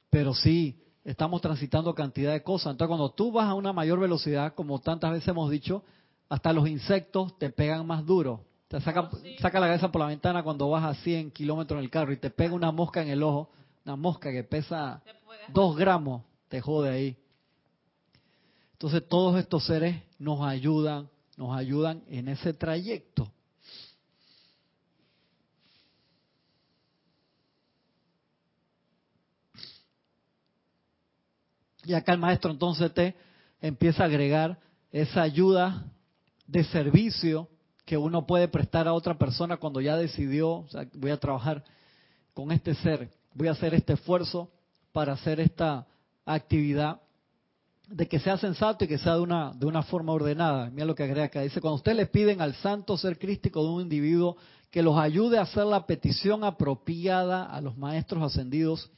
pero 0.09 0.33
sí 0.33 0.81
estamos 1.03 1.41
transitando 1.41 1.93
cantidad 1.93 2.31
de 2.31 2.41
cosas. 2.41 2.71
Entonces, 2.71 2.89
cuando 2.89 3.11
tú 3.11 3.31
vas 3.31 3.47
a 3.47 3.53
una 3.53 3.73
mayor 3.73 3.99
velocidad, 3.99 4.55
como 4.55 4.79
tantas 4.79 5.11
veces 5.11 5.27
hemos 5.27 5.51
dicho, 5.51 5.83
hasta 6.29 6.51
los 6.53 6.67
insectos 6.67 7.37
te 7.37 7.51
pegan 7.51 7.85
más 7.85 8.05
duro. 8.05 8.45
Te 8.69 8.79
saca, 8.81 9.01
oh, 9.01 9.17
saca 9.39 9.59
la 9.59 9.67
cabeza 9.67 9.91
por 9.91 10.01
la 10.01 10.07
ventana 10.07 10.43
cuando 10.43 10.69
vas 10.69 10.83
a 10.83 10.93
100 11.01 11.31
kilómetros 11.31 11.77
en 11.77 11.83
el 11.83 11.91
carro 11.91 12.13
y 12.13 12.17
te 12.17 12.29
pega 12.29 12.53
una 12.55 12.71
mosca 12.71 13.01
en 13.01 13.09
el 13.09 13.21
ojo, 13.21 13.49
una 13.85 13.95
mosca 13.95 14.31
que 14.31 14.43
pesa 14.43 15.01
2 15.49 15.75
gramos, 15.75 16.23
te 16.47 16.61
jode 16.61 16.89
ahí. 16.89 17.17
Entonces 18.73 19.07
todos 19.07 19.37
estos 19.37 19.65
seres 19.65 20.01
nos 20.19 20.41
ayudan, 20.41 21.09
nos 21.35 21.55
ayudan 21.55 22.03
en 22.07 22.29
ese 22.29 22.53
trayecto. 22.53 23.29
Y 31.85 31.93
acá 31.93 32.13
el 32.13 32.19
maestro 32.19 32.51
entonces 32.51 32.93
te 32.93 33.15
empieza 33.61 34.03
a 34.03 34.07
agregar 34.07 34.59
esa 34.91 35.21
ayuda 35.21 35.85
de 36.47 36.63
servicio 36.65 37.47
que 37.85 37.97
uno 37.97 38.25
puede 38.25 38.47
prestar 38.47 38.87
a 38.87 38.93
otra 38.93 39.17
persona 39.17 39.57
cuando 39.57 39.81
ya 39.81 39.97
decidió, 39.97 40.65
voy 40.93 41.11
a 41.11 41.17
trabajar 41.17 41.63
con 42.33 42.51
este 42.51 42.75
ser, 42.75 43.09
voy 43.33 43.47
a 43.47 43.51
hacer 43.51 43.73
este 43.73 43.93
esfuerzo 43.93 44.51
para 44.91 45.13
hacer 45.13 45.39
esta 45.39 45.87
actividad, 46.25 47.01
de 47.87 48.07
que 48.07 48.19
sea 48.19 48.37
sensato 48.37 48.85
y 48.85 48.87
que 48.87 48.99
sea 48.99 49.15
de 49.15 49.21
una, 49.21 49.51
de 49.53 49.65
una 49.65 49.81
forma 49.81 50.13
ordenada. 50.13 50.69
Mira 50.69 50.85
lo 50.85 50.93
que 50.93 51.03
agrega 51.03 51.25
acá. 51.25 51.41
Dice, 51.41 51.59
cuando 51.59 51.77
ustedes 51.77 51.97
le 51.97 52.05
piden 52.05 52.39
al 52.41 52.53
santo 52.55 52.95
ser 52.97 53.17
crístico 53.17 53.63
de 53.63 53.69
un 53.69 53.81
individuo 53.81 54.37
que 54.69 54.83
los 54.83 54.95
ayude 54.97 55.39
a 55.39 55.41
hacer 55.41 55.65
la 55.65 55.87
petición 55.87 56.43
apropiada 56.43 57.45
a 57.45 57.59
los 57.61 57.75
maestros 57.77 58.21
ascendidos, 58.21 58.91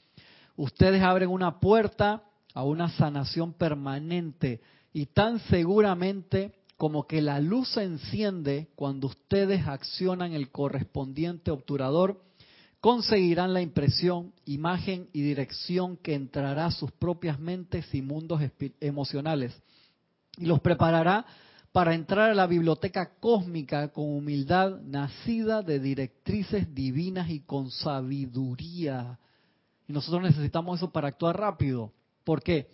ustedes 0.58 1.02
abren 1.02 1.30
una 1.30 1.62
puerta 1.62 2.24
a 2.54 2.64
una 2.64 2.90
sanación 2.90 3.54
permanente 3.54 4.62
y 4.94 5.08
tan 5.08 5.40
seguramente 5.40 6.54
como 6.78 7.06
que 7.06 7.22
la 7.22 7.40
luz 7.40 7.70
se 7.74 7.84
enciende 7.84 8.70
cuando 8.76 9.08
ustedes 9.08 9.68
accionan 9.68 10.34
el 10.34 10.50
correspondiente 10.50 11.52
obturador, 11.52 12.24
conseguirán 12.80 13.54
la 13.54 13.62
impresión, 13.62 14.34
imagen 14.46 15.08
y 15.14 15.22
dirección 15.22 15.98
que 15.98 16.16
entrará 16.16 16.66
a 16.66 16.72
sus 16.72 16.92
propias 16.92 17.40
mentes 17.40 17.94
y 17.94 18.02
mundos 18.02 18.42
emocionales 18.80 19.54
y 20.38 20.46
los 20.46 20.60
preparará 20.60 21.26
para 21.72 21.94
entrar 21.94 22.32
a 22.32 22.36
la 22.36 22.48
biblioteca 22.48 23.14
cósmica 23.20 23.90
con 23.90 24.06
humildad 24.06 24.82
nacida 24.82 25.62
de 25.62 25.80
directrices 25.80 26.74
divinas 26.74 27.30
y 27.30 27.42
con 27.42 27.72
sabiduría. 27.72 29.20
Y 29.88 29.94
nosotros 29.94 30.24
necesitamos 30.24 30.80
eso 30.80 30.92
para 30.92 31.10
actuar 31.10 31.40
rápido. 31.40 31.94
Porque 32.24 32.68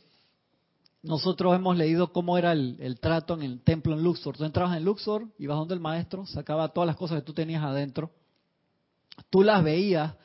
nosotros 1.04 1.56
hemos 1.56 1.78
leído 1.78 2.12
cómo 2.12 2.38
era 2.38 2.52
el, 2.52 2.98
trato 3.00 3.34
en 3.36 3.44
el 3.44 3.62
templo 3.62 3.94
en 3.94 4.04
Luxor. 4.04 4.38
Tú 4.38 4.44
entrabas 4.44 4.78
en 4.78 4.84
Luxor, 4.84 5.28
ibas 5.40 5.58
donde 5.58 5.74
el 5.74 5.80
maestro, 5.80 6.26
sacaba 6.26 6.70
todas 6.70 6.88
las 6.88 6.96
cosas 6.96 7.20
que 7.20 7.26
tú 7.26 7.34
tenías 7.34 7.64
adentro. 7.64 8.12
Tú 9.30 9.42
las 9.42 9.64
veías, 9.64 10.16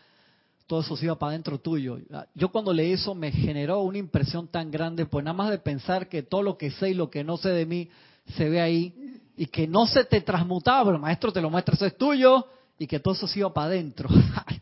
todo 0.67 0.81
eso 0.81 0.97
se 0.97 1.07
iba 1.07 1.19
para 1.19 1.31
adentro 1.31 1.59
tuyo. 1.59 1.99
Yo 2.35 2.51
cuando 2.51 2.73
leí 2.73 2.93
eso 2.93 3.15
me 3.15 3.31
generó 3.31 3.83
una 3.83 3.99
impresión 3.99 4.49
tan 4.49 4.71
grande, 4.71 5.07
pues 5.07 5.25
nada 5.25 5.37
más 5.37 5.51
de 5.51 5.59
pensar 5.59 6.09
que 6.09 6.23
todo 6.23 6.43
lo 6.43 6.59
que 6.59 6.71
sé 6.71 6.91
y 6.91 6.95
lo 6.95 7.11
que 7.11 7.25
no 7.25 7.37
sé 7.37 7.51
de 7.51 7.67
mí 7.67 7.89
se 8.37 8.49
ve 8.49 8.61
ahí 8.61 9.21
y 9.37 9.47
que 9.47 9.67
no 9.67 9.87
se 9.87 10.05
te 10.05 10.21
transmutaba, 10.21 10.85
pero 10.85 10.97
el 10.97 11.03
maestro 11.03 11.33
te 11.33 11.41
lo 11.41 11.51
muestra, 11.51 11.75
eso 11.75 11.87
es 11.87 11.97
tuyo 11.97 12.47
y 12.79 12.87
que 12.87 13.01
todo 13.01 13.15
eso 13.15 13.27
se 13.27 13.39
iba 13.39 13.53
para 13.53 13.69
adentro. 13.69 14.09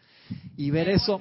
y 0.56 0.70
ver 0.70 0.90
eso 0.90 1.20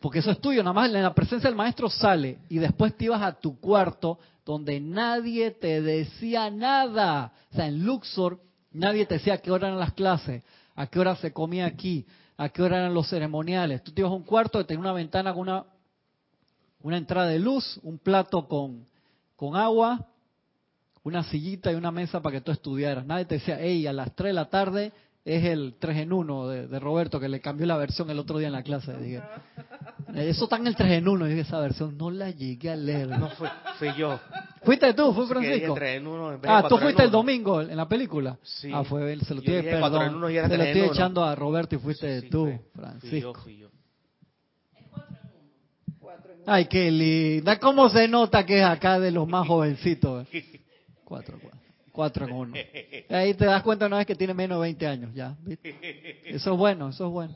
porque 0.00 0.20
eso 0.20 0.30
es 0.30 0.40
tuyo, 0.40 0.62
nada 0.62 0.72
más 0.72 0.92
en 0.92 1.02
la 1.02 1.14
presencia 1.14 1.48
del 1.48 1.56
maestro 1.56 1.90
sale 1.90 2.38
y 2.48 2.58
después 2.58 2.96
te 2.96 3.06
ibas 3.06 3.22
a 3.22 3.32
tu 3.32 3.58
cuarto 3.58 4.18
donde 4.44 4.80
nadie 4.80 5.50
te 5.50 5.82
decía 5.82 6.50
nada. 6.50 7.32
O 7.52 7.56
sea, 7.56 7.66
en 7.66 7.84
Luxor 7.84 8.40
nadie 8.72 9.06
te 9.06 9.14
decía 9.14 9.34
a 9.34 9.38
qué 9.38 9.50
hora 9.50 9.68
eran 9.68 9.80
las 9.80 9.92
clases, 9.92 10.42
a 10.74 10.86
qué 10.86 11.00
hora 11.00 11.16
se 11.16 11.32
comía 11.32 11.66
aquí, 11.66 12.06
a 12.36 12.48
qué 12.48 12.62
hora 12.62 12.78
eran 12.78 12.94
los 12.94 13.08
ceremoniales. 13.08 13.82
Tú 13.82 13.92
te 13.92 14.00
ibas 14.00 14.12
a 14.12 14.14
un 14.14 14.22
cuarto 14.22 14.58
que 14.58 14.64
tenía 14.64 14.80
una 14.80 14.92
ventana 14.92 15.32
con 15.32 15.42
una, 15.42 15.64
una 16.82 16.96
entrada 16.96 17.26
de 17.26 17.38
luz, 17.38 17.78
un 17.82 17.98
plato 17.98 18.46
con, 18.46 18.86
con 19.36 19.56
agua, 19.56 20.06
una 21.02 21.24
sillita 21.24 21.72
y 21.72 21.74
una 21.74 21.90
mesa 21.90 22.20
para 22.20 22.36
que 22.36 22.40
tú 22.40 22.52
estudiaras. 22.52 23.04
Nadie 23.04 23.24
te 23.24 23.34
decía, 23.36 23.58
hey, 23.60 23.86
a 23.86 23.92
las 23.92 24.14
3 24.14 24.30
de 24.30 24.32
la 24.34 24.48
tarde 24.48 24.92
es 25.28 25.44
el 25.44 25.74
3 25.78 25.98
en 25.98 26.12
1 26.12 26.48
de, 26.48 26.80
Roberto, 26.80 27.20
que 27.20 27.28
le 27.28 27.40
cambió 27.40 27.66
la 27.66 27.76
versión 27.76 28.08
el 28.08 28.18
otro 28.18 28.38
día 28.38 28.46
en 28.46 28.54
la 28.54 28.62
clase. 28.62 28.96
Dije, 28.96 29.20
eso 30.14 30.44
está 30.44 30.56
en 30.56 30.66
el 30.66 30.74
3 30.74 30.90
en 30.92 31.08
1. 31.08 31.26
dije, 31.26 31.40
esa 31.40 31.60
versión 31.60 31.98
no 31.98 32.10
la 32.10 32.30
llegué 32.30 32.70
a 32.70 32.76
leer. 32.76 33.08
No, 33.08 33.28
fui, 33.30 33.46
fui 33.78 33.88
yo. 33.98 34.18
¿Fuiste 34.62 34.94
tú? 34.94 35.12
¿Fue 35.12 35.26
Francisco? 35.26 35.76
ah, 36.44 36.64
¿tú 36.66 36.78
fuiste 36.78 37.02
el 37.04 37.10
domingo 37.10 37.60
en 37.60 37.76
la 37.76 37.86
película? 37.86 38.38
Sí. 38.42 38.70
Ah, 38.72 38.84
fue 38.84 39.12
él. 39.12 39.20
Se 39.20 39.34
lo 39.34 39.40
estoy, 39.40 39.62
perdón, 39.62 40.20
se 40.30 40.56
lo 40.56 40.62
estoy 40.64 40.82
echando 40.82 41.22
a 41.22 41.34
Roberto 41.34 41.76
y 41.76 41.78
fuiste 41.78 42.22
tú, 42.22 42.50
Francisco. 42.74 43.10
Fui 43.10 43.20
yo, 43.20 43.34
fui 43.34 43.58
yo. 43.58 43.68
Ay, 46.46 46.64
qué 46.64 46.90
linda. 46.90 47.58
¿Cómo 47.58 47.90
se 47.90 48.08
nota 48.08 48.46
que 48.46 48.60
es 48.60 48.64
acá 48.64 48.98
de 48.98 49.10
los 49.10 49.28
más 49.28 49.46
jovencitos? 49.46 50.26
Cuatro, 51.04 51.38
cuatro. 51.98 52.28
En 52.28 52.32
uno. 52.32 52.54
Ahí 53.08 53.34
te 53.34 53.44
das 53.44 53.60
cuenta 53.64 53.86
una 53.86 53.96
vez 53.96 54.06
que 54.06 54.14
tiene 54.14 54.32
menos 54.32 54.58
de 54.58 54.62
20 54.62 54.86
años, 54.86 55.14
ya. 55.14 55.36
Eso 56.24 56.52
es 56.52 56.56
bueno, 56.56 56.90
eso 56.90 57.06
es 57.06 57.12
bueno. 57.12 57.34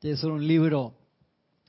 Tiene 0.00 0.18
ser 0.18 0.30
un 0.30 0.46
libro 0.46 0.94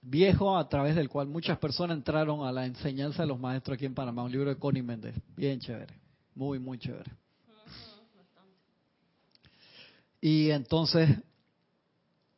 viejo 0.01 0.57
a 0.57 0.67
través 0.67 0.93
del 0.93 1.07
cual 1.07 1.27
muchas 1.27 1.57
personas 1.57 1.95
entraron 1.95 2.45
a 2.45 2.51
la 2.51 2.65
enseñanza 2.65 3.23
de 3.23 3.29
los 3.29 3.39
maestros 3.39 3.75
aquí 3.75 3.85
en 3.85 3.95
Panamá. 3.95 4.23
Un 4.23 4.31
libro 4.33 4.49
de 4.49 4.57
Connie 4.57 4.83
Méndez. 4.83 5.15
Bien 5.37 5.57
chévere. 5.57 5.93
Muy, 6.35 6.59
muy 6.59 6.77
chévere. 6.77 7.09
Y 10.19 10.49
entonces, 10.49 11.17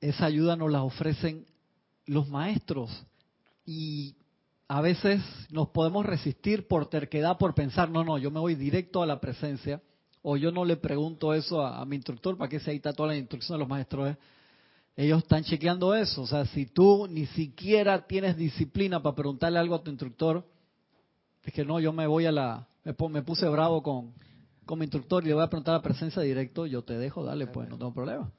esa 0.01 0.27
ayuda 0.27 0.55
nos 0.55 0.71
la 0.71 0.83
ofrecen 0.83 1.47
los 2.05 2.29
maestros. 2.29 2.91
Y 3.65 4.15
a 4.67 4.81
veces 4.81 5.21
nos 5.49 5.69
podemos 5.69 6.05
resistir 6.05 6.67
por 6.67 6.89
terquedad, 6.89 7.37
por 7.37 7.55
pensar, 7.55 7.89
no, 7.89 8.03
no, 8.03 8.17
yo 8.17 8.31
me 8.31 8.39
voy 8.39 8.55
directo 8.55 9.01
a 9.01 9.05
la 9.05 9.19
presencia, 9.19 9.81
o 10.21 10.35
yo 10.35 10.51
no 10.51 10.65
le 10.65 10.75
pregunto 10.75 11.33
eso 11.33 11.65
a, 11.65 11.85
mi 11.85 11.95
instructor, 11.95 12.37
para 12.37 12.49
que 12.49 12.59
se 12.59 12.71
ahí 12.71 12.77
está 12.77 12.91
toda 12.91 13.09
la 13.09 13.17
instrucción 13.17 13.57
de 13.57 13.59
los 13.59 13.69
maestros. 13.69 14.15
Ellos 14.95 15.19
están 15.19 15.43
chequeando 15.43 15.95
eso, 15.95 16.23
o 16.23 16.27
sea, 16.27 16.45
si 16.47 16.65
tú 16.65 17.07
ni 17.09 17.27
siquiera 17.27 18.05
tienes 18.07 18.35
disciplina 18.35 19.01
para 19.01 19.15
preguntarle 19.15 19.59
algo 19.59 19.75
a 19.75 19.83
tu 19.83 19.89
instructor, 19.89 20.43
es 21.43 21.53
que 21.53 21.63
no, 21.63 21.79
yo 21.79 21.93
me 21.93 22.07
voy 22.07 22.25
a 22.25 22.31
la, 22.31 22.67
me, 22.83 23.21
puse 23.21 23.47
bravo 23.47 23.81
con, 23.81 24.13
con 24.65 24.79
mi 24.79 24.85
instructor 24.85 25.23
y 25.23 25.27
le 25.27 25.33
voy 25.33 25.43
a 25.43 25.49
preguntar 25.49 25.75
a 25.75 25.77
la 25.77 25.83
presencia 25.83 26.21
directo, 26.21 26.65
yo 26.65 26.83
te 26.83 26.97
dejo, 26.97 27.23
dale, 27.23 27.47
pues, 27.47 27.69
no 27.69 27.77
tengo 27.77 27.93
problema. 27.93 28.29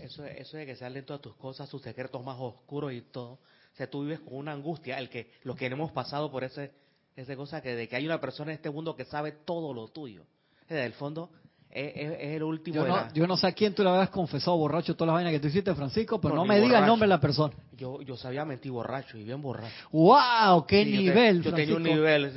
Eso, 0.00 0.24
eso 0.26 0.56
de 0.58 0.66
que 0.66 0.76
salen 0.76 1.06
todas 1.06 1.22
tus 1.22 1.34
cosas, 1.36 1.70
tus 1.70 1.80
secretos 1.80 2.22
más 2.22 2.36
oscuros 2.38 2.92
y 2.92 3.00
todo, 3.00 3.38
sea, 3.78 3.88
tú 3.88 4.02
vives 4.02 4.20
con 4.20 4.34
una 4.34 4.52
angustia, 4.52 4.98
el 4.98 5.08
que 5.08 5.30
los 5.44 5.56
que 5.56 5.66
hemos 5.66 5.92
pasado 5.92 6.30
por 6.30 6.44
ese 6.44 6.72
esa 7.16 7.34
cosa 7.34 7.60
que 7.60 7.74
de 7.74 7.88
que 7.88 7.96
hay 7.96 8.06
una 8.06 8.20
persona 8.20 8.52
en 8.52 8.56
este 8.56 8.70
mundo 8.70 8.94
que 8.94 9.04
sabe 9.04 9.32
todo 9.32 9.74
lo 9.74 9.88
tuyo. 9.88 10.24
Desde 10.68 10.86
el 10.86 10.92
fondo, 10.92 11.30
es, 11.70 11.94
el 12.20 12.42
último. 12.42 12.86
Yo 13.12 13.26
no, 13.26 13.36
sé 13.36 13.46
a 13.48 13.52
quién 13.52 13.74
tú 13.74 13.82
le 13.82 13.90
habías 13.90 14.10
confesado 14.10 14.56
borracho 14.56 14.94
todas 14.94 15.08
las 15.08 15.14
vainas 15.14 15.32
que 15.32 15.40
tú 15.40 15.48
hiciste, 15.48 15.74
Francisco, 15.74 16.20
pero 16.20 16.34
no, 16.34 16.44
me 16.44 16.60
digas 16.60 16.80
el 16.80 16.86
nombre 16.86 17.06
de 17.06 17.10
la 17.10 17.20
persona. 17.20 17.54
Yo, 17.72 18.00
yo 18.02 18.16
sabía 18.16 18.44
mentir 18.44 18.70
borracho 18.72 19.18
y 19.18 19.24
bien 19.24 19.42
borracho. 19.42 19.74
¡Wow! 19.90 20.64
¡Qué 20.66 20.84
nivel! 20.84 21.42
Yo, 21.42 21.52
tenía 21.52 21.76
un 21.76 21.82
nivel, 21.82 22.26
en 22.26 22.34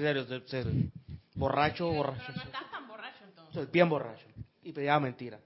serio, 0.48 0.72
borracho, 1.36 1.92
borracho. 1.92 2.32
no 2.36 2.42
estás 2.42 2.72
tan 2.72 2.88
borracho 2.88 3.24
entonces. 3.24 3.54
Soy 3.54 3.68
bien 3.72 3.88
borracho 3.88 4.26
y 4.64 4.72
pedía 4.72 5.00
mentira. 5.00 5.40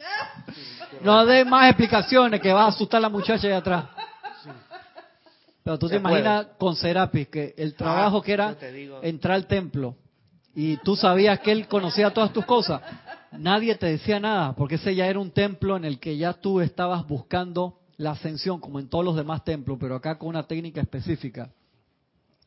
no 1.02 1.26
des 1.26 1.46
más 1.46 1.68
explicaciones 1.68 2.40
que 2.40 2.52
vas 2.52 2.64
a 2.64 2.68
asustar 2.68 2.98
a 2.98 3.02
la 3.02 3.08
muchacha 3.08 3.46
de 3.46 3.54
atrás. 3.54 3.84
Pero 5.62 5.78
tú 5.78 5.88
te 5.88 5.96
imaginas 5.96 6.46
con 6.58 6.74
Serapis 6.76 7.28
que 7.28 7.54
el 7.56 7.74
trabajo 7.74 8.18
ah, 8.18 8.22
que 8.22 8.32
era 8.32 8.56
entrar 9.02 9.34
al 9.34 9.46
templo 9.46 9.94
y 10.54 10.78
tú 10.78 10.96
sabías 10.96 11.40
que 11.40 11.52
él 11.52 11.68
conocía 11.68 12.12
todas 12.12 12.32
tus 12.32 12.44
cosas. 12.44 12.80
Nadie 13.32 13.76
te 13.76 13.86
decía 13.86 14.18
nada, 14.18 14.54
porque 14.54 14.74
ese 14.74 14.94
ya 14.94 15.06
era 15.06 15.18
un 15.18 15.30
templo 15.30 15.76
en 15.76 15.84
el 15.84 16.00
que 16.00 16.16
ya 16.16 16.32
tú 16.32 16.60
estabas 16.60 17.06
buscando 17.06 17.78
la 17.96 18.12
ascensión, 18.12 18.60
como 18.60 18.80
en 18.80 18.88
todos 18.88 19.04
los 19.04 19.14
demás 19.14 19.44
templos, 19.44 19.78
pero 19.78 19.94
acá 19.94 20.18
con 20.18 20.30
una 20.30 20.42
técnica 20.44 20.80
específica. 20.80 21.52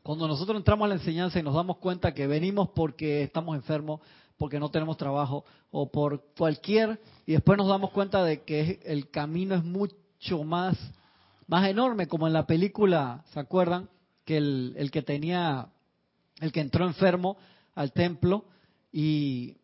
Cuando 0.02 0.28
nosotros 0.28 0.58
entramos 0.58 0.84
a 0.84 0.88
la 0.88 0.96
enseñanza 0.96 1.38
y 1.38 1.42
nos 1.42 1.54
damos 1.54 1.78
cuenta 1.78 2.12
que 2.12 2.26
venimos 2.26 2.68
porque 2.74 3.22
estamos 3.22 3.56
enfermos, 3.56 4.00
porque 4.36 4.58
no 4.58 4.70
tenemos 4.70 4.96
trabajo 4.96 5.44
o 5.70 5.90
por 5.90 6.22
cualquier, 6.36 7.00
y 7.24 7.32
después 7.32 7.56
nos 7.56 7.68
damos 7.68 7.90
cuenta 7.90 8.22
de 8.22 8.42
que 8.42 8.80
el 8.84 9.08
camino 9.10 9.54
es 9.54 9.64
mucho 9.64 10.44
más, 10.44 10.76
más 11.46 11.68
enorme, 11.68 12.06
como 12.06 12.26
en 12.26 12.32
la 12.32 12.46
película, 12.46 13.24
¿se 13.32 13.40
acuerdan? 13.40 13.88
Que 14.24 14.38
el, 14.38 14.74
el 14.76 14.90
que 14.90 15.02
tenía, 15.02 15.68
el 16.40 16.52
que 16.52 16.60
entró 16.60 16.86
enfermo 16.86 17.36
al 17.74 17.92
templo 17.92 18.44
y 18.92 19.56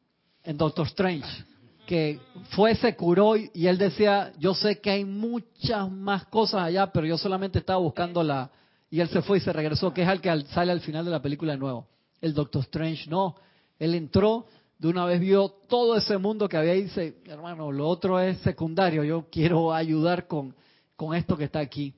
en 0.45 0.57
Doctor 0.57 0.87
Strange, 0.87 1.45
que 1.87 2.21
fue, 2.51 2.75
se 2.77 2.95
curó 2.95 3.37
y, 3.37 3.67
él 3.67 3.79
decía, 3.79 4.33
yo 4.39 4.55
sé 4.55 4.81
que 4.81 4.91
hay 4.91 5.05
muchas 5.05 5.91
más 5.91 6.25
cosas 6.27 6.63
allá, 6.63 6.93
pero 6.93 7.07
yo 7.07 7.19
solamente 7.19 7.59
estaba 7.59 7.81
buscando 7.81 8.23
la... 8.23 8.51
Y 8.91 9.01
él 9.01 9.09
se 9.09 9.23
fue 9.23 9.39
y 9.39 9.41
se 9.41 9.53
regresó, 9.53 9.93
que 9.93 10.03
es 10.03 10.09
el 10.09 10.21
que 10.21 10.45
sale 10.53 10.73
al 10.73 10.81
final 10.81 11.05
de 11.05 11.11
la 11.11 11.23
película 11.23 11.53
de 11.53 11.59
nuevo. 11.59 11.89
El 12.21 12.35
Doctor 12.35 12.63
Strange 12.63 13.09
no, 13.09 13.37
él 13.79 13.95
entró, 13.95 14.47
de 14.79 14.89
una 14.89 15.05
vez 15.05 15.21
vio 15.21 15.49
todo 15.69 15.97
ese 15.97 16.17
mundo 16.19 16.49
que 16.49 16.57
había 16.57 16.75
y 16.75 16.85
dice, 16.85 17.17
hermano, 17.27 17.73
lo 17.73 17.89
otro 17.89 18.21
es 18.21 18.39
secundario, 18.39 19.05
yo 19.05 19.27
quiero 19.31 19.73
ayudar 19.73 20.27
con, 20.27 20.55
con 21.01 21.15
esto 21.15 21.35
que 21.35 21.45
está 21.45 21.61
aquí. 21.61 21.95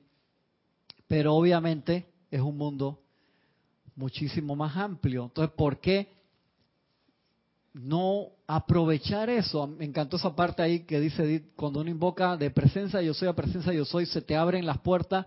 Pero 1.09 1.35
obviamente 1.35 2.05
es 2.31 2.39
un 2.39 2.57
mundo 2.57 3.01
muchísimo 3.97 4.55
más 4.55 4.77
amplio. 4.77 5.25
Entonces, 5.25 5.53
¿por 5.57 5.81
qué 5.81 6.07
no 7.73 8.29
aprovechar 8.47 9.29
eso. 9.29 9.67
Me 9.67 9.83
encantó 9.83 10.15
esa 10.15 10.33
parte 10.33 10.61
ahí 10.61 10.85
que 10.85 11.01
dice, 11.01 11.49
cuando 11.57 11.81
uno 11.81 11.89
invoca 11.89 12.37
de 12.37 12.49
presencia 12.49 13.01
yo 13.01 13.13
soy 13.13 13.27
a 13.27 13.33
presencia 13.33 13.73
yo 13.73 13.83
soy, 13.83 14.05
se 14.05 14.21
te 14.21 14.37
abren 14.37 14.65
las 14.65 14.77
puertas 14.77 15.25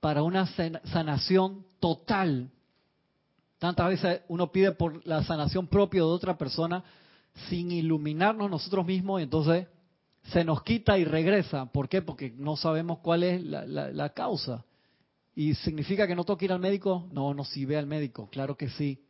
para 0.00 0.22
una 0.22 0.44
sanación 0.84 1.64
total. 1.78 2.50
Tantas 3.58 3.88
veces 3.88 4.20
uno 4.28 4.52
pide 4.52 4.72
por 4.72 5.06
la 5.06 5.24
sanación 5.24 5.68
propia 5.68 6.00
de 6.00 6.08
otra 6.08 6.36
persona 6.36 6.84
sin 7.48 7.72
iluminarnos 7.72 8.50
nosotros 8.50 8.84
mismos 8.84 9.20
y 9.20 9.24
entonces 9.24 9.68
se 10.24 10.44
nos 10.44 10.62
quita 10.62 10.98
y 10.98 11.04
regresa. 11.04 11.66
¿Por 11.66 11.88
qué? 11.88 12.02
Porque 12.02 12.32
no 12.36 12.56
sabemos 12.56 12.98
cuál 12.98 13.22
es 13.22 13.42
la, 13.42 13.66
la 13.66 14.08
causa. 14.10 14.64
¿Y 15.34 15.54
significa 15.54 16.06
que 16.06 16.14
no 16.14 16.24
tengo 16.24 16.36
que 16.36 16.44
ir 16.46 16.52
al 16.52 16.60
médico? 16.60 17.08
No, 17.12 17.34
no, 17.34 17.44
si 17.44 17.64
ve 17.64 17.76
al 17.76 17.86
médico, 17.86 18.28
claro 18.30 18.56
que 18.56 18.68
sí 18.68 19.00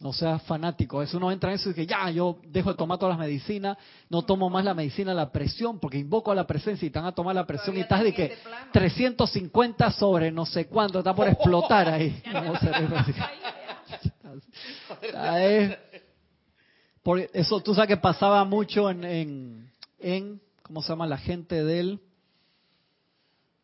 no 0.00 0.12
seas 0.14 0.42
fanático. 0.42 1.02
Eso 1.02 1.18
uno 1.18 1.30
entra 1.30 1.50
en 1.50 1.56
eso 1.56 1.70
y 1.70 1.74
que 1.74 1.86
ya, 1.86 2.10
yo 2.10 2.38
dejo 2.46 2.70
de 2.70 2.76
tomar 2.76 2.98
todas 2.98 3.16
las 3.16 3.26
medicinas, 3.26 3.76
no 4.08 4.22
tomo 4.22 4.48
más 4.48 4.64
la 4.64 4.72
medicina, 4.74 5.12
la 5.12 5.30
presión, 5.30 5.78
porque 5.78 5.98
invoco 5.98 6.32
a 6.32 6.34
la 6.34 6.46
presencia 6.46 6.86
y 6.86 6.90
te 6.90 6.98
van 6.98 7.08
a 7.08 7.12
tomar 7.12 7.34
la 7.34 7.46
presión 7.46 7.76
y 7.76 7.80
estás 7.80 8.02
de 8.02 8.14
que 8.14 8.32
350 8.72 9.90
sobre 9.92 10.32
no 10.32 10.46
sé 10.46 10.66
cuánto, 10.66 11.00
está 11.00 11.14
por 11.14 11.28
explotar 11.28 11.86
ahí. 11.88 12.22
por 17.02 17.20
eso 17.20 17.60
tú 17.60 17.74
sabes 17.74 17.88
que 17.88 17.98
pasaba 17.98 18.42
mucho 18.46 18.88
en, 18.90 19.04
en, 19.04 19.70
en, 19.98 20.40
¿cómo 20.70 20.82
se 20.82 20.90
llama? 20.90 21.08
La 21.08 21.18
gente 21.18 21.64
del, 21.64 21.98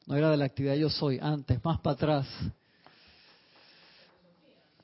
no 0.07 0.17
era 0.17 0.29
de 0.29 0.37
la 0.37 0.47
actividad 0.47 0.75
yo 0.75 0.91
soy, 0.91 1.21
antes, 1.23 1.65
más 1.65 1.79
para 1.79 1.95
atrás. 1.95 2.27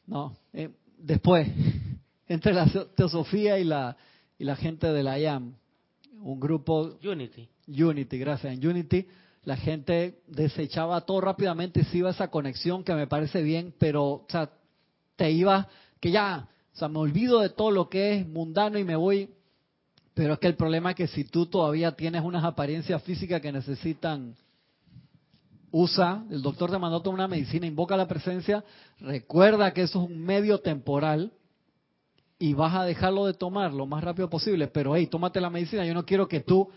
No, 0.06 0.36
eh, 0.52 0.70
después, 0.98 1.48
entre 2.28 2.52
la 2.52 2.66
teosofía 2.94 3.58
y 3.58 3.64
la, 3.64 3.96
y 4.38 4.44
la 4.44 4.54
gente 4.54 4.92
de 4.92 5.02
la 5.02 5.18
IAM, 5.18 5.56
un 6.20 6.38
grupo... 6.38 6.96
Unity. 7.02 7.48
Unity, 7.66 8.18
gracias. 8.18 8.54
En 8.54 8.64
Unity 8.64 9.04
la 9.42 9.56
gente 9.56 10.20
desechaba 10.28 11.00
todo 11.00 11.22
rápidamente 11.22 11.80
y 11.80 11.84
se 11.86 11.98
iba 11.98 12.10
a 12.10 12.12
esa 12.12 12.30
conexión 12.30 12.84
que 12.84 12.94
me 12.94 13.08
parece 13.08 13.42
bien, 13.42 13.74
pero, 13.80 14.04
o 14.04 14.26
sea, 14.28 14.48
te 15.16 15.28
iba, 15.32 15.66
que 15.98 16.12
ya, 16.12 16.48
o 16.72 16.76
sea, 16.76 16.86
me 16.86 17.00
olvido 17.00 17.40
de 17.40 17.48
todo 17.48 17.72
lo 17.72 17.88
que 17.88 18.14
es 18.14 18.28
mundano 18.28 18.78
y 18.78 18.84
me 18.84 18.94
voy. 18.94 19.28
Pero 20.14 20.34
es 20.34 20.38
que 20.38 20.46
el 20.46 20.56
problema 20.56 20.90
es 20.90 20.96
que 20.96 21.06
si 21.06 21.24
tú 21.24 21.46
todavía 21.46 21.92
tienes 21.92 22.22
unas 22.22 22.44
apariencias 22.44 23.02
físicas 23.02 23.40
que 23.40 23.52
necesitan 23.52 24.34
usa, 25.70 26.24
el 26.30 26.42
doctor 26.42 26.70
te 26.70 26.78
mandó 26.78 27.00
toda 27.00 27.14
una 27.14 27.26
medicina, 27.26 27.66
invoca 27.66 27.96
la 27.96 28.06
presencia, 28.06 28.62
recuerda 29.00 29.72
que 29.72 29.82
eso 29.82 30.02
es 30.02 30.10
un 30.10 30.22
medio 30.22 30.60
temporal 30.60 31.32
y 32.38 32.52
vas 32.52 32.74
a 32.74 32.84
dejarlo 32.84 33.24
de 33.24 33.32
tomar 33.32 33.72
lo 33.72 33.86
más 33.86 34.04
rápido 34.04 34.28
posible, 34.28 34.66
pero 34.68 34.94
hey, 34.94 35.06
tómate 35.06 35.40
la 35.40 35.48
medicina, 35.48 35.86
yo 35.86 35.94
no 35.94 36.04
quiero 36.04 36.28
que 36.28 36.40
tú, 36.40 36.68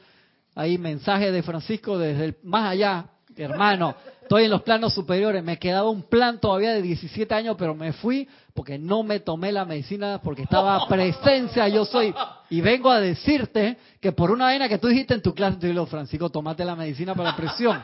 ahí 0.55 0.77
mensaje 0.77 1.31
de 1.31 1.43
Francisco 1.43 1.97
desde 1.97 2.25
el, 2.25 2.37
más 2.43 2.71
allá, 2.71 3.09
hermano, 3.37 3.95
estoy 4.21 4.45
en 4.45 4.51
los 4.51 4.61
planos 4.61 4.93
superiores, 4.93 5.43
me 5.43 5.57
quedaba 5.57 5.89
un 5.89 6.03
plan 6.03 6.39
todavía 6.39 6.73
de 6.73 6.81
17 6.81 7.33
años, 7.33 7.55
pero 7.57 7.75
me 7.75 7.93
fui 7.93 8.27
porque 8.53 8.77
no 8.77 9.03
me 9.03 9.19
tomé 9.19 9.51
la 9.51 9.65
medicina, 9.65 10.21
porque 10.23 10.43
estaba 10.43 10.87
presencia, 10.87 11.67
yo 11.67 11.85
soy, 11.85 12.13
y 12.49 12.61
vengo 12.61 12.89
a 12.89 12.99
decirte 12.99 13.77
que 13.99 14.11
por 14.11 14.31
una 14.31 14.45
vaina 14.45 14.69
que 14.69 14.77
tú 14.77 14.87
dijiste 14.87 15.13
en 15.13 15.21
tu 15.21 15.33
clase, 15.33 15.57
te 15.57 15.67
digo, 15.67 15.85
Francisco, 15.85 16.29
tomate 16.29 16.63
la 16.63 16.75
medicina 16.75 17.13
para 17.13 17.31
la 17.31 17.35
presión 17.35 17.83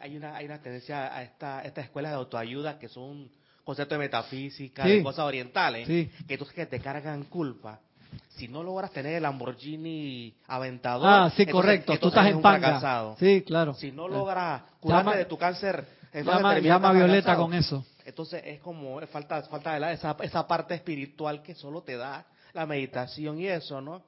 hay 0.00 0.16
una, 0.16 0.36
hay 0.36 0.46
una 0.46 0.60
tendencia 0.60 1.14
a 1.14 1.22
esta, 1.22 1.62
estas 1.62 1.84
escuelas 1.84 2.12
de 2.12 2.16
autoayuda 2.16 2.78
que 2.78 2.88
son 2.88 3.30
conceptos 3.62 3.96
de 3.96 4.04
metafísica, 4.04 4.84
de 4.84 5.02
cosas 5.02 5.26
orientales, 5.26 5.86
que 5.86 6.38
tú 6.38 6.46
que 6.46 6.66
te 6.66 6.80
cargan 6.80 7.24
culpa. 7.24 7.80
Si 8.28 8.48
no 8.48 8.62
logras 8.62 8.90
tener 8.90 9.14
el 9.14 9.22
Lamborghini 9.22 10.34
aventador, 10.46 11.06
ah, 11.06 11.32
sí, 11.36 11.46
correcto, 11.46 11.98
tú 11.98 12.08
estás 12.08 12.26
en 12.26 12.40
fracasado. 12.40 13.16
Sí, 13.18 13.42
claro. 13.42 13.74
Si 13.74 13.92
no 13.92 14.08
logras 14.08 14.62
curarte 14.80 15.18
de 15.18 15.24
tu 15.26 15.36
cáncer, 15.36 15.86
llama, 16.14 16.58
llama 16.58 16.92
Violeta 16.92 17.36
con 17.36 17.52
eso. 17.54 17.84
Entonces 18.04 18.42
es 18.44 18.60
como 18.60 19.00
falta 19.06 19.42
falta 19.42 19.74
de 19.74 19.80
la, 19.80 19.92
esa, 19.92 20.16
esa 20.22 20.46
parte 20.46 20.74
espiritual 20.74 21.42
que 21.42 21.54
solo 21.54 21.82
te 21.82 21.96
da 21.96 22.24
la 22.52 22.66
meditación 22.66 23.38
y 23.38 23.46
eso, 23.46 23.80
¿no? 23.80 24.02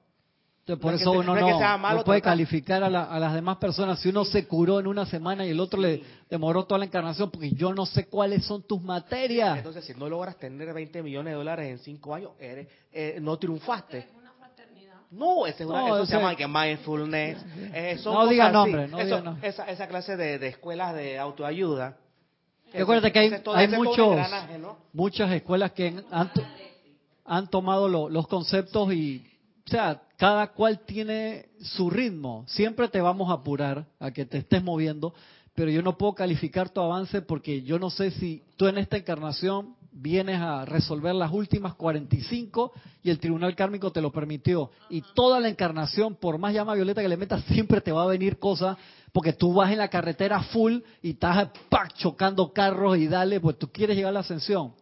Por 0.80 0.94
eso 0.94 1.10
uno 1.10 1.34
no, 1.34 2.04
puede 2.04 2.22
calificar 2.22 2.84
a, 2.84 2.88
las 2.88 3.34
demás 3.34 3.56
personas. 3.56 3.98
Si 3.98 4.08
uno 4.08 4.24
se 4.24 4.46
curó 4.46 4.78
en 4.78 4.86
una 4.86 5.04
semana 5.06 5.44
y 5.44 5.50
el 5.50 5.58
otro 5.58 5.80
le 5.80 6.02
demoró 6.30 6.64
toda 6.64 6.78
la 6.78 6.84
encarnación 6.84 7.30
porque 7.30 7.50
yo 7.50 7.74
no 7.74 7.84
sé 7.84 8.06
cuáles 8.06 8.44
son 8.44 8.62
tus 8.62 8.80
materias. 8.80 9.58
Entonces, 9.58 9.84
si 9.84 9.94
no 9.94 10.08
logras 10.08 10.36
tener 10.38 10.72
20 10.72 11.02
millones 11.02 11.32
de 11.32 11.36
dólares 11.36 11.68
en 11.68 11.78
5 11.78 12.14
años, 12.14 12.30
eres, 12.38 12.68
eh, 12.92 13.18
no 13.20 13.36
triunfaste. 13.38 14.06
No, 15.10 15.46
ese 15.46 15.64
es 15.64 15.68
una, 15.68 15.88
eso 15.88 16.06
se 16.06 16.16
llama 16.16 16.34
que 16.36 16.46
mindfulness. 16.46 17.44
Eh, 17.74 18.00
no 18.04 18.26
diga 18.28 18.50
nombre, 18.50 18.88
no 18.88 18.98
esa, 19.42 19.64
esa, 19.68 19.86
clase 19.86 20.16
de, 20.16 20.46
escuelas 20.46 20.94
de 20.94 21.18
autoayuda. 21.18 21.98
Recuerda 22.72 23.10
que 23.10 23.18
hay, 23.18 23.42
hay 23.54 23.68
muchos, 23.68 24.16
muchas 24.94 25.30
escuelas 25.32 25.72
que 25.72 26.02
han, 26.10 26.30
han 27.26 27.50
tomado 27.50 27.88
los 28.08 28.26
conceptos 28.26 28.94
y 28.94 29.31
o 29.66 29.70
sea, 29.70 30.02
cada 30.16 30.48
cual 30.52 30.80
tiene 30.80 31.46
su 31.60 31.90
ritmo. 31.90 32.44
Siempre 32.48 32.88
te 32.88 33.00
vamos 33.00 33.30
a 33.30 33.34
apurar 33.34 33.86
a 33.98 34.10
que 34.10 34.24
te 34.24 34.38
estés 34.38 34.62
moviendo, 34.62 35.14
pero 35.54 35.70
yo 35.70 35.82
no 35.82 35.96
puedo 35.96 36.14
calificar 36.14 36.70
tu 36.70 36.80
avance 36.80 37.22
porque 37.22 37.62
yo 37.62 37.78
no 37.78 37.90
sé 37.90 38.10
si 38.12 38.42
tú 38.56 38.66
en 38.66 38.78
esta 38.78 38.96
encarnación 38.96 39.76
vienes 39.92 40.40
a 40.40 40.64
resolver 40.64 41.14
las 41.14 41.30
últimas 41.30 41.74
45 41.74 42.72
y 43.02 43.10
el 43.10 43.18
tribunal 43.18 43.54
kármico 43.54 43.92
te 43.92 44.00
lo 44.00 44.10
permitió. 44.10 44.70
Y 44.88 45.02
toda 45.14 45.38
la 45.38 45.48
encarnación, 45.48 46.14
por 46.14 46.38
más 46.38 46.54
llama 46.54 46.74
violeta 46.74 47.02
que 47.02 47.08
le 47.08 47.16
metas, 47.16 47.44
siempre 47.44 47.80
te 47.80 47.92
va 47.92 48.04
a 48.04 48.06
venir 48.06 48.38
cosas 48.38 48.76
porque 49.12 49.34
tú 49.34 49.52
vas 49.52 49.70
en 49.70 49.78
la 49.78 49.88
carretera 49.88 50.42
full 50.42 50.78
y 51.02 51.10
estás 51.10 51.50
chocando 51.94 52.52
carros 52.52 52.96
y 52.96 53.06
dale, 53.06 53.40
pues 53.40 53.58
tú 53.58 53.70
quieres 53.70 53.96
llegar 53.96 54.10
a 54.10 54.14
la 54.14 54.20
ascensión. 54.20 54.72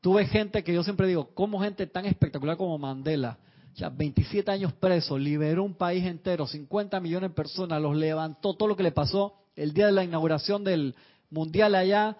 Tuve 0.00 0.26
gente 0.26 0.62
que 0.62 0.74
yo 0.74 0.82
siempre 0.82 1.06
digo, 1.08 1.30
¿cómo 1.34 1.60
gente 1.60 1.86
tan 1.86 2.06
espectacular 2.06 2.56
como 2.56 2.76
Mandela? 2.78 3.38
Ya 3.76 3.90
27 3.90 4.50
años 4.50 4.72
preso, 4.72 5.18
liberó 5.18 5.62
un 5.62 5.74
país 5.74 6.04
entero, 6.04 6.46
50 6.46 6.98
millones 6.98 7.30
de 7.30 7.34
personas, 7.34 7.80
los 7.80 7.94
levantó, 7.94 8.54
todo 8.54 8.68
lo 8.68 8.76
que 8.76 8.82
le 8.82 8.92
pasó 8.92 9.34
el 9.54 9.72
día 9.72 9.86
de 9.86 9.92
la 9.92 10.04
inauguración 10.04 10.64
del 10.64 10.94
Mundial 11.28 11.74
allá, 11.74 12.16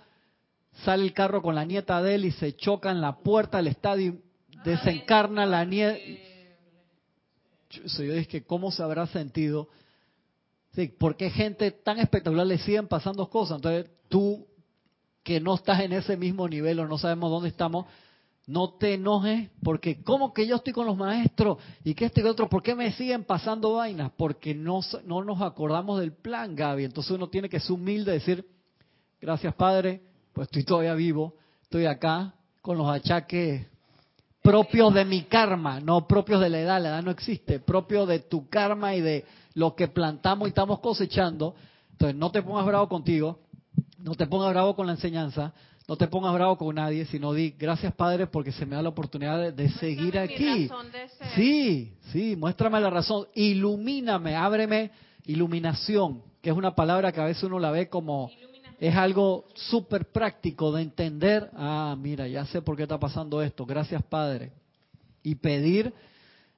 sale 0.84 1.04
el 1.04 1.12
carro 1.12 1.40
con 1.40 1.54
la 1.54 1.64
nieta 1.64 2.02
de 2.02 2.16
él 2.16 2.24
y 2.26 2.32
se 2.32 2.56
choca 2.56 2.90
en 2.90 3.00
la 3.00 3.18
puerta 3.18 3.58
del 3.58 3.68
estadio, 3.68 4.16
desencarna 4.64 5.46
la 5.46 5.64
nieta. 5.64 5.98
yo 7.70 8.14
dije, 8.14 8.44
¿cómo 8.44 8.70
se 8.70 8.82
habrá 8.82 9.06
sentido? 9.06 9.68
Sí, 10.74 10.88
¿Por 10.88 11.16
qué 11.16 11.30
gente 11.30 11.70
tan 11.70 11.98
espectacular 11.98 12.46
le 12.46 12.58
siguen 12.58 12.88
pasando 12.88 13.30
cosas? 13.30 13.56
Entonces 13.56 13.90
tú, 14.08 14.46
que 15.22 15.40
no 15.40 15.54
estás 15.54 15.80
en 15.80 15.92
ese 15.92 16.16
mismo 16.16 16.48
nivel 16.48 16.80
o 16.80 16.86
no 16.86 16.98
sabemos 16.98 17.30
dónde 17.30 17.48
estamos, 17.48 17.86
no 18.46 18.74
te 18.74 18.94
enojes, 18.94 19.50
porque 19.62 20.02
¿cómo 20.02 20.32
que 20.32 20.46
yo 20.46 20.56
estoy 20.56 20.72
con 20.72 20.86
los 20.86 20.96
maestros? 20.96 21.58
Y 21.82 21.94
que 21.94 22.06
este 22.06 22.20
y 22.20 22.24
otro, 22.24 22.48
¿por 22.48 22.62
qué 22.62 22.74
me 22.76 22.92
siguen 22.92 23.24
pasando 23.24 23.74
vainas? 23.74 24.12
Porque 24.16 24.54
no, 24.54 24.80
no 25.04 25.24
nos 25.24 25.42
acordamos 25.42 25.98
del 25.98 26.12
plan, 26.12 26.54
Gaby. 26.54 26.84
Entonces 26.84 27.10
uno 27.10 27.28
tiene 27.28 27.48
que 27.48 27.58
ser 27.58 27.72
humilde 27.72 28.12
y 28.12 28.14
decir, 28.14 28.46
gracias 29.20 29.52
Padre, 29.54 30.00
pues 30.32 30.46
estoy 30.46 30.62
todavía 30.62 30.94
vivo, 30.94 31.34
estoy 31.62 31.86
acá 31.86 32.34
con 32.62 32.78
los 32.78 32.88
achaques 32.88 33.66
propios 34.42 34.94
de 34.94 35.04
mi 35.04 35.22
karma, 35.22 35.80
no 35.80 36.06
propios 36.06 36.40
de 36.40 36.48
la 36.48 36.60
edad, 36.60 36.80
la 36.80 36.90
edad 36.90 37.02
no 37.02 37.10
existe, 37.10 37.58
propio 37.58 38.06
de 38.06 38.20
tu 38.20 38.48
karma 38.48 38.94
y 38.94 39.00
de 39.00 39.24
lo 39.54 39.74
que 39.74 39.88
plantamos 39.88 40.46
y 40.46 40.50
estamos 40.50 40.78
cosechando. 40.78 41.56
Entonces 41.90 42.16
no 42.16 42.30
te 42.30 42.42
pongas 42.42 42.64
bravo 42.64 42.88
contigo, 42.88 43.40
no 43.98 44.14
te 44.14 44.28
pongas 44.28 44.50
bravo 44.50 44.76
con 44.76 44.86
la 44.86 44.92
enseñanza, 44.92 45.52
no 45.88 45.96
te 45.96 46.08
pongas 46.08 46.34
bravo 46.34 46.56
con 46.58 46.74
nadie, 46.74 47.06
sino 47.06 47.32
di 47.32 47.50
gracias 47.50 47.94
Padre 47.94 48.26
porque 48.26 48.50
se 48.50 48.66
me 48.66 48.74
da 48.74 48.82
la 48.82 48.88
oportunidad 48.88 49.52
de, 49.52 49.68
seguir 49.70 50.18
aquí. 50.18 50.68
Sí, 51.34 51.92
sí, 52.12 52.34
muéstrame 52.36 52.80
la 52.80 52.90
razón, 52.90 53.26
ilumíname, 53.34 54.34
ábreme 54.34 54.90
iluminación, 55.26 56.22
que 56.40 56.50
es 56.50 56.56
una 56.56 56.74
palabra 56.74 57.12
que 57.12 57.20
a 57.20 57.24
veces 57.24 57.44
uno 57.44 57.58
la 57.58 57.70
ve 57.70 57.88
como 57.88 58.30
es 58.78 58.94
algo 58.94 59.46
súper 59.54 60.10
práctico 60.10 60.72
de 60.72 60.82
entender, 60.82 61.50
ah, 61.54 61.96
mira, 61.98 62.28
ya 62.28 62.44
sé 62.46 62.62
por 62.62 62.76
qué 62.76 62.82
está 62.82 62.98
pasando 62.98 63.40
esto, 63.40 63.64
gracias 63.64 64.02
Padre. 64.02 64.52
Y 65.22 65.36
pedir 65.36 65.92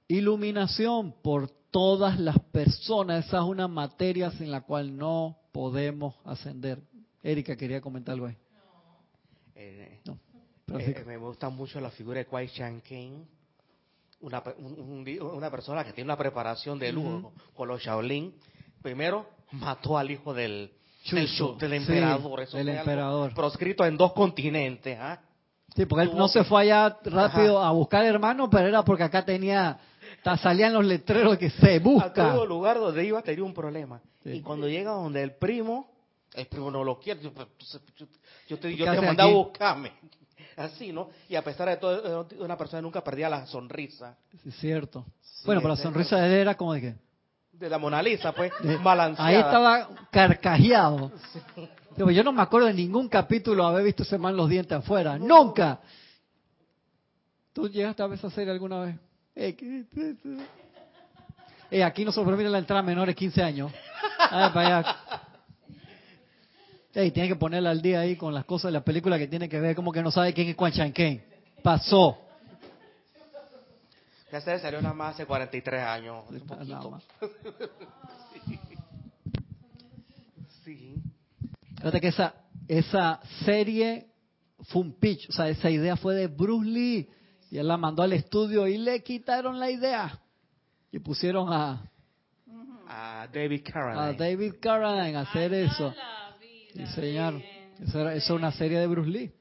iluminación 0.08 1.14
por 1.22 1.50
todas 1.70 2.18
las 2.18 2.38
personas, 2.50 3.26
esa 3.26 3.38
es 3.38 3.44
una 3.44 3.68
materia 3.68 4.30
sin 4.32 4.50
la 4.50 4.62
cual 4.62 4.96
no 4.96 5.36
podemos 5.52 6.14
ascender. 6.24 6.80
Erika 7.22 7.56
quería 7.56 7.80
comentar 7.80 8.14
algo 8.14 8.26
ahí. 8.26 8.36
Eh, 9.60 10.00
eh, 10.78 11.04
me 11.04 11.16
gusta 11.16 11.48
mucho 11.48 11.80
la 11.80 11.90
figura 11.90 12.18
de 12.18 12.26
Kwai 12.26 12.48
Chan 12.48 12.80
King, 12.80 13.24
una, 14.20 14.40
una 15.32 15.50
persona 15.50 15.82
que 15.84 15.92
tiene 15.92 16.06
una 16.06 16.16
preparación 16.16 16.78
de 16.78 16.92
lujo 16.92 17.32
con 17.54 17.66
los 17.66 17.82
Shaolin. 17.82 18.34
Primero 18.80 19.26
mató 19.52 19.98
al 19.98 20.12
hijo 20.12 20.32
del, 20.32 20.70
del, 21.10 21.72
emperador, 21.72 22.40
eso 22.40 22.58
emperador. 22.58 23.34
proscrito 23.34 23.84
en 23.84 23.96
dos 23.96 24.12
continentes. 24.12 24.96
¿ah? 25.00 25.20
Sí, 25.74 25.86
porque 25.86 26.04
él 26.04 26.16
no 26.16 26.28
se 26.28 26.44
fue 26.44 26.62
allá 26.62 26.96
rápido 27.04 27.60
a 27.60 27.72
buscar 27.72 28.04
hermano, 28.04 28.48
pero 28.48 28.68
era 28.68 28.84
porque 28.84 29.02
acá 29.02 29.24
tenía, 29.24 29.76
salían 30.40 30.72
los 30.72 30.84
letreros 30.84 31.36
que 31.36 31.50
se 31.50 31.80
busca. 31.80 32.30
A 32.30 32.34
todo 32.34 32.46
lugar 32.46 32.78
donde 32.78 33.04
iba 33.04 33.20
tenía 33.22 33.44
un 33.44 33.54
problema. 33.54 34.00
Y 34.24 34.40
cuando 34.40 34.68
llega 34.68 34.92
donde 34.92 35.22
el 35.22 35.34
primo, 35.34 35.90
el 36.34 36.46
primo 36.46 36.70
no 36.70 36.84
lo 36.84 36.98
quiere. 36.98 37.20
Yo, 37.20 38.58
te, 38.58 38.76
yo 38.76 38.90
te 38.90 39.00
mandé 39.00 39.22
a 39.22 39.26
buscarme. 39.26 39.92
Así, 40.56 40.92
¿no? 40.92 41.10
Y 41.28 41.36
a 41.36 41.42
pesar 41.42 41.68
de 41.68 41.76
todo, 41.76 42.26
una 42.40 42.56
persona 42.56 42.82
nunca 42.82 43.02
perdía 43.02 43.28
la 43.28 43.46
sonrisa. 43.46 44.16
es 44.44 44.54
cierto. 44.56 45.04
bueno, 45.44 45.60
pero 45.60 45.74
la 45.74 45.80
sonrisa 45.80 46.16
de 46.16 46.26
él 46.26 46.40
era 46.40 46.56
como 46.56 46.72
de 46.72 46.80
que... 46.80 46.94
De 47.52 47.68
la 47.68 47.78
Mona 47.78 48.02
Lisa, 48.02 48.32
pues, 48.32 48.52
balanceada. 48.82 49.28
Ahí 49.28 49.36
estaba 49.36 49.88
carcajeado. 50.10 51.12
Yo 51.96 52.22
no 52.22 52.32
me 52.32 52.42
acuerdo 52.42 52.68
de 52.68 52.74
ningún 52.74 53.08
capítulo 53.08 53.66
haber 53.66 53.84
visto 53.84 54.04
ese 54.04 54.18
man 54.18 54.36
los 54.36 54.48
dientes 54.48 54.78
afuera. 54.78 55.18
¡Nunca! 55.18 55.80
¿Tú 57.52 57.68
llegaste 57.68 58.02
a 58.02 58.06
ver 58.06 58.18
esa 58.18 58.30
serie 58.30 58.52
alguna 58.52 58.80
vez? 58.80 58.96
Eh, 59.34 59.56
eh, 61.70 61.82
aquí 61.82 62.04
no 62.04 62.12
se 62.12 62.22
permite 62.22 62.48
la 62.48 62.58
entrada 62.58 62.80
a 62.80 62.84
menores 62.84 63.14
de 63.14 63.18
15 63.18 63.42
años. 63.42 63.72
Ah, 64.18 64.50
para 64.54 64.78
allá. 64.78 64.96
Y 66.94 67.10
tiene 67.10 67.28
que 67.28 67.36
ponerla 67.36 67.70
al 67.70 67.82
día 67.82 68.00
ahí 68.00 68.16
con 68.16 68.34
las 68.34 68.44
cosas 68.44 68.68
de 68.68 68.72
la 68.72 68.84
película 68.84 69.18
que 69.18 69.28
tiene 69.28 69.48
que 69.48 69.60
ver, 69.60 69.76
como 69.76 69.92
que 69.92 70.02
no 70.02 70.10
sabe 70.10 70.32
quién 70.32 70.48
es 70.48 70.56
Quan 70.56 70.72
Chan 70.72 70.92
Pasó. 71.62 72.18
Ya 74.32 74.40
se 74.40 74.58
salió 74.58 74.82
nada 74.82 74.94
más 74.94 75.14
hace 75.14 75.26
43 75.26 75.82
años. 75.82 76.24
sí. 80.64 81.02
Fíjate 81.76 82.00
que 82.00 82.08
esa, 82.08 82.34
esa 82.66 83.20
serie 83.44 84.06
fue 84.64 84.82
un 84.82 84.92
pitch, 84.92 85.30
o 85.30 85.32
sea, 85.32 85.48
esa 85.48 85.70
idea 85.70 85.96
fue 85.96 86.14
de 86.14 86.26
Bruce 86.26 86.68
Lee. 86.68 87.08
Y 87.50 87.56
él 87.56 87.66
la 87.66 87.78
mandó 87.78 88.02
al 88.02 88.12
estudio 88.12 88.66
y 88.66 88.76
le 88.76 89.02
quitaron 89.02 89.58
la 89.58 89.70
idea. 89.70 90.20
Y 90.92 90.98
pusieron 90.98 91.50
a... 91.50 91.82
A 92.86 93.28
David 93.32 93.62
Carradine. 93.64 94.02
A 94.02 94.12
David 94.12 94.54
Carradine 94.60 95.16
a 95.16 95.20
hacer 95.20 95.54
eso. 95.54 95.94
Enseñar. 96.74 97.34
Eso, 97.82 98.00
era, 98.00 98.14
eso 98.14 98.34
una 98.34 98.52
serie 98.52 98.78
de 98.78 98.86
Bruce 98.86 99.10
Lee. 99.10 99.32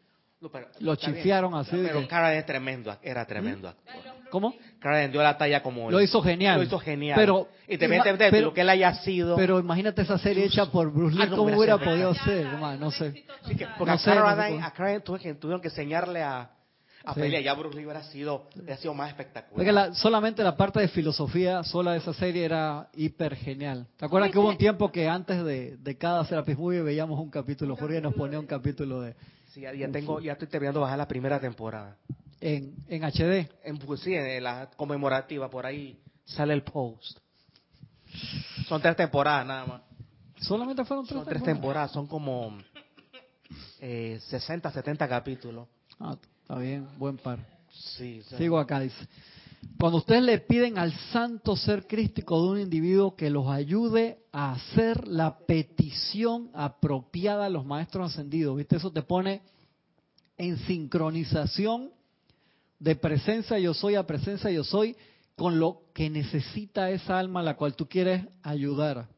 lo 0.80 0.96
chifiaron 0.96 1.56
así. 1.56 1.76
Pero 1.76 2.00
es 2.00 2.46
tremendo, 2.46 2.96
era 3.02 3.26
tremendo 3.26 3.70
¿Mm? 3.72 4.28
¿Cómo? 4.30 4.54
Carradine 4.80 5.12
dio 5.12 5.24
la 5.24 5.38
talla 5.38 5.64
como... 5.64 5.90
Lo 5.90 6.02
hizo 6.02 6.22
genial. 6.22 6.58
Lo 6.58 6.64
hizo 6.64 6.80
genial. 6.80 7.18
Pero, 7.18 7.48
y 7.68 7.78
te 7.78 7.88
metes 7.88 8.18
de 8.18 8.42
lo 8.42 8.54
que 8.54 8.62
él 8.62 8.70
haya 8.70 8.94
sido... 8.96 9.38
Pero 9.38 9.60
imagínate 9.60 10.02
esa 10.02 10.18
serie 10.18 10.46
hecha 10.46 10.66
por 10.70 10.92
Bruce 10.92 11.16
Lee, 11.16 11.24
ah, 11.24 11.30
¿cómo 11.30 11.58
hubiera 11.58 11.78
podido 11.78 12.14
ser? 12.14 12.46
No 12.80 12.92
sé. 12.92 13.24
porque 13.78 13.92
a, 13.92 14.66
a 14.66 14.72
Carradine 14.74 15.02
tuvieron 15.36 15.62
que 15.62 15.70
enseñarle 15.70 16.24
a 16.24 16.50
a 17.08 17.14
pelear. 17.14 17.44
Ya 17.44 17.54
Bruce 17.54 17.78
Lee 17.78 17.86
hubiera 17.86 18.04
sido, 18.04 18.48
hubiera 18.56 18.78
sido 18.78 18.94
más 18.94 19.10
espectacular. 19.10 19.96
solamente 19.96 20.44
la 20.44 20.56
parte 20.56 20.80
de 20.80 20.88
filosofía 20.88 21.64
sola 21.64 21.94
de 21.94 22.00
esa 22.00 22.14
serie 22.14 22.46
era 22.46 22.90
hiper 22.94 23.36
genial. 23.36 23.88
¿Te 23.98 24.06
acuerdas 24.06 24.32
que 24.32 24.40
hubo 24.40 24.50
un 24.50 24.58
tiempo 24.58 24.92
que 24.92 25.08
antes 25.08 25.44
de, 25.44 25.78
de 25.78 25.98
cada 25.98 26.26
Serapis 26.26 26.58
Movie 26.58 26.82
veíamos 26.82 27.20
un 27.20 27.30
capítulo? 27.30 27.76
Jorge 27.76 28.02
nos 28.02 28.14
ponía 28.14 28.40
un 28.40 28.48
capítulo 28.48 29.02
de... 29.02 29.16
Sí, 29.54 29.62
ya, 29.62 29.72
tengo, 29.92 30.20
ya 30.20 30.34
estoy 30.34 30.48
terminando 30.48 30.80
de 30.80 30.84
bajar 30.84 30.98
la 30.98 31.08
primera 31.08 31.40
temporada. 31.40 31.98
¿En, 32.40 32.76
en 32.88 33.04
HD? 33.04 33.50
En, 33.64 33.78
pues, 33.80 34.02
sí, 34.02 34.14
en 34.14 34.44
la 34.44 34.70
conmemorativa, 34.76 35.50
por 35.50 35.66
ahí 35.66 36.00
sale 36.26 36.54
el 36.54 36.64
post. 36.64 37.18
Son 38.68 38.82
tres 38.82 38.96
temporadas 38.96 39.46
nada 39.46 39.66
más. 39.66 39.82
¿Solamente 40.40 40.86
fueron 40.86 41.06
tres 41.06 41.18
Son 41.18 41.26
tres 41.26 41.44
temporadas, 41.44 41.92
son 41.92 42.06
como 42.06 42.58
eh, 43.80 44.20
60, 44.30 44.72
70 44.72 45.08
capítulos. 45.08 45.68
Ah, 46.00 46.18
Está 46.48 46.60
bien, 46.60 46.88
buen 46.98 47.18
par. 47.18 47.40
Sigo 48.38 48.58
acá, 48.58 48.80
dice. 48.80 49.06
Cuando 49.78 49.98
ustedes 49.98 50.24
le 50.24 50.40
piden 50.40 50.78
al 50.78 50.94
santo 51.12 51.58
ser 51.58 51.86
crístico 51.86 52.42
de 52.42 52.50
un 52.52 52.60
individuo 52.62 53.18
que 53.18 53.30
los 53.30 53.50
ayude 53.50 54.20
a 54.32 54.54
hacer 54.54 55.08
la 55.10 55.40
petición 55.40 56.50
apropiada 56.54 57.48
a 57.48 57.50
los 57.50 57.66
maestros 57.66 58.14
ascendidos, 58.14 58.56
¿viste? 58.56 58.78
Eso 58.78 58.92
te 58.92 59.02
pone 59.02 59.42
en 60.38 60.58
sincronización 60.60 61.92
de 62.80 62.96
presencia 62.96 63.60
yo 63.60 63.74
soy 63.74 63.96
a 63.96 64.08
presencia 64.08 64.50
yo 64.50 64.64
soy 64.64 64.96
con 65.36 65.60
lo 65.60 65.82
que 65.94 66.10
necesita 66.10 66.92
esa 66.92 67.20
alma 67.20 67.42
a 67.42 67.44
la 67.44 67.58
cual 67.58 67.76
tú 67.76 67.90
quieres 67.90 68.24
ayudar 68.44 69.10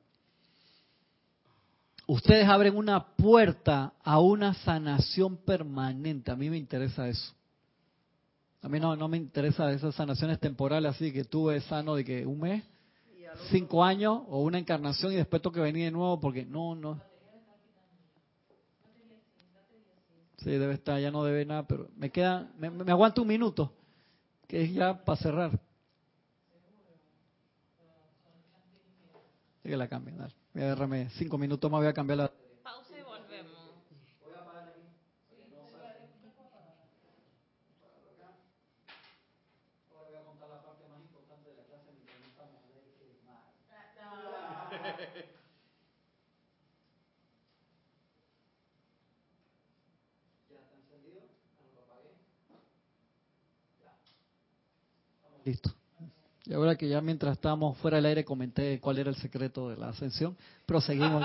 ustedes 2.09 2.47
abren 2.47 2.75
una 2.75 3.15
puerta 3.15 3.93
a 4.03 4.19
una 4.19 4.55
sanación 4.55 5.37
permanente. 5.37 6.31
A 6.31 6.35
mí 6.35 6.49
me 6.49 6.57
interesa 6.57 7.07
eso. 7.07 7.33
A 8.63 8.67
mí 8.67 8.79
no, 8.79 8.95
no 8.95 9.07
me 9.07 9.17
interesa 9.17 9.71
esas 9.71 9.93
sanaciones 9.95 10.39
temporales 10.39 10.95
así 10.95 11.13
que 11.13 11.23
tuve 11.23 11.61
sano 11.61 11.95
de 11.95 12.03
que 12.03 12.25
un 12.25 12.39
mes, 12.39 12.63
cinco 13.51 13.83
años 13.83 14.23
o 14.27 14.41
una 14.41 14.57
encarnación 14.57 15.13
y 15.13 15.17
después 15.17 15.41
tengo 15.41 15.53
que 15.53 15.61
venir 15.61 15.85
de 15.85 15.91
nuevo 15.91 16.19
porque 16.19 16.45
no, 16.45 16.75
no. 16.75 16.99
Sí, 20.37 20.49
debe 20.49 20.73
estar, 20.73 20.99
ya 20.99 21.11
no 21.11 21.23
debe 21.23 21.45
nada, 21.45 21.67
pero 21.67 21.89
me 21.95 22.09
queda, 22.09 22.49
me, 22.57 22.69
me 22.71 22.91
aguanto 22.91 23.21
un 23.21 23.27
minuto, 23.27 23.71
que 24.47 24.63
es 24.63 24.73
ya 24.73 25.03
para 25.05 25.17
cerrar. 25.21 25.51
Sí 29.61 29.69
que 29.69 29.77
la 29.77 29.87
cambien. 29.87 30.17
Voy 30.53 30.63
cinco 31.11 31.37
minutos 31.37 31.69
más, 31.71 31.79
voy 31.79 31.87
a 31.87 31.93
cambiar 31.93 32.17
la... 32.17 32.31
Pausa 32.63 32.97
y 32.97 33.03
volvemos. 33.03 33.69
Listo. 55.45 55.78
Y 56.49 56.53
ahora 56.53 56.75
que 56.75 56.89
ya 56.89 56.99
mientras 56.99 57.33
estábamos 57.33 57.77
fuera 57.77 57.97
del 57.97 58.07
aire 58.07 58.25
comenté 58.25 58.79
cuál 58.79 58.97
era 58.97 59.11
el 59.11 59.15
secreto 59.17 59.69
de 59.69 59.77
la 59.77 59.89
ascensión, 59.89 60.35
proseguimos. 60.65 61.23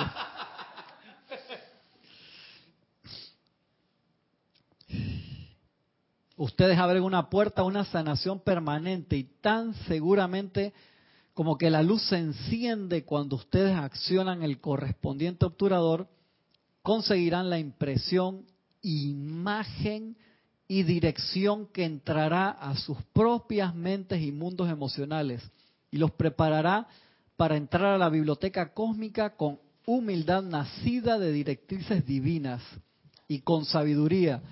Ustedes 6.36 6.76
abren 6.76 7.02
una 7.02 7.30
puerta 7.30 7.62
a 7.62 7.64
una 7.64 7.86
sanación 7.86 8.40
permanente 8.40 9.16
y 9.16 9.24
tan 9.40 9.72
seguramente 9.86 10.74
como 11.32 11.56
que 11.56 11.70
la 11.70 11.82
luz 11.82 12.02
se 12.02 12.18
enciende 12.18 13.06
cuando 13.06 13.36
ustedes 13.36 13.74
accionan 13.74 14.42
el 14.42 14.60
correspondiente 14.60 15.46
obturador, 15.46 16.06
conseguirán 16.82 17.48
la 17.48 17.58
impresión, 17.58 18.44
imagen 18.82 20.18
y 20.66 20.82
dirección 20.82 21.66
que 21.66 21.84
entrará 21.84 22.50
a 22.50 22.76
sus 22.76 22.96
propias 23.12 23.74
mentes 23.74 24.22
y 24.22 24.32
mundos 24.32 24.70
emocionales 24.70 25.42
y 25.90 25.98
los 25.98 26.10
preparará 26.12 26.88
para 27.36 27.56
entrar 27.56 27.94
a 27.94 27.98
la 27.98 28.08
biblioteca 28.08 28.72
cósmica 28.72 29.36
con 29.36 29.58
humildad 29.86 30.42
nacida 30.42 31.18
de 31.18 31.32
directrices 31.32 32.06
divinas 32.06 32.62
y 33.28 33.40
con 33.40 33.64
sabiduría. 33.64 34.42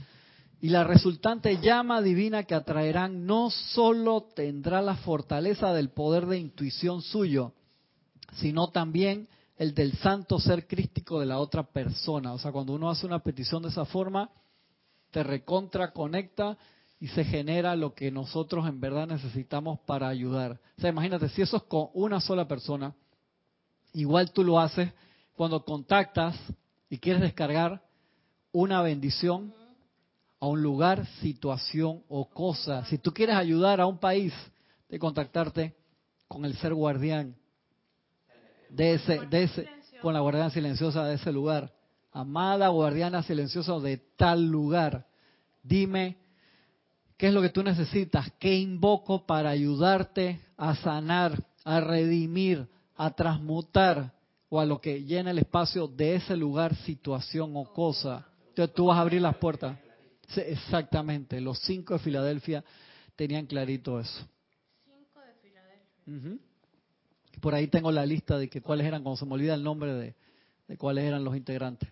Y 0.61 0.69
la 0.69 0.85
resultante 0.85 1.59
llama 1.59 2.03
divina 2.03 2.45
que 2.45 2.55
atraerán 2.55 3.27
no 3.27 3.51
solo 3.51 4.29
tendrá 4.35 4.81
la 4.83 4.97
fortaleza 4.97 5.73
del 5.73 5.89
poder 5.91 6.27
de 6.27 6.39
intuición 6.39 7.03
suyo, 7.03 7.53
sino 8.35 8.69
también 8.69 9.29
el 9.57 9.75
del 9.75 9.95
santo 9.95 10.39
ser 10.39 10.67
crístico 10.67 11.19
de 11.19 11.27
la 11.27 11.39
otra 11.39 11.65
persona. 11.65 12.33
O 12.33 12.39
sea, 12.39 12.53
cuando 12.53 12.75
uno 12.75 12.91
hace 12.91 13.07
una 13.07 13.19
petición 13.19 13.63
de 13.63 13.71
esa 13.71 13.85
forma, 13.85 14.31
te 15.13 15.23
recontra 15.23 15.93
conecta 15.93 16.59
y 16.99 17.07
se 17.09 17.25
genera 17.25 17.77
lo 17.77 17.95
que 17.95 18.11
nosotros 18.11 18.67
en 18.67 18.81
verdad 18.81 19.07
necesitamos 19.07 19.79
para 19.87 20.09
ayudar. 20.09 20.61
O 20.77 20.81
sea, 20.81 20.91
imagínate, 20.91 21.29
si 21.29 21.43
eso 21.43 21.59
es 21.59 21.63
con 21.65 21.89
una 21.95 22.21
sola 22.21 22.49
persona, 22.49 22.95
igual 23.93 24.33
tú 24.33 24.43
lo 24.43 24.59
haces 24.59 24.93
cuando 25.35 25.65
contactas 25.65 26.37
y 26.91 26.99
quieres 26.99 27.23
descargar 27.23 27.83
una 28.51 28.83
bendición 28.83 29.55
a 30.41 30.47
un 30.47 30.61
lugar, 30.61 31.07
situación 31.21 32.03
o 32.09 32.29
cosa. 32.29 32.85
Si 32.87 32.99
tú 32.99 33.13
quieres 33.13 33.37
ayudar 33.37 33.81
a 33.81 33.87
un 33.87 33.99
país, 33.99 34.35
de 34.93 34.99
contactarte 34.99 35.75
con 36.29 36.45
el 36.45 36.55
ser 36.59 36.75
guardián 36.75 37.35
de 38.69 38.93
ese, 38.93 39.21
de 39.27 39.45
ese, 39.45 39.69
con 40.03 40.13
la 40.13 40.21
guardiana 40.21 40.51
silenciosa 40.51 41.07
de 41.07 41.15
ese 41.15 41.33
lugar. 41.33 41.73
Amada 42.13 42.69
guardiana 42.69 43.23
silenciosa 43.23 43.79
de 43.79 43.97
tal 44.17 44.47
lugar, 44.47 45.07
dime 45.63 46.19
qué 47.17 47.29
es 47.29 47.35
lo 47.35 47.41
que 47.41 47.49
tú 47.49 47.63
necesitas, 47.63 48.31
qué 48.39 48.55
invoco 48.55 49.25
para 49.25 49.49
ayudarte 49.49 50.41
a 50.59 50.75
sanar, 50.75 51.43
a 51.65 51.81
redimir, 51.81 52.69
a 52.97 53.13
transmutar 53.13 54.13
o 54.51 54.61
a 54.61 54.67
lo 54.67 54.79
que 54.79 55.05
llena 55.05 55.31
el 55.31 55.39
espacio 55.39 55.87
de 55.89 56.17
ese 56.17 56.37
lugar, 56.37 56.77
situación 56.77 57.53
o 57.55 57.65
cosa. 57.73 58.27
Entonces 58.49 58.75
tú 58.75 58.87
vas 58.87 58.99
a 58.99 59.01
abrir 59.01 59.23
las 59.23 59.37
puertas. 59.37 59.79
exactamente, 60.37 61.41
los 61.41 61.59
cinco 61.61 61.95
de 61.95 62.01
Filadelfia 62.01 62.63
tenían 63.17 63.47
clarito 63.47 63.99
eso. 63.99 64.29
Cinco 64.85 65.21
de 65.21 65.33
Filadelfia. 65.41 66.45
Por 67.41 67.55
ahí 67.55 67.69
tengo 67.69 67.91
la 67.91 68.05
lista 68.05 68.37
de 68.37 68.51
que 68.51 68.61
cuáles 68.61 68.87
eran, 68.87 69.03
cuando 69.03 69.17
se 69.17 69.25
me 69.25 69.33
olvida 69.33 69.55
el 69.55 69.63
nombre 69.63 69.95
de 69.95 70.77
cuáles 70.77 71.05
eran 71.05 71.25
los 71.25 71.35
integrantes. 71.35 71.92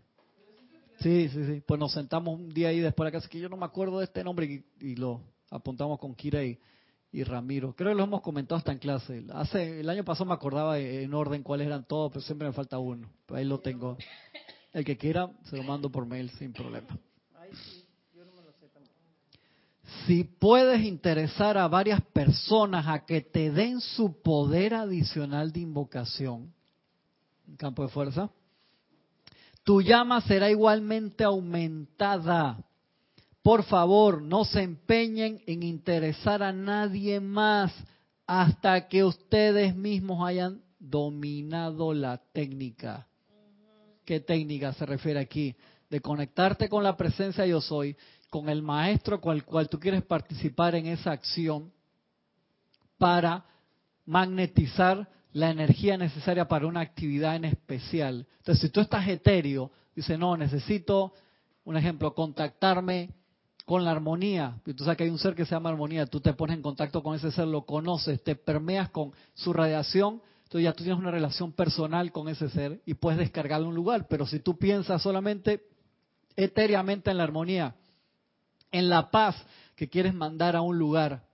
Sí, 1.01 1.29
sí, 1.31 1.47
sí. 1.47 1.63
Pues 1.67 1.81
nos 1.81 1.93
sentamos 1.93 2.39
un 2.39 2.51
día 2.51 2.69
ahí 2.69 2.81
después 2.81 3.07
de 3.07 3.11
la 3.11 3.19
casa 3.19 3.29
que 3.29 3.41
yo 3.41 3.49
no 3.49 3.57
me 3.57 3.65
acuerdo 3.65 3.99
de 3.99 4.05
este 4.05 4.23
nombre 4.23 4.65
y, 4.81 4.97
lo 4.97 5.23
apuntamos 5.51 5.99
con 5.99 6.15
Kira 6.15 6.45
y, 6.45 6.59
Ramiro. 7.25 7.75
Creo 7.75 7.91
que 7.91 7.97
lo 7.97 8.05
hemos 8.05 8.21
comentado 8.21 8.57
hasta 8.57 8.73
en 8.73 8.79
clase. 8.79 9.25
Hace 9.33 9.81
el 9.81 9.89
año 9.89 10.05
pasado 10.05 10.27
me 10.27 10.35
acordaba 10.35 10.79
en 10.79 11.13
orden 11.13 11.43
cuáles 11.43 11.67
eran 11.67 11.85
todos, 11.85 12.13
pero 12.13 12.23
siempre 12.23 12.47
me 12.47 12.53
falta 12.53 12.79
uno. 12.79 13.09
ahí 13.29 13.45
lo 13.45 13.59
tengo. 13.61 13.97
El 14.73 14.85
que 14.85 14.97
quiera 14.97 15.31
se 15.45 15.57
lo 15.57 15.65
mando 15.65 15.91
por 15.91 16.07
mail 16.07 16.31
sin 16.31 16.53
problema. 16.53 16.87
Si 20.07 20.25
puedes 20.25 20.83
interesar 20.83 21.59
a 21.59 21.67
varias 21.67 22.01
personas 22.01 22.87
a 22.87 23.05
que 23.05 23.21
te 23.21 23.51
den 23.51 23.81
su 23.81 24.21
poder 24.23 24.75
adicional 24.75 25.53
de 25.53 25.61
invocación, 25.61 26.53
campo 27.57 27.83
de 27.83 27.89
fuerza, 27.89 28.31
tu 29.71 29.81
llama 29.81 30.21
será 30.23 30.51
igualmente 30.51 31.23
aumentada. 31.23 32.59
Por 33.41 33.63
favor, 33.63 34.21
no 34.21 34.45
se 34.45 34.63
empeñen 34.63 35.41
en 35.47 35.63
interesar 35.63 36.43
a 36.43 36.53
nadie 36.53 37.21
más 37.21 37.73
hasta 38.27 38.89
que 38.89 39.05
ustedes 39.05 39.77
mismos 39.77 40.27
hayan 40.27 40.61
dominado 40.81 41.95
la 41.95 42.21
técnica. 42.33 43.07
¿Qué 44.05 44.19
técnica 44.19 44.73
se 44.73 44.87
refiere 44.87 45.21
aquí? 45.21 45.55
De 45.89 46.01
conectarte 46.01 46.69
con 46.69 46.83
la 46.83 46.97
presencia 46.97 47.47
yo 47.47 47.61
soy, 47.61 47.97
con 48.29 48.49
el 48.49 48.63
maestro 48.63 49.21
con 49.21 49.37
el 49.37 49.45
cual 49.45 49.69
tú 49.69 49.79
quieres 49.79 50.03
participar 50.03 50.75
en 50.75 50.87
esa 50.87 51.13
acción 51.13 51.71
para 52.99 53.45
magnetizar 54.05 55.09
la 55.33 55.51
energía 55.51 55.97
necesaria 55.97 56.49
para 56.49 56.67
una 56.67 56.81
actividad 56.81 57.37
en 57.37 57.45
especial. 57.45 58.27
Entonces, 58.39 58.63
si 58.63 58.69
tú 58.71 58.81
estás 58.81 59.07
etéreo, 59.09 59.71
dice, 59.95 60.19
no, 60.19 60.37
necesito, 60.37 61.13
un 61.65 61.77
ejemplo, 61.77 62.15
contactarme 62.15 63.11
con 63.65 63.85
la 63.85 63.93
armonía. 63.93 64.61
Y 64.67 64.75
tú 64.75 64.85
sabes 64.85 64.99
que 64.99 65.05
hay 65.05 65.11
un 65.11 65.19
ser 65.19 65.35
que 65.35 65.45
se 65.45 65.53
llama 65.53 65.71
armonía, 65.71 66.07
tú 66.07 66.21
te 66.21 66.33
pones 66.33 66.57
en 66.57 66.63
contacto 66.63 67.03
con 67.03 67.15
ese 67.15 67.31
ser, 67.31 67.47
lo 67.47 67.65
conoces, 67.65 68.23
te 68.25 68.35
permeas 68.35 68.91
con 68.91 69.13
su 69.35 69.53
radiación, 69.53 70.21
entonces 70.43 70.65
ya 70.65 70.73
tú 70.73 70.83
tienes 70.83 70.99
una 70.99 71.13
relación 71.13 71.53
personal 71.53 72.11
con 72.11 72.29
ese 72.29 72.49
ser 72.51 72.81
y 72.85 72.95
puedes 72.95 73.21
descargarlo 73.21 73.67
en 73.67 73.69
un 73.69 73.77
lugar. 73.77 74.09
Pero 74.09 74.27
si 74.27 74.41
tú 74.41 74.59
piensas 74.59 75.01
solamente 75.01 75.63
etéreamente 76.35 77.13
en 77.13 77.19
la 77.19 77.23
armonía, 77.23 77.77
en 78.73 78.89
la 78.89 79.13
paz 79.13 79.37
que 79.77 79.89
quieres 79.89 80.15
mandar 80.15 80.57
a 80.57 80.63
un 80.63 80.77
lugar 80.77 81.25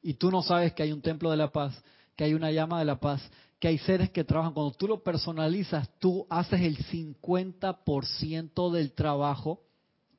y 0.00 0.14
tú 0.14 0.30
no 0.30 0.42
sabes 0.42 0.72
que 0.72 0.82
hay 0.82 0.92
un 0.92 1.02
templo 1.02 1.30
de 1.30 1.36
la 1.36 1.52
paz, 1.52 1.78
que 2.20 2.24
hay 2.24 2.34
una 2.34 2.50
llama 2.50 2.78
de 2.78 2.84
la 2.84 3.00
paz, 3.00 3.22
que 3.58 3.66
hay 3.66 3.78
seres 3.78 4.10
que 4.10 4.24
trabajan. 4.24 4.52
Cuando 4.52 4.72
tú 4.72 4.86
lo 4.86 5.02
personalizas, 5.02 5.88
tú 5.98 6.26
haces 6.28 6.60
el 6.60 6.76
50% 6.76 8.70
del 8.70 8.92
trabajo 8.92 9.62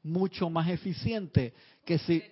mucho 0.01 0.49
más 0.49 0.67
eficiente 0.69 1.53
que 1.85 1.99
si 1.99 2.23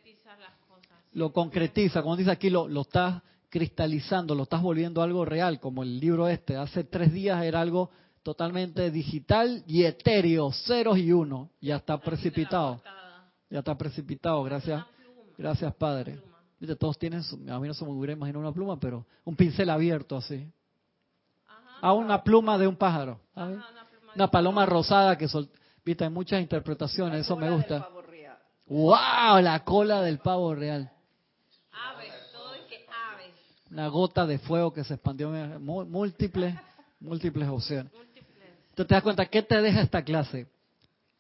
lo 1.12 1.32
concretiza, 1.32 2.02
como 2.02 2.18
dice 2.18 2.32
aquí, 2.32 2.50
lo, 2.50 2.68
lo 2.68 2.82
estás 2.82 3.22
cristalizando, 3.48 4.34
lo 4.34 4.42
estás 4.42 4.64
volviendo 4.64 5.04
algo 5.04 5.24
real, 5.24 5.60
como 5.60 5.84
el 5.84 6.00
libro 6.00 6.28
este. 6.28 6.56
Hace 6.56 6.84
tres 6.86 7.14
días 7.14 7.44
era 7.44 7.62
algo 7.62 7.92
totalmente 8.24 8.90
digital 8.90 9.64
y 9.68 9.84
etéreo, 9.84 10.52
ceros 10.52 10.98
y 10.98 11.12
uno, 11.12 11.52
ya 11.62 11.76
está 11.76 12.00
precipitado. 12.00 12.82
Ya 13.52 13.60
está 13.60 13.78
precipitado, 13.78 14.42
gracias. 14.42 14.84
Gracias, 15.38 15.76
Padre. 15.76 16.29
Todos 16.78 17.00
tienen, 17.00 17.22
a 17.50 17.60
mí 17.60 17.68
no 17.68 17.74
se 17.74 17.86
me 17.86 17.92
hubiera 17.92 18.14
imaginado 18.14 18.42
una 18.42 18.54
pluma, 18.54 18.80
pero 18.80 19.06
un 19.24 19.36
pincel 19.36 19.70
abierto 19.70 20.18
así. 20.18 20.52
A 21.48 21.88
ah, 21.88 21.94
una 21.94 22.22
pluma 22.22 22.58
de 22.58 22.68
un 22.68 22.76
pájaro. 22.76 23.22
una, 24.14 24.30
paloma 24.30 24.66
rosada 24.66 25.18
que 25.18 25.30
sol, 25.30 25.50
viste, 25.86 26.04
hay 26.04 26.10
muchas 26.10 26.42
interpretaciones, 26.42 27.22
eso 27.22 27.38
me 27.38 27.50
gusta. 27.50 27.88
¡Wow! 28.68 29.42
La 29.42 29.64
cola 29.64 30.02
del 30.02 30.20
pavo 30.20 30.54
real. 30.54 30.92
Una 33.72 33.88
gota 33.88 34.26
de 34.26 34.40
fuego 34.40 34.74
que 34.74 34.84
se 34.84 34.96
expandió 34.96 35.30
múltiples, 35.60 36.56
múltiples 37.00 37.48
opciones. 37.48 37.94
Entonces 37.94 38.88
te 38.88 38.96
das 38.96 39.04
cuenta, 39.04 39.26
¿qué 39.28 39.44
te 39.44 39.62
deja 39.62 39.82
esta 39.82 40.04
clase? 40.04 40.48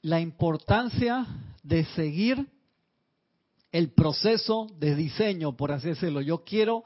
La 0.01 0.19
importancia 0.19 1.25
de 1.63 1.85
seguir 1.85 2.47
el 3.71 3.91
proceso 3.91 4.67
de 4.77 4.95
diseño, 4.95 5.55
por 5.55 5.71
así 5.71 5.89
decirlo. 5.89 6.21
Yo 6.21 6.43
quiero 6.43 6.83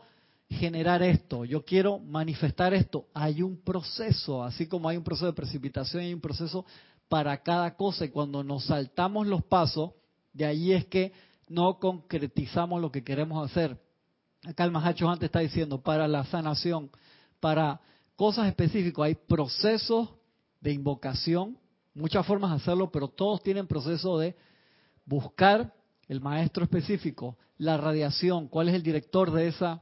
generar 0.49 1.01
esto, 1.01 1.45
yo 1.45 1.63
quiero 1.63 1.99
manifestar 1.99 2.73
esto. 2.73 3.07
Hay 3.13 3.41
un 3.41 3.61
proceso, 3.61 4.43
así 4.43 4.67
como 4.67 4.89
hay 4.89 4.97
un 4.97 5.03
proceso 5.03 5.25
de 5.27 5.33
precipitación, 5.33 6.03
hay 6.03 6.13
un 6.13 6.21
proceso 6.21 6.65
para 7.07 7.41
cada 7.41 7.75
cosa 7.75 8.05
y 8.05 8.09
cuando 8.09 8.43
nos 8.43 8.65
saltamos 8.65 9.27
los 9.27 9.43
pasos, 9.43 9.91
de 10.33 10.45
ahí 10.45 10.73
es 10.73 10.85
que 10.85 11.13
no 11.47 11.79
concretizamos 11.79 12.81
lo 12.81 12.91
que 12.91 13.03
queremos 13.03 13.49
hacer. 13.49 13.79
Acá 14.45 14.63
el 14.65 14.71
Mahacho 14.71 15.09
antes 15.09 15.27
está 15.27 15.39
diciendo, 15.39 15.81
para 15.81 16.07
la 16.07 16.25
sanación, 16.25 16.89
para 17.39 17.79
cosas 18.15 18.47
específicas, 18.47 19.05
hay 19.05 19.15
procesos 19.15 20.09
de 20.59 20.73
invocación, 20.73 21.57
muchas 21.93 22.25
formas 22.25 22.51
de 22.51 22.57
hacerlo, 22.57 22.91
pero 22.91 23.07
todos 23.07 23.41
tienen 23.41 23.67
proceso 23.67 24.17
de 24.17 24.35
buscar 25.05 25.73
el 26.07 26.21
maestro 26.21 26.63
específico, 26.63 27.37
la 27.57 27.77
radiación, 27.77 28.47
cuál 28.47 28.69
es 28.69 28.75
el 28.75 28.83
director 28.83 29.31
de 29.31 29.47
esa, 29.47 29.81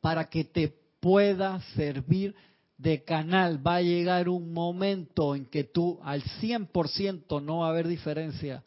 para 0.00 0.26
que 0.26 0.44
te 0.44 0.74
pueda 1.00 1.60
servir 1.74 2.34
de 2.78 3.04
canal. 3.04 3.64
Va 3.66 3.76
a 3.76 3.82
llegar 3.82 4.28
un 4.28 4.52
momento 4.52 5.34
en 5.34 5.46
que 5.46 5.64
tú 5.64 5.98
al 6.02 6.22
100% 6.22 7.42
no 7.42 7.58
va 7.58 7.66
a 7.66 7.70
haber 7.70 7.88
diferencia 7.88 8.62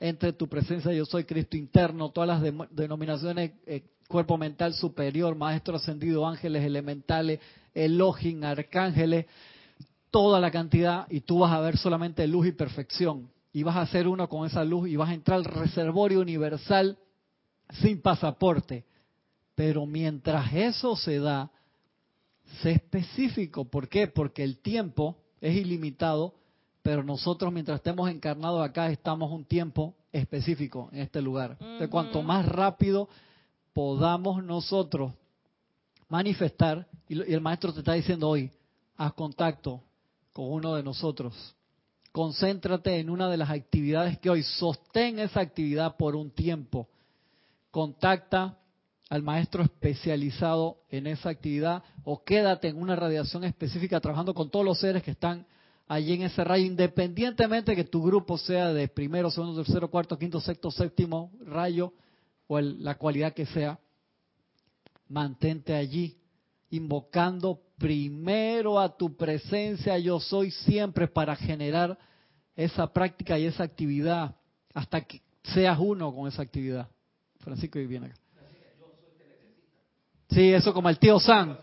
entre 0.00 0.32
tu 0.32 0.48
presencia 0.48 0.92
yo 0.92 1.04
soy 1.04 1.24
Cristo 1.24 1.58
interno, 1.58 2.10
todas 2.10 2.40
las 2.40 2.70
denominaciones, 2.70 3.52
eh, 3.66 3.82
cuerpo 4.08 4.38
mental 4.38 4.72
superior, 4.72 5.36
maestro 5.36 5.76
ascendido, 5.76 6.26
ángeles 6.26 6.64
elementales, 6.64 7.38
Elohim, 7.74 8.42
arcángeles, 8.42 9.26
toda 10.10 10.40
la 10.40 10.50
cantidad 10.50 11.06
y 11.10 11.20
tú 11.20 11.40
vas 11.40 11.52
a 11.52 11.60
ver 11.60 11.76
solamente 11.76 12.26
luz 12.26 12.46
y 12.46 12.52
perfección 12.52 13.28
y 13.52 13.62
vas 13.62 13.76
a 13.76 13.82
hacer 13.82 14.06
uno 14.06 14.28
con 14.28 14.46
esa 14.46 14.64
luz 14.64 14.88
y 14.88 14.96
vas 14.96 15.10
a 15.10 15.14
entrar 15.14 15.38
al 15.38 15.44
reservorio 15.44 16.20
universal 16.20 16.98
sin 17.82 18.00
pasaporte. 18.00 18.84
Pero 19.54 19.86
mientras 19.86 20.52
eso 20.52 20.96
se 20.96 21.18
da, 21.18 21.50
sé 22.62 22.72
específico. 22.72 23.64
¿Por 23.64 23.88
qué? 23.88 24.06
Porque 24.06 24.44
el 24.44 24.58
tiempo 24.58 25.18
es 25.40 25.56
ilimitado, 25.56 26.34
pero 26.82 27.02
nosotros 27.02 27.52
mientras 27.52 27.76
estemos 27.76 28.10
encarnados 28.10 28.62
acá 28.62 28.90
estamos 28.90 29.30
un 29.32 29.44
tiempo 29.44 29.94
específico 30.12 30.88
en 30.92 31.00
este 31.00 31.20
lugar. 31.20 31.56
Entonces, 31.60 31.88
cuanto 31.88 32.22
más 32.22 32.46
rápido 32.46 33.08
podamos 33.72 34.42
nosotros 34.42 35.12
manifestar, 36.08 36.86
y, 37.08 37.20
el 37.32 37.40
maestro 37.40 37.72
te 37.72 37.80
está 37.80 37.92
diciendo 37.92 38.28
hoy, 38.28 38.50
haz 38.96 39.12
contacto 39.14 39.82
con 40.32 40.50
uno 40.50 40.74
de 40.74 40.82
nosotros. 40.82 41.54
Concéntrate 42.12 42.98
en 42.98 43.08
una 43.08 43.28
de 43.28 43.36
las 43.36 43.50
actividades 43.50 44.18
que 44.18 44.30
hoy 44.30 44.42
sostén 44.42 45.18
esa 45.18 45.40
actividad 45.40 45.96
por 45.96 46.16
un 46.16 46.30
tiempo. 46.30 46.88
Contacta 47.70 48.58
al 49.08 49.22
maestro 49.22 49.62
especializado 49.62 50.78
en 50.88 51.06
esa 51.06 51.30
actividad 51.30 51.82
o 52.04 52.24
quédate 52.24 52.68
en 52.68 52.80
una 52.80 52.96
radiación 52.96 53.44
específica 53.44 54.00
trabajando 54.00 54.34
con 54.34 54.50
todos 54.50 54.64
los 54.64 54.80
seres 54.80 55.02
que 55.02 55.12
están 55.12 55.46
allí 55.86 56.12
en 56.12 56.22
ese 56.22 56.44
rayo, 56.44 56.64
independientemente 56.64 57.74
que 57.74 57.84
tu 57.84 58.02
grupo 58.02 58.38
sea 58.38 58.72
de 58.72 58.86
primero, 58.86 59.30
segundo, 59.30 59.62
tercero, 59.64 59.90
cuarto, 59.90 60.16
quinto, 60.16 60.40
sexto, 60.40 60.70
séptimo 60.70 61.32
rayo 61.44 61.92
o 62.46 62.60
la 62.60 62.96
cualidad 62.96 63.32
que 63.32 63.46
sea, 63.46 63.78
mantente 65.08 65.74
allí, 65.74 66.19
invocando 66.70 67.60
primero 67.78 68.78
a 68.78 68.96
tu 68.96 69.16
presencia 69.16 69.98
yo 69.98 70.20
soy 70.20 70.50
siempre 70.50 71.08
para 71.08 71.34
generar 71.34 71.98
esa 72.54 72.92
práctica 72.92 73.38
y 73.38 73.46
esa 73.46 73.64
actividad 73.64 74.36
hasta 74.74 75.00
que 75.00 75.22
seas 75.42 75.78
uno 75.80 76.14
con 76.14 76.28
esa 76.28 76.42
actividad. 76.42 76.88
Francisco 77.40 77.78
y 77.78 77.86
viene 77.86 78.06
acá. 78.06 78.16
Sí, 80.28 80.52
eso 80.52 80.72
como 80.72 80.88
el 80.88 80.98
tío 80.98 81.18
San. 81.18 81.58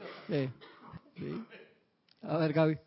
A 2.21 2.37
ver, 2.37 2.53
Gaby. 2.53 2.77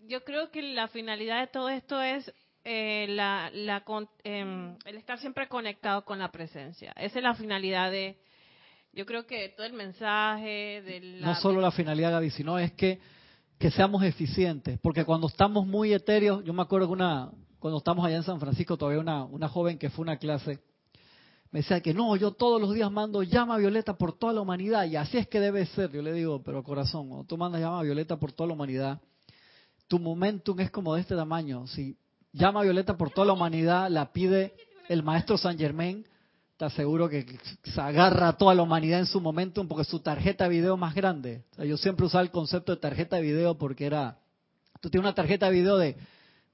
Yo 0.00 0.24
creo 0.24 0.50
que 0.50 0.62
la 0.62 0.88
finalidad 0.88 1.40
de 1.40 1.46
todo 1.48 1.68
esto 1.68 2.00
es 2.02 2.32
eh, 2.64 3.06
la, 3.10 3.50
la 3.52 3.84
em, 4.24 4.76
el 4.84 4.96
estar 4.96 5.18
siempre 5.20 5.48
conectado 5.48 6.04
con 6.04 6.18
la 6.18 6.32
presencia. 6.32 6.92
Esa 6.96 7.18
es 7.18 7.22
la 7.22 7.34
finalidad 7.34 7.90
de, 7.90 8.18
yo 8.98 9.06
creo 9.06 9.28
que 9.28 9.50
todo 9.50 9.64
el 9.64 9.74
mensaje 9.74 10.82
No 11.20 11.32
solo 11.36 11.60
la 11.60 11.70
finalidad, 11.70 12.10
Gaby, 12.10 12.30
sino 12.30 12.58
es 12.58 12.72
que, 12.72 12.98
que 13.56 13.70
seamos 13.70 14.02
eficientes. 14.02 14.80
Porque 14.80 15.04
cuando 15.04 15.28
estamos 15.28 15.68
muy 15.68 15.92
etéreos, 15.92 16.42
yo 16.42 16.52
me 16.52 16.62
acuerdo 16.62 16.88
que 16.88 16.94
una, 16.94 17.30
cuando 17.60 17.78
estamos 17.78 18.04
allá 18.04 18.16
en 18.16 18.24
San 18.24 18.40
Francisco, 18.40 18.76
todavía 18.76 19.00
una, 19.00 19.22
una 19.22 19.48
joven 19.48 19.78
que 19.78 19.88
fue 19.88 20.02
a 20.02 20.06
una 20.06 20.16
clase, 20.16 20.58
me 21.52 21.60
decía 21.60 21.80
que 21.80 21.94
no, 21.94 22.16
yo 22.16 22.32
todos 22.32 22.60
los 22.60 22.74
días 22.74 22.90
mando 22.90 23.22
llama 23.22 23.56
violeta 23.56 23.96
por 23.96 24.18
toda 24.18 24.32
la 24.32 24.40
humanidad 24.40 24.84
y 24.86 24.96
así 24.96 25.16
es 25.16 25.28
que 25.28 25.38
debe 25.38 25.64
ser. 25.66 25.92
Yo 25.92 26.02
le 26.02 26.12
digo, 26.12 26.42
pero 26.42 26.64
corazón, 26.64 27.08
cuando 27.08 27.24
tú 27.24 27.38
mandas 27.38 27.60
llama 27.60 27.80
violeta 27.82 28.16
por 28.16 28.32
toda 28.32 28.48
la 28.48 28.54
humanidad, 28.54 29.00
tu 29.86 30.00
momentum 30.00 30.58
es 30.58 30.72
como 30.72 30.96
de 30.96 31.02
este 31.02 31.14
tamaño. 31.14 31.68
Si 31.68 31.96
llama 32.32 32.62
violeta 32.62 32.96
por 32.96 33.10
toda 33.10 33.28
la 33.28 33.34
humanidad 33.34 33.90
la 33.90 34.12
pide 34.12 34.54
el 34.88 35.04
maestro 35.04 35.38
San 35.38 35.56
Germain, 35.56 36.04
te 36.58 36.64
aseguro 36.64 37.08
que 37.08 37.24
se 37.62 37.80
agarra 37.80 38.28
a 38.28 38.32
toda 38.32 38.52
la 38.52 38.62
humanidad 38.62 38.98
en 38.98 39.06
su 39.06 39.20
momentum 39.20 39.68
porque 39.68 39.84
su 39.84 40.00
tarjeta 40.00 40.44
de 40.44 40.50
video 40.50 40.76
más 40.76 40.92
grande. 40.92 41.44
yo 41.56 41.76
siempre 41.76 42.04
usaba 42.04 42.22
el 42.22 42.32
concepto 42.32 42.74
de 42.74 42.80
tarjeta 42.80 43.14
de 43.14 43.22
video 43.22 43.56
porque 43.56 43.86
era, 43.86 44.18
tú 44.80 44.90
tienes 44.90 45.04
una 45.04 45.14
tarjeta 45.14 45.46
de 45.46 45.52
video 45.52 45.78
de, 45.78 45.96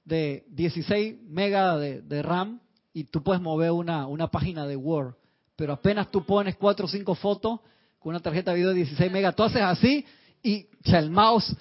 de 0.03 0.45
16 0.49 1.23
megas 1.27 1.79
de, 1.79 2.21
RAM 2.21 2.59
y 2.93 3.05
tú 3.05 3.23
puedes 3.23 3.41
mover 3.41 3.71
una, 3.71 4.05
una 4.05 4.27
página 4.27 4.67
de 4.67 4.75
Word. 4.75 5.15
Pero 5.55 5.73
apenas 5.73 6.11
tú 6.11 6.23
pones 6.23 6.55
cuatro 6.55 6.85
o 6.85 6.89
cinco 6.89 7.15
fotos 7.15 7.59
con 7.97 8.11
una 8.11 8.19
tarjeta 8.19 8.51
de 8.51 8.57
video 8.57 8.69
de 8.69 8.75
16 8.75 9.11
megas, 9.11 9.35
tú 9.35 9.41
haces 9.41 9.63
así 9.63 10.05
y 10.43 10.67
el 10.83 11.09
mouse 11.09 11.57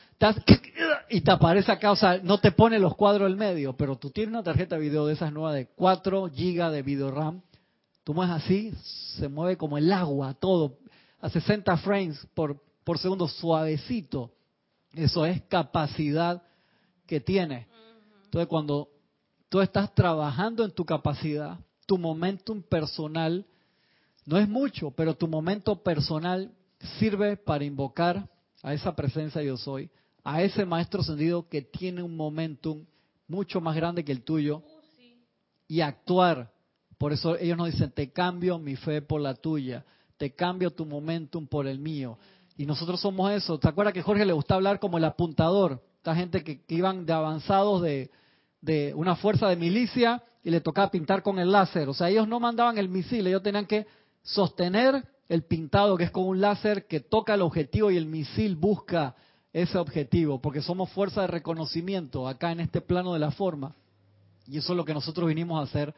y 1.09 1.23
te 1.23 1.31
aparece 1.31 1.73
acá, 1.73 1.93
o 1.93 1.97
sea, 1.97 2.19
no 2.23 2.39
te 2.41 2.53
pone 2.53 2.79
los 2.79 2.95
cuadros 2.95 3.31
en 3.31 3.39
medio, 3.39 3.75
pero 3.75 3.97
tú 3.97 4.11
tienes 4.11 4.35
una 4.35 4.43
tarjeta 4.43 4.77
de 4.77 4.83
video 4.83 5.07
de 5.07 5.15
esas 5.15 5.33
nuevas 5.33 5.55
de 5.55 5.67
4 5.67 6.25
GB 6.27 6.71
de 6.71 6.83
video 6.83 7.11
RAM, 7.11 7.41
tú 8.05 8.15
mueves 8.15 8.37
así, 8.37 8.73
se 9.17 9.29
mueve 9.29 9.57
como 9.57 9.79
el 9.79 9.93
agua, 9.93 10.35
todo, 10.35 10.79
a 11.21 11.31
60 11.31 11.77
frames 11.79 12.27
por, 12.35 12.63
por 12.85 12.99
segundo, 12.99 13.27
suavecito. 13.27 14.31
Eso 14.93 15.27
es 15.27 15.43
capacidad 15.43 16.43
que 17.07 17.21
tiene. 17.21 17.67
Entonces, 18.25 18.47
cuando 18.49 18.89
tú 19.49 19.61
estás 19.61 19.95
trabajando 19.95 20.65
en 20.65 20.71
tu 20.71 20.85
capacidad, 20.85 21.59
tu 21.87 21.99
momentum 21.99 22.63
personal 22.63 23.47
no 24.27 24.39
es 24.39 24.49
mucho, 24.49 24.91
pero 24.91 25.15
tu 25.15 25.29
momento 25.29 25.83
personal 25.83 26.51
sirve 26.99 27.37
para 27.37 27.65
invocar 27.65 28.29
a 28.63 28.73
esa 28.73 28.95
presencia 28.95 29.43
yo 29.43 29.57
soy, 29.57 29.91
a 30.23 30.43
ese 30.43 30.65
maestro 30.65 31.03
ascendido 31.03 31.49
que 31.49 31.63
tiene 31.63 32.03
un 32.03 32.17
momentum 32.17 32.85
mucho 33.29 33.61
más 33.61 33.77
grande 33.77 34.05
que 34.05 34.13
el 34.13 34.23
tuyo 34.23 34.63
y 35.69 35.81
actuar. 35.81 36.54
Por 36.99 37.13
eso 37.13 37.37
ellos 37.37 37.57
nos 37.57 37.71
dicen, 37.71 37.91
te 37.91 38.13
cambio 38.13 38.59
mi 38.59 38.77
fe 38.77 39.03
por 39.03 39.21
la 39.21 39.35
tuya, 39.35 39.85
te 40.17 40.35
cambio 40.35 40.71
tu 40.71 40.87
momentum 40.87 41.47
por 41.47 41.67
el 41.67 41.79
mío. 41.79 42.19
Y 42.57 42.67
nosotros 42.67 43.01
somos 43.01 43.33
eso. 43.33 43.59
¿Te 43.59 43.69
acuerdas 43.69 43.95
que 43.95 44.03
Jorge 44.03 44.25
le 44.25 44.33
gusta 44.33 44.55
hablar 44.55 44.79
como 44.79 44.99
el 44.99 45.05
apuntador? 45.05 45.83
Esta 45.97 46.15
gente 46.15 46.45
que 46.45 46.63
iban 46.69 47.05
de 47.05 47.13
avanzados 47.13 47.83
de, 47.83 48.11
de 48.61 48.95
una 48.95 49.17
fuerza 49.17 49.49
de 49.49 49.57
milicia 49.57 50.23
y 50.43 50.51
le 50.51 50.61
tocaba 50.61 50.91
pintar 50.91 51.23
con 51.23 51.39
el 51.39 51.51
láser. 51.51 51.89
O 51.89 51.95
sea, 51.95 52.11
ellos 52.11 52.29
no 52.29 52.39
mandaban 52.39 52.79
el 52.79 52.89
misil, 52.89 53.27
ellos 53.27 53.43
tenían 53.43 53.67
que 53.67 53.87
sostener 54.23 55.05
el 55.29 55.43
pintado 55.43 55.97
que 55.97 56.05
es 56.05 56.11
con 56.11 56.27
un 56.27 56.41
láser 56.41 56.87
que 56.87 57.01
toca 57.01 57.35
el 57.35 57.43
objetivo 57.43 57.91
y 57.91 57.97
el 57.97 58.07
misil 58.07 58.57
busca 58.57 59.15
ese 59.53 59.79
objetivo, 59.79 60.41
porque 60.41 60.61
somos 60.61 60.91
fuerza 60.91 61.23
de 61.23 61.27
reconocimiento 61.29 62.27
acá 62.27 62.53
en 62.53 62.61
este 62.61 62.81
plano 62.81 63.13
de 63.13 63.21
la 63.21 63.31
forma. 63.31 63.75
Y 64.47 64.59
eso 64.59 64.73
es 64.73 64.77
lo 64.77 64.85
que 64.85 64.93
nosotros 64.93 65.29
vinimos 65.29 65.61
a 65.61 65.63
hacer. 65.63 65.95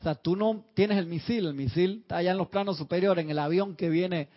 O 0.00 0.02
sea, 0.02 0.14
tú 0.14 0.36
no 0.36 0.64
tienes 0.74 0.98
el 0.98 1.06
misil, 1.06 1.46
el 1.46 1.54
misil 1.54 2.00
está 2.02 2.18
allá 2.18 2.32
en 2.32 2.38
los 2.38 2.48
planos 2.48 2.76
superiores, 2.76 3.24
en 3.24 3.30
el 3.30 3.38
avión 3.38 3.76
que 3.76 3.88
viene 3.88 4.28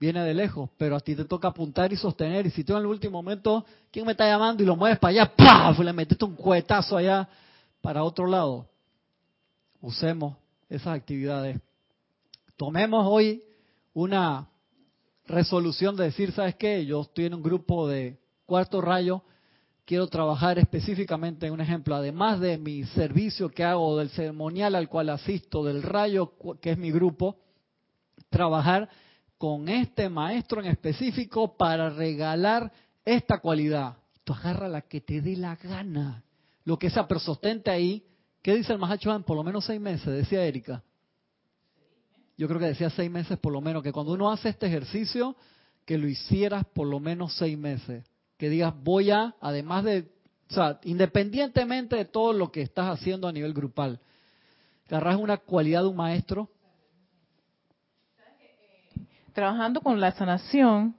viene 0.00 0.22
de 0.22 0.34
lejos, 0.34 0.70
pero 0.78 0.96
a 0.96 1.00
ti 1.00 1.14
te 1.14 1.24
toca 1.24 1.48
apuntar 1.48 1.92
y 1.92 1.96
sostener. 1.96 2.46
Y 2.46 2.50
si 2.50 2.64
tú 2.64 2.72
en 2.74 2.80
el 2.80 2.86
último 2.86 3.20
momento, 3.22 3.64
¿quién 3.90 4.06
me 4.06 4.12
está 4.12 4.26
llamando? 4.26 4.62
Y 4.62 4.66
lo 4.66 4.76
mueves 4.76 4.98
para 4.98 5.10
allá, 5.10 5.34
¡paf! 5.34 5.78
Le 5.80 5.92
metiste 5.92 6.24
un 6.24 6.36
cuetazo 6.36 6.96
allá 6.96 7.28
para 7.80 8.04
otro 8.04 8.26
lado. 8.26 8.68
Usemos 9.80 10.36
esas 10.68 10.96
actividades. 10.96 11.60
Tomemos 12.56 13.06
hoy 13.08 13.42
una 13.92 14.48
resolución 15.26 15.96
de 15.96 16.04
decir, 16.04 16.32
¿sabes 16.32 16.54
qué? 16.56 16.84
Yo 16.86 17.02
estoy 17.02 17.26
en 17.26 17.34
un 17.34 17.42
grupo 17.42 17.88
de 17.88 18.18
cuarto 18.46 18.80
rayo, 18.80 19.22
quiero 19.88 20.06
trabajar 20.06 20.58
específicamente 20.58 21.46
en 21.46 21.54
un 21.54 21.62
ejemplo, 21.62 21.96
además 21.96 22.40
de 22.40 22.58
mi 22.58 22.84
servicio 22.84 23.48
que 23.48 23.64
hago, 23.64 23.96
del 23.96 24.10
ceremonial 24.10 24.74
al 24.74 24.86
cual 24.86 25.08
asisto, 25.08 25.64
del 25.64 25.82
rayo 25.82 26.34
que 26.60 26.72
es 26.72 26.76
mi 26.76 26.90
grupo, 26.90 27.38
trabajar 28.28 28.90
con 29.38 29.70
este 29.70 30.10
maestro 30.10 30.60
en 30.60 30.66
específico 30.66 31.56
para 31.56 31.88
regalar 31.88 32.70
esta 33.02 33.38
cualidad. 33.38 33.96
Tú 34.24 34.34
agarra 34.34 34.68
la 34.68 34.82
que 34.82 35.00
te 35.00 35.22
dé 35.22 35.38
la 35.38 35.56
gana. 35.56 36.22
Lo 36.64 36.78
que 36.78 36.90
sea, 36.90 37.08
pero 37.08 37.18
sostente 37.18 37.70
ahí. 37.70 38.04
¿Qué 38.42 38.56
dice 38.56 38.74
el 38.74 38.78
Mahacho 38.78 39.18
Por 39.22 39.36
lo 39.38 39.42
menos 39.42 39.64
seis 39.64 39.80
meses, 39.80 40.06
decía 40.06 40.44
Erika. 40.44 40.82
Yo 42.36 42.46
creo 42.46 42.60
que 42.60 42.66
decía 42.66 42.90
seis 42.90 43.10
meses 43.10 43.38
por 43.38 43.54
lo 43.54 43.62
menos, 43.62 43.82
que 43.82 43.92
cuando 43.92 44.12
uno 44.12 44.30
hace 44.30 44.50
este 44.50 44.66
ejercicio, 44.66 45.34
que 45.86 45.96
lo 45.96 46.06
hicieras 46.06 46.66
por 46.74 46.86
lo 46.86 47.00
menos 47.00 47.34
seis 47.38 47.56
meses. 47.56 48.04
Que 48.38 48.48
digas, 48.48 48.72
voy 48.82 49.10
a, 49.10 49.34
además 49.40 49.84
de, 49.84 50.10
o 50.50 50.54
sea, 50.54 50.80
independientemente 50.84 51.96
de 51.96 52.06
todo 52.06 52.32
lo 52.32 52.50
que 52.50 52.62
estás 52.62 52.86
haciendo 52.88 53.28
a 53.28 53.32
nivel 53.32 53.52
grupal, 53.52 54.00
agarras 54.88 55.16
una 55.16 55.36
cualidad 55.36 55.82
de 55.82 55.88
un 55.88 55.96
maestro 55.96 56.48
trabajando 59.38 59.80
con 59.80 60.00
la 60.00 60.10
sanación, 60.12 60.96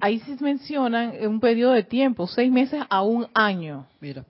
ahí 0.00 0.18
se 0.20 0.34
mencionan 0.42 1.14
un 1.24 1.38
periodo 1.38 1.74
de 1.74 1.84
tiempo, 1.84 2.26
seis 2.26 2.50
meses 2.50 2.82
a 2.90 3.02
un 3.02 3.28
año. 3.34 3.86
Mira. 4.00 4.24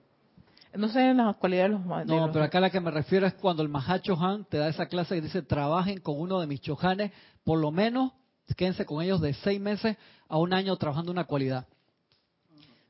No 0.75 0.87
sé 0.89 1.01
en 1.01 1.17
las 1.17 1.35
cualidades 1.37 1.71
de 1.71 1.77
los... 1.77 2.05
no, 2.05 2.31
pero 2.31 2.45
acá 2.45 2.59
la 2.59 2.69
que 2.69 2.79
me 2.79 2.91
refiero 2.91 3.25
es 3.25 3.33
cuando 3.35 3.63
el 3.63 3.69
Mahacho 3.69 4.15
Han 4.19 4.45
te 4.45 4.57
da 4.57 4.67
esa 4.69 4.87
clase 4.87 5.15
que 5.15 5.21
dice, 5.21 5.41
trabajen 5.41 5.99
con 5.99 6.19
uno 6.19 6.39
de 6.39 6.47
mis 6.47 6.61
chohanes, 6.61 7.11
por 7.43 7.59
lo 7.59 7.71
menos 7.71 8.11
quédense 8.55 8.85
con 8.85 9.01
ellos 9.01 9.19
de 9.19 9.33
seis 9.33 9.59
meses 9.59 9.97
a 10.27 10.37
un 10.37 10.53
año 10.53 10.75
trabajando 10.77 11.11
una 11.11 11.23
cualidad. 11.23 11.65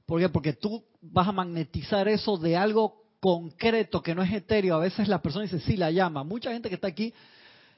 ¿Por 0.06 0.20
qué? 0.20 0.30
Porque 0.30 0.54
tú 0.54 0.84
vas 1.02 1.28
a 1.28 1.32
magnetizar 1.32 2.08
eso 2.08 2.38
de 2.38 2.58
algo 2.58 3.04
concreto 3.20 4.02
que 4.02 4.14
no 4.14 4.22
es 4.22 4.34
etéreo. 4.34 4.76
A 4.76 4.80
veces 4.80 5.08
la 5.08 5.22
persona 5.22 5.44
dice, 5.44 5.60
sí, 5.62 5.78
la 5.78 5.92
llama. 5.92 6.24
Mucha 6.24 6.52
gente 6.52 6.70
que 6.70 6.76
está 6.76 6.88
aquí 6.88 7.14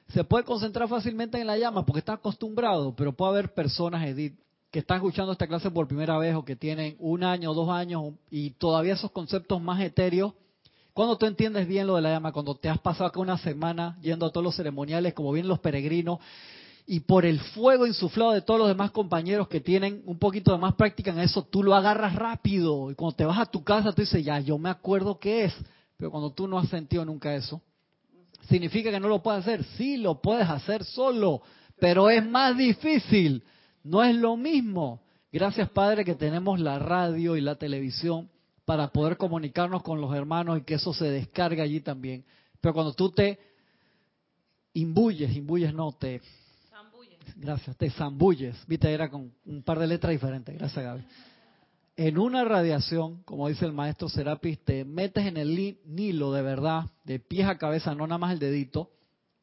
se 0.08 0.24
puede 0.24 0.44
concentrar 0.44 0.88
fácilmente 0.88 1.40
en 1.40 1.46
la 1.46 1.56
llama 1.56 1.84
porque 1.84 2.00
está 2.00 2.14
acostumbrado, 2.14 2.94
pero 2.96 3.12
puede 3.12 3.32
haber 3.32 3.54
personas, 3.54 4.06
Edith, 4.06 4.38
que 4.70 4.80
están 4.80 4.96
escuchando 4.96 5.32
esta 5.32 5.46
clase 5.46 5.70
por 5.70 5.86
primera 5.88 6.18
vez 6.18 6.34
o 6.34 6.44
que 6.44 6.56
tienen 6.56 6.96
un 6.98 7.24
año 7.24 7.54
dos 7.54 7.70
años 7.70 8.14
y 8.30 8.50
todavía 8.50 8.94
esos 8.94 9.10
conceptos 9.10 9.60
más 9.60 9.80
etéreos. 9.80 10.34
Cuando 10.92 11.18
tú 11.18 11.26
entiendes 11.26 11.68
bien 11.68 11.86
lo 11.86 11.96
de 11.96 12.02
la 12.02 12.10
llama, 12.10 12.32
cuando 12.32 12.54
te 12.56 12.68
has 12.68 12.78
pasado 12.78 13.06
acá 13.06 13.20
una 13.20 13.38
semana 13.38 13.98
yendo 14.00 14.26
a 14.26 14.30
todos 14.30 14.44
los 14.44 14.56
ceremoniales, 14.56 15.14
como 15.14 15.32
vienen 15.32 15.48
los 15.48 15.60
peregrinos, 15.60 16.18
y 16.86 17.00
por 17.00 17.26
el 17.26 17.40
fuego 17.40 17.84
insuflado 17.86 18.32
de 18.32 18.42
todos 18.42 18.60
los 18.60 18.68
demás 18.68 18.92
compañeros 18.92 19.48
que 19.48 19.60
tienen 19.60 20.02
un 20.06 20.18
poquito 20.18 20.52
de 20.52 20.58
más 20.58 20.74
práctica 20.74 21.10
en 21.10 21.18
eso, 21.18 21.42
tú 21.42 21.64
lo 21.64 21.74
agarras 21.74 22.14
rápido. 22.14 22.92
Y 22.92 22.94
cuando 22.94 23.16
te 23.16 23.24
vas 23.24 23.40
a 23.40 23.46
tu 23.46 23.64
casa, 23.64 23.92
tú 23.92 24.02
dices, 24.02 24.24
ya, 24.24 24.38
yo 24.38 24.56
me 24.56 24.70
acuerdo 24.70 25.18
qué 25.18 25.46
es. 25.46 25.54
Pero 25.96 26.12
cuando 26.12 26.30
tú 26.32 26.46
no 26.46 26.58
has 26.58 26.68
sentido 26.68 27.04
nunca 27.04 27.34
eso, 27.34 27.60
¿significa 28.48 28.92
que 28.92 29.00
no 29.00 29.08
lo 29.08 29.20
puedes 29.20 29.40
hacer? 29.40 29.64
Sí, 29.76 29.96
lo 29.96 30.20
puedes 30.22 30.48
hacer 30.48 30.84
solo, 30.84 31.42
pero 31.80 32.08
es 32.08 32.24
más 32.24 32.56
difícil. 32.56 33.42
No 33.82 34.04
es 34.04 34.14
lo 34.14 34.36
mismo. 34.36 35.02
Gracias, 35.32 35.68
Padre, 35.70 36.04
que 36.04 36.14
tenemos 36.14 36.60
la 36.60 36.78
radio 36.78 37.36
y 37.36 37.40
la 37.40 37.56
televisión 37.56 38.30
para 38.64 38.92
poder 38.92 39.16
comunicarnos 39.16 39.82
con 39.82 40.00
los 40.00 40.14
hermanos 40.14 40.58
y 40.58 40.62
que 40.62 40.74
eso 40.74 40.94
se 40.94 41.10
descargue 41.10 41.62
allí 41.62 41.80
también. 41.80 42.24
Pero 42.60 42.74
cuando 42.74 42.92
tú 42.92 43.10
te 43.10 43.40
imbuyes, 44.72 45.34
imbuyes 45.34 45.74
no, 45.74 45.92
te 45.92 46.20
Gracias, 47.38 47.76
te 47.76 47.90
zambulles. 47.90 48.56
Viste, 48.66 48.90
era 48.90 49.10
con 49.10 49.30
un 49.44 49.62
par 49.62 49.78
de 49.78 49.86
letras 49.86 50.12
diferentes. 50.12 50.56
Gracias, 50.56 50.82
Gaby. 50.82 51.04
En 51.96 52.18
una 52.18 52.44
radiación, 52.44 53.22
como 53.24 53.48
dice 53.48 53.66
el 53.66 53.72
maestro 53.72 54.08
Serapis, 54.08 54.58
te 54.64 54.84
metes 54.84 55.26
en 55.26 55.36
el 55.36 55.78
nilo 55.84 56.32
de 56.32 56.42
verdad, 56.42 56.84
de 57.04 57.18
pies 57.18 57.46
a 57.46 57.58
cabeza, 57.58 57.94
no 57.94 58.06
nada 58.06 58.18
más 58.18 58.32
el 58.32 58.38
dedito. 58.38 58.90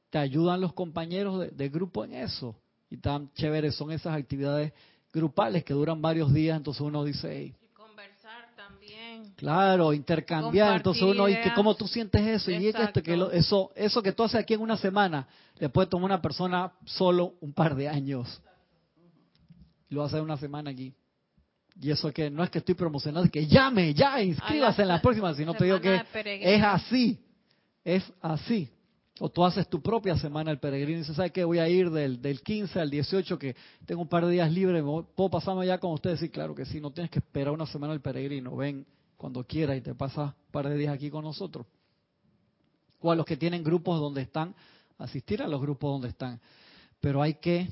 Te 0.09 0.17
ayudan 0.17 0.61
los 0.61 0.73
compañeros 0.73 1.47
de, 1.55 1.69
grupo 1.69 2.03
en 2.03 2.13
eso. 2.13 2.55
Y 2.89 2.97
tan 2.97 3.31
chéveres 3.33 3.75
son 3.75 3.91
esas 3.91 4.15
actividades 4.15 4.73
grupales 5.11 5.63
que 5.63 5.73
duran 5.73 6.01
varios 6.01 6.33
días. 6.33 6.57
Entonces 6.57 6.81
uno 6.81 7.03
dice, 7.03 7.55
Claro, 9.43 9.91
intercambiar. 9.91 10.77
Entonces 10.77 11.03
uno 11.03 11.25
dice, 11.25 11.51
¿cómo 11.53 11.75
tú 11.75 11.85
sientes 11.85 12.21
eso? 12.25 12.49
Y 12.49 12.65
esto, 12.65 13.03
que 13.03 13.27
eso, 13.33 13.71
eso 13.75 14.01
que 14.01 14.13
tú 14.13 14.23
haces 14.23 14.39
aquí 14.39 14.53
en 14.53 14.61
una 14.61 14.77
semana, 14.77 15.27
le 15.59 15.67
puede 15.67 15.89
tomar 15.89 16.05
una 16.05 16.21
persona 16.21 16.71
solo 16.85 17.33
un 17.41 17.51
par 17.51 17.75
de 17.75 17.89
años. 17.89 18.41
Lo 19.89 20.01
hace 20.01 20.17
en 20.17 20.23
una 20.23 20.37
semana 20.37 20.71
aquí. 20.71 20.93
Y 21.77 21.91
eso 21.91 22.09
que 22.13 22.29
no 22.29 22.41
es 22.41 22.49
que 22.51 22.59
estoy 22.59 22.75
promocionando, 22.75 23.25
es 23.25 23.31
que 23.31 23.45
llame, 23.45 23.93
ya, 23.93 24.21
inscríbase 24.21 24.83
en 24.83 24.87
la 24.87 25.01
próxima, 25.01 25.33
sino 25.33 25.53
te 25.53 25.65
digo 25.65 25.81
que 25.81 26.01
es 26.23 26.63
así, 26.63 27.19
es 27.83 28.13
así. 28.21 28.69
O 29.19 29.27
tú 29.27 29.43
haces 29.43 29.67
tu 29.67 29.81
propia 29.81 30.15
semana 30.15 30.51
el 30.51 30.59
peregrino 30.59 30.99
y 30.99 31.01
dices, 31.01 31.17
¿sabes 31.17 31.33
qué? 31.33 31.43
Voy 31.43 31.59
a 31.59 31.67
ir 31.67 31.89
del, 31.89 32.21
del 32.21 32.41
15 32.41 32.79
al 32.79 32.89
18, 32.89 33.37
que 33.37 33.57
tengo 33.85 34.03
un 34.03 34.07
par 34.07 34.25
de 34.25 34.31
días 34.31 34.49
libres, 34.49 34.81
¿puedo 34.81 35.29
pasarme 35.29 35.67
ya 35.67 35.79
con 35.79 35.91
ustedes? 35.91 36.21
Sí, 36.21 36.29
claro 36.29 36.55
que 36.55 36.63
sí, 36.63 36.79
no 36.79 36.91
tienes 36.91 37.11
que 37.11 37.19
esperar 37.19 37.51
una 37.51 37.65
semana 37.65 37.93
el 37.93 37.99
peregrino, 37.99 38.55
ven 38.55 38.85
cuando 39.23 39.45
quiera 39.45 39.73
y 39.73 39.79
te 39.79 39.95
pasas 39.95 40.33
un 40.33 40.51
par 40.51 40.67
de 40.67 40.75
días 40.75 40.93
aquí 40.93 41.09
con 41.09 41.23
nosotros. 41.23 41.65
O 42.99 43.09
a 43.09 43.15
los 43.15 43.25
que 43.25 43.37
tienen 43.37 43.63
grupos 43.63 43.97
donde 43.97 44.21
están, 44.21 44.53
asistir 44.97 45.41
a 45.41 45.47
los 45.47 45.61
grupos 45.61 45.91
donde 45.91 46.09
están. 46.09 46.41
Pero 46.99 47.21
hay 47.21 47.35
que 47.35 47.69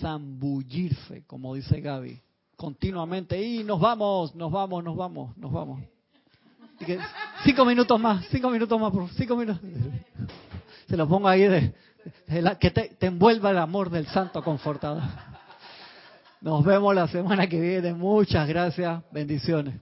zambullirse, 0.00 1.24
como 1.26 1.54
dice 1.54 1.78
Gaby, 1.78 2.18
continuamente. 2.56 3.38
Y 3.42 3.62
nos 3.64 3.78
vamos, 3.80 4.34
nos 4.34 4.50
vamos, 4.50 4.82
nos 4.82 4.96
vamos, 4.96 5.36
nos 5.36 5.52
vamos. 5.52 5.82
cinco 7.44 7.66
minutos 7.66 8.00
más, 8.00 8.24
cinco 8.30 8.48
minutos 8.48 8.80
más, 8.80 8.92
por 8.92 9.10
cinco 9.10 9.36
minutos. 9.36 9.60
Se 10.88 10.96
lo 10.96 11.06
pongo 11.06 11.28
ahí 11.28 11.42
de, 11.42 11.74
que 12.58 12.70
te, 12.70 12.96
te 12.98 13.08
envuelva 13.08 13.50
el 13.50 13.58
amor 13.58 13.90
del 13.90 14.06
Santo 14.06 14.42
Confortador. 14.42 15.02
Nos 16.40 16.64
vemos 16.64 16.94
la 16.94 17.08
semana 17.08 17.46
que 17.46 17.60
viene. 17.60 17.92
Muchas 17.92 18.48
gracias. 18.48 19.02
Bendiciones. 19.12 19.74